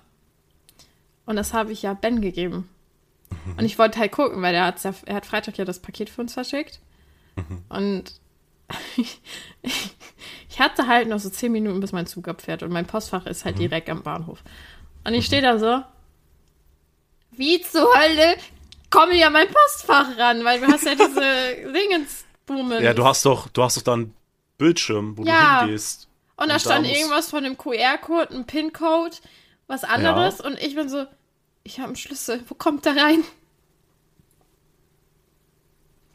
Und 1.26 1.36
das 1.36 1.52
habe 1.52 1.72
ich 1.72 1.82
ja 1.82 1.94
Ben 1.94 2.20
gegeben. 2.20 2.68
Und 3.58 3.64
ich 3.64 3.78
wollte 3.78 3.98
halt 3.98 4.12
gucken, 4.12 4.40
weil 4.42 4.58
hat's 4.58 4.84
ja, 4.84 4.94
er 5.04 5.16
hat 5.16 5.26
Freitag 5.26 5.58
ja 5.58 5.64
das 5.64 5.80
Paket 5.80 6.08
für 6.08 6.22
uns 6.22 6.32
verschickt. 6.34 6.80
Und 7.68 8.04
ich 10.48 10.60
hatte 10.60 10.86
halt 10.86 11.08
noch 11.08 11.18
so 11.20 11.30
zehn 11.30 11.52
Minuten, 11.52 11.80
bis 11.80 11.92
mein 11.92 12.06
Zug 12.06 12.28
abfährt. 12.28 12.62
Und 12.62 12.72
mein 12.72 12.86
Postfach 12.86 13.26
ist 13.26 13.44
halt 13.44 13.58
direkt 13.58 13.88
am 13.90 14.02
Bahnhof. 14.02 14.42
Und 15.04 15.14
ich 15.14 15.26
stehe 15.26 15.42
da 15.42 15.58
so. 15.58 15.82
Wie 17.32 17.60
zur 17.60 17.88
Hölle 17.94 18.36
komme 18.90 19.12
ich 19.14 19.24
an 19.24 19.32
mein 19.32 19.46
Postfach 19.48 20.16
ran? 20.18 20.44
Weil 20.44 20.60
du 20.60 20.66
hast 20.66 20.84
ja 20.84 20.94
diese 20.94 21.72
Dingensboomen. 21.72 22.82
Ja, 22.82 22.94
du 22.94 23.04
hast 23.04 23.24
doch, 23.24 23.48
du 23.48 23.62
hast 23.62 23.76
doch 23.76 23.82
da 23.82 23.92
einen 23.94 24.14
Bildschirm, 24.56 25.16
wo 25.16 25.24
Ja. 25.24 25.60
du 25.60 25.66
hingehst. 25.66 26.07
Und 26.38 26.48
da 26.48 26.54
Und 26.54 26.54
da 26.54 26.58
stand 26.60 26.86
muss- 26.86 26.96
irgendwas 26.96 27.30
von 27.30 27.44
einem 27.44 27.58
QR-Code, 27.58 28.34
ein 28.34 28.46
PIN-Code, 28.46 29.16
was 29.66 29.84
anderes. 29.84 30.40
Und 30.40 30.58
ich 30.62 30.74
bin 30.74 30.88
so, 30.88 31.04
ich 31.64 31.78
habe 31.78 31.88
einen 31.88 31.96
Schlüssel. 31.96 32.42
Wo 32.48 32.54
kommt 32.54 32.84
der 32.86 32.96
rein? 32.96 33.22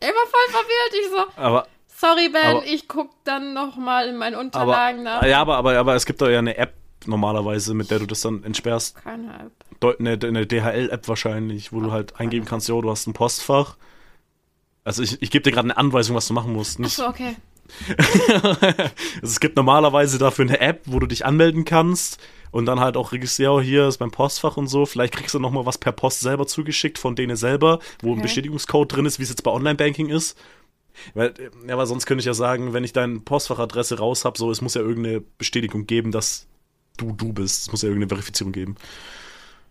Immer 0.00 0.26
voll 0.26 0.50
verwirrt. 0.50 0.92
Ich 1.02 1.10
so, 1.10 1.26
Aber, 1.42 1.66
sorry, 1.88 2.28
Ben, 2.28 2.44
Aber- 2.58 2.64
ich 2.66 2.86
guck 2.88 3.10
dann 3.24 3.54
noch 3.54 3.76
mal 3.76 4.08
in 4.08 4.16
meinen 4.16 4.34
aber, 4.34 4.42
Unterlagen 4.44 5.02
nach. 5.02 5.22
ja, 5.24 5.40
aber, 5.40 5.56
aber, 5.56 5.76
aber 5.78 5.94
es 5.94 6.06
gibt 6.06 6.20
doch 6.20 6.28
ja 6.28 6.38
eine 6.38 6.56
App 6.56 6.74
normalerweise, 7.06 7.74
mit 7.74 7.90
der 7.90 7.98
du 8.00 8.06
das 8.06 8.20
dann 8.20 8.44
entsperrst. 8.44 8.96
Keine 9.02 9.32
Ahnung. 9.34 9.50
Deut- 9.80 9.98
Eine, 10.00 10.18
eine 10.22 10.46
DHL-App 10.46 11.08
wahrscheinlich, 11.08 11.72
wo 11.72 11.80
du 11.80 11.92
halt 11.92 12.18
eingeben 12.20 12.44
kannst, 12.46 12.68
jo, 12.68 12.80
du 12.82 12.90
hast 12.90 13.06
ein 13.06 13.12
Postfach. 13.12 13.76
Also 14.84 15.02
ich, 15.02 15.20
ich 15.22 15.30
gebe 15.30 15.42
dir 15.42 15.52
gerade 15.52 15.66
eine 15.66 15.76
Anweisung, 15.76 16.16
was 16.16 16.28
du 16.28 16.34
machen 16.34 16.52
musst. 16.52 16.78
Nicht, 16.78 16.98
Achso, 16.98 17.08
okay. 17.08 17.36
also 18.42 18.58
es 19.22 19.40
gibt 19.40 19.56
normalerweise 19.56 20.18
dafür 20.18 20.44
eine 20.44 20.60
App, 20.60 20.82
wo 20.86 20.98
du 20.98 21.06
dich 21.06 21.24
anmelden 21.24 21.64
kannst 21.64 22.18
und 22.50 22.66
dann 22.66 22.80
halt 22.80 22.96
auch 22.96 23.12
registrieren, 23.12 23.52
oh, 23.52 23.60
hier 23.60 23.88
ist 23.88 24.00
mein 24.00 24.10
Postfach 24.10 24.56
und 24.56 24.68
so. 24.68 24.86
Vielleicht 24.86 25.14
kriegst 25.14 25.34
du 25.34 25.38
noch 25.38 25.50
mal 25.50 25.66
was 25.66 25.78
per 25.78 25.92
Post 25.92 26.20
selber 26.20 26.46
zugeschickt 26.46 26.98
von 26.98 27.14
denen 27.14 27.36
selber, 27.36 27.78
wo 28.02 28.14
ein. 28.14 28.22
Bestätigungscode 28.22 28.92
drin 28.92 29.06
ist, 29.06 29.18
wie 29.18 29.22
es 29.22 29.28
jetzt 29.28 29.42
bei 29.42 29.50
Online-Banking 29.50 30.08
ist. 30.08 30.38
Weil, 31.14 31.34
ja, 31.66 31.78
weil 31.78 31.86
sonst 31.86 32.06
könnte 32.06 32.20
ich 32.20 32.26
ja 32.26 32.34
sagen, 32.34 32.72
wenn 32.72 32.84
ich 32.84 32.92
deine 32.92 33.20
Postfachadresse 33.20 33.98
raus 33.98 34.24
habe, 34.24 34.38
so, 34.38 34.50
es 34.50 34.60
muss 34.60 34.74
ja 34.74 34.80
irgendeine 34.80 35.20
Bestätigung 35.20 35.86
geben, 35.86 36.10
dass 36.10 36.46
du 36.96 37.12
du 37.12 37.32
bist. 37.32 37.62
Es 37.62 37.70
muss 37.70 37.82
ja 37.82 37.88
irgendeine 37.88 38.08
Verifizierung 38.08 38.52
geben. 38.52 38.74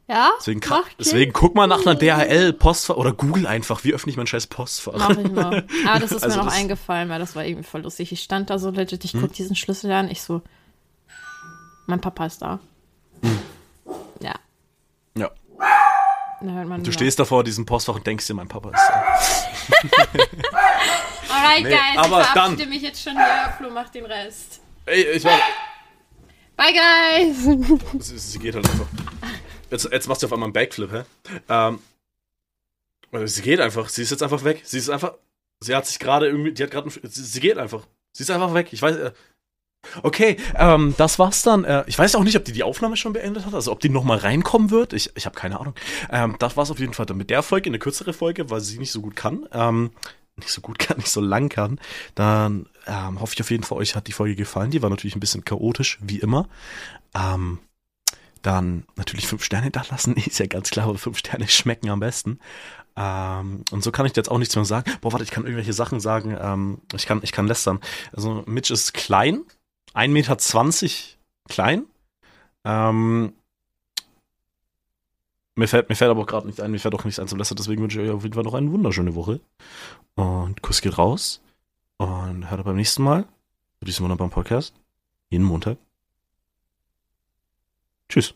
Ja? 0.09 0.31
Deswegen, 0.39 0.61
kann, 0.61 0.83
deswegen 0.97 1.33
guck 1.33 1.53
mal 1.55 1.67
nach 1.67 1.85
einer 1.85 1.93
DHL 1.95 2.53
Postfach 2.53 2.95
oder 2.95 3.11
Google 3.11 3.45
einfach, 3.45 3.83
wie 3.83 3.93
öffne 3.93 4.09
ich 4.09 4.15
mein 4.17 4.25
scheiß 4.27 4.47
Postfach. 4.47 4.93
Mach 4.95 5.09
ich 5.17 5.29
mal. 5.31 5.67
Aber 5.85 5.99
das 5.99 6.11
ist 6.13 6.23
Also 6.23 6.37
mir 6.39 6.45
noch 6.45 6.53
eingefallen, 6.53 7.09
weil 7.09 7.19
das 7.19 7.35
war 7.35 7.43
irgendwie 7.45 7.67
voll 7.67 7.81
lustig. 7.81 8.13
Ich 8.13 8.21
stand 8.23 8.49
da 8.49 8.57
so 8.57 8.69
legit, 8.69 9.03
Hm? 9.03 9.09
ich 9.13 9.21
guck 9.21 9.33
diesen 9.33 9.55
Schlüssel 9.57 9.91
an, 9.91 10.09
ich 10.09 10.21
so, 10.21 10.41
mein 11.87 11.99
Papa 11.99 12.25
ist 12.25 12.41
da. 12.41 12.59
Hm. 13.21 13.39
Ja. 14.21 14.35
Ja. 15.17 15.31
Du 16.83 16.91
stehst 16.93 17.19
da 17.19 17.25
vor 17.25 17.43
diesem 17.43 17.65
Postfach 17.65 17.95
und 17.95 18.07
denkst 18.07 18.27
dir, 18.27 18.33
mein 18.35 18.47
Papa 18.47 18.69
ist 18.69 18.87
da. 18.87 19.03
Alright, 21.29 21.63
Nee, 21.63 21.69
guys, 21.69 21.97
aber 21.97 22.21
ich 22.21 22.27
verabschiede 22.27 22.61
dann- 22.63 22.69
mich 22.69 22.81
jetzt 22.81 23.03
schon 23.03 23.13
hier. 23.13 23.53
Flo 23.57 23.69
macht 23.71 23.93
den 23.95 24.05
Rest. 24.05 24.61
Ey, 24.85 25.01
ich 25.15 25.23
war. 25.25 25.37
Bye, 26.55 26.73
guys! 26.73 27.99
Sie, 28.07 28.17
sie 28.17 28.39
geht 28.39 28.55
halt 28.55 28.65
einfach. 28.69 28.85
Jetzt, 29.69 29.89
jetzt 29.91 30.07
machst 30.07 30.23
du 30.23 30.27
auf 30.27 30.33
einmal 30.33 30.47
einen 30.47 30.53
Backflip, 30.53 30.91
hä? 30.91 31.03
Ähm, 31.49 31.79
sie 33.25 33.41
geht 33.41 33.59
einfach. 33.59 33.89
Sie 33.89 34.01
ist 34.01 34.11
jetzt 34.11 34.23
einfach 34.23 34.43
weg. 34.43 34.61
Sie 34.63 34.77
ist 34.77 34.89
einfach. 34.89 35.13
Sie 35.59 35.75
hat 35.75 35.85
sich 35.85 35.99
gerade 35.99 36.27
irgendwie. 36.27 36.51
Die 36.51 36.63
hat 36.63 36.71
gerade. 36.71 36.89
Sie, 36.89 37.23
sie 37.23 37.39
geht 37.39 37.57
einfach. 37.57 37.85
Sie 38.13 38.23
ist 38.23 38.31
einfach 38.31 38.53
weg. 38.53 38.69
Ich 38.71 38.81
weiß. 38.81 38.95
Äh, 38.95 39.11
okay, 40.03 40.37
ähm, 40.55 40.93
das 40.97 41.19
war's 41.19 41.43
dann. 41.43 41.63
Äh, 41.63 41.83
ich 41.87 41.97
weiß 41.97 42.15
auch 42.15 42.23
nicht, 42.23 42.37
ob 42.37 42.45
die 42.45 42.53
die 42.53 42.63
Aufnahme 42.63 42.97
schon 42.97 43.13
beendet 43.13 43.45
hat. 43.45 43.53
Also 43.53 43.71
ob 43.71 43.79
die 43.79 43.89
nochmal 43.89 44.19
reinkommen 44.19 44.71
wird. 44.71 44.93
Ich, 44.93 45.11
ich 45.15 45.25
habe 45.25 45.35
keine 45.35 45.59
Ahnung. 45.59 45.75
Ähm, 46.11 46.35
das 46.39 46.57
war's 46.57 46.71
auf 46.71 46.79
jeden 46.79 46.93
Fall 46.93 47.05
dann 47.05 47.17
mit 47.17 47.29
der 47.29 47.43
Folge. 47.43 47.69
Eine 47.69 47.79
kürzere 47.79 48.13
Folge, 48.13 48.49
weil 48.49 48.61
sie 48.61 48.79
nicht 48.79 48.91
so 48.91 49.01
gut 49.01 49.15
kann. 49.15 49.47
Ähm, 49.51 49.91
nicht 50.37 50.51
so 50.51 50.61
gut 50.61 50.79
kann, 50.79 50.97
nicht 50.97 51.09
so 51.09 51.21
lang 51.21 51.49
kann. 51.49 51.79
Dann 52.15 52.67
ähm, 52.85 53.19
hoffe 53.19 53.33
ich 53.35 53.41
auf 53.41 53.51
jeden 53.51 53.63
Fall, 53.63 53.77
euch 53.77 53.95
hat 53.95 54.07
die 54.07 54.13
Folge 54.13 54.35
gefallen. 54.35 54.71
Die 54.71 54.81
war 54.81 54.89
natürlich 54.89 55.15
ein 55.15 55.19
bisschen 55.19 55.43
chaotisch, 55.43 55.97
wie 56.01 56.19
immer. 56.19 56.47
Ähm, 57.15 57.59
dann 58.47 58.85
natürlich 58.95 59.27
fünf 59.27 59.43
Sterne 59.43 59.71
da 59.71 59.83
lassen, 59.89 60.15
ist 60.15 60.39
ja 60.39 60.45
ganz 60.45 60.69
klar, 60.69 60.87
aber 60.87 60.97
fünf 60.97 61.17
Sterne 61.17 61.47
schmecken 61.47 61.89
am 61.89 61.99
besten. 61.99 62.39
Ähm, 62.95 63.63
und 63.71 63.83
so 63.83 63.91
kann 63.91 64.05
ich 64.05 64.15
jetzt 64.15 64.31
auch 64.31 64.37
nichts 64.37 64.55
mehr 64.55 64.65
sagen. 64.65 64.89
Boah, 65.01 65.11
warte, 65.11 65.25
ich 65.25 65.31
kann 65.31 65.43
irgendwelche 65.43 65.73
Sachen 65.73 65.99
sagen. 65.99 66.35
Ähm, 66.39 66.81
ich 66.95 67.05
kann, 67.05 67.19
ich 67.23 67.33
kann 67.33 67.45
lästern. 67.45 67.79
Also 68.13 68.43
Mitch 68.47 68.73
ist 68.73 68.93
klein, 68.93 69.43
1,20 69.93 70.07
Meter 70.07 70.37
klein. 71.49 71.85
Ähm, 72.63 73.33
mir 75.55 75.67
fällt, 75.67 75.89
mir 75.89 75.95
fällt 75.95 76.11
aber 76.11 76.21
auch 76.21 76.27
gerade 76.27 76.47
nicht 76.47 76.61
ein, 76.61 76.71
mir 76.71 76.79
fällt 76.79 76.95
auch 76.95 77.03
nichts 77.03 77.19
ein 77.19 77.27
zum 77.27 77.37
Lästern, 77.37 77.57
deswegen 77.57 77.81
wünsche 77.81 78.01
ich 78.01 78.07
euch 78.07 78.15
auf 78.15 78.23
jeden 78.23 78.35
Fall 78.35 78.43
noch 78.43 78.53
eine 78.53 78.71
wunderschöne 78.71 79.13
Woche. 79.13 79.41
Und 80.15 80.61
Kuss 80.61 80.81
geht 80.81 80.97
raus. 80.97 81.41
Und 81.97 82.49
hört 82.49 82.63
beim 82.63 82.75
nächsten 82.75 83.03
Mal 83.03 83.23
zu 83.79 83.85
diesem 83.85 84.03
wunderbaren 84.03 84.31
Podcast. 84.31 84.73
Jeden 85.29 85.45
Montag. 85.45 85.86
Tschüss. 88.09 88.33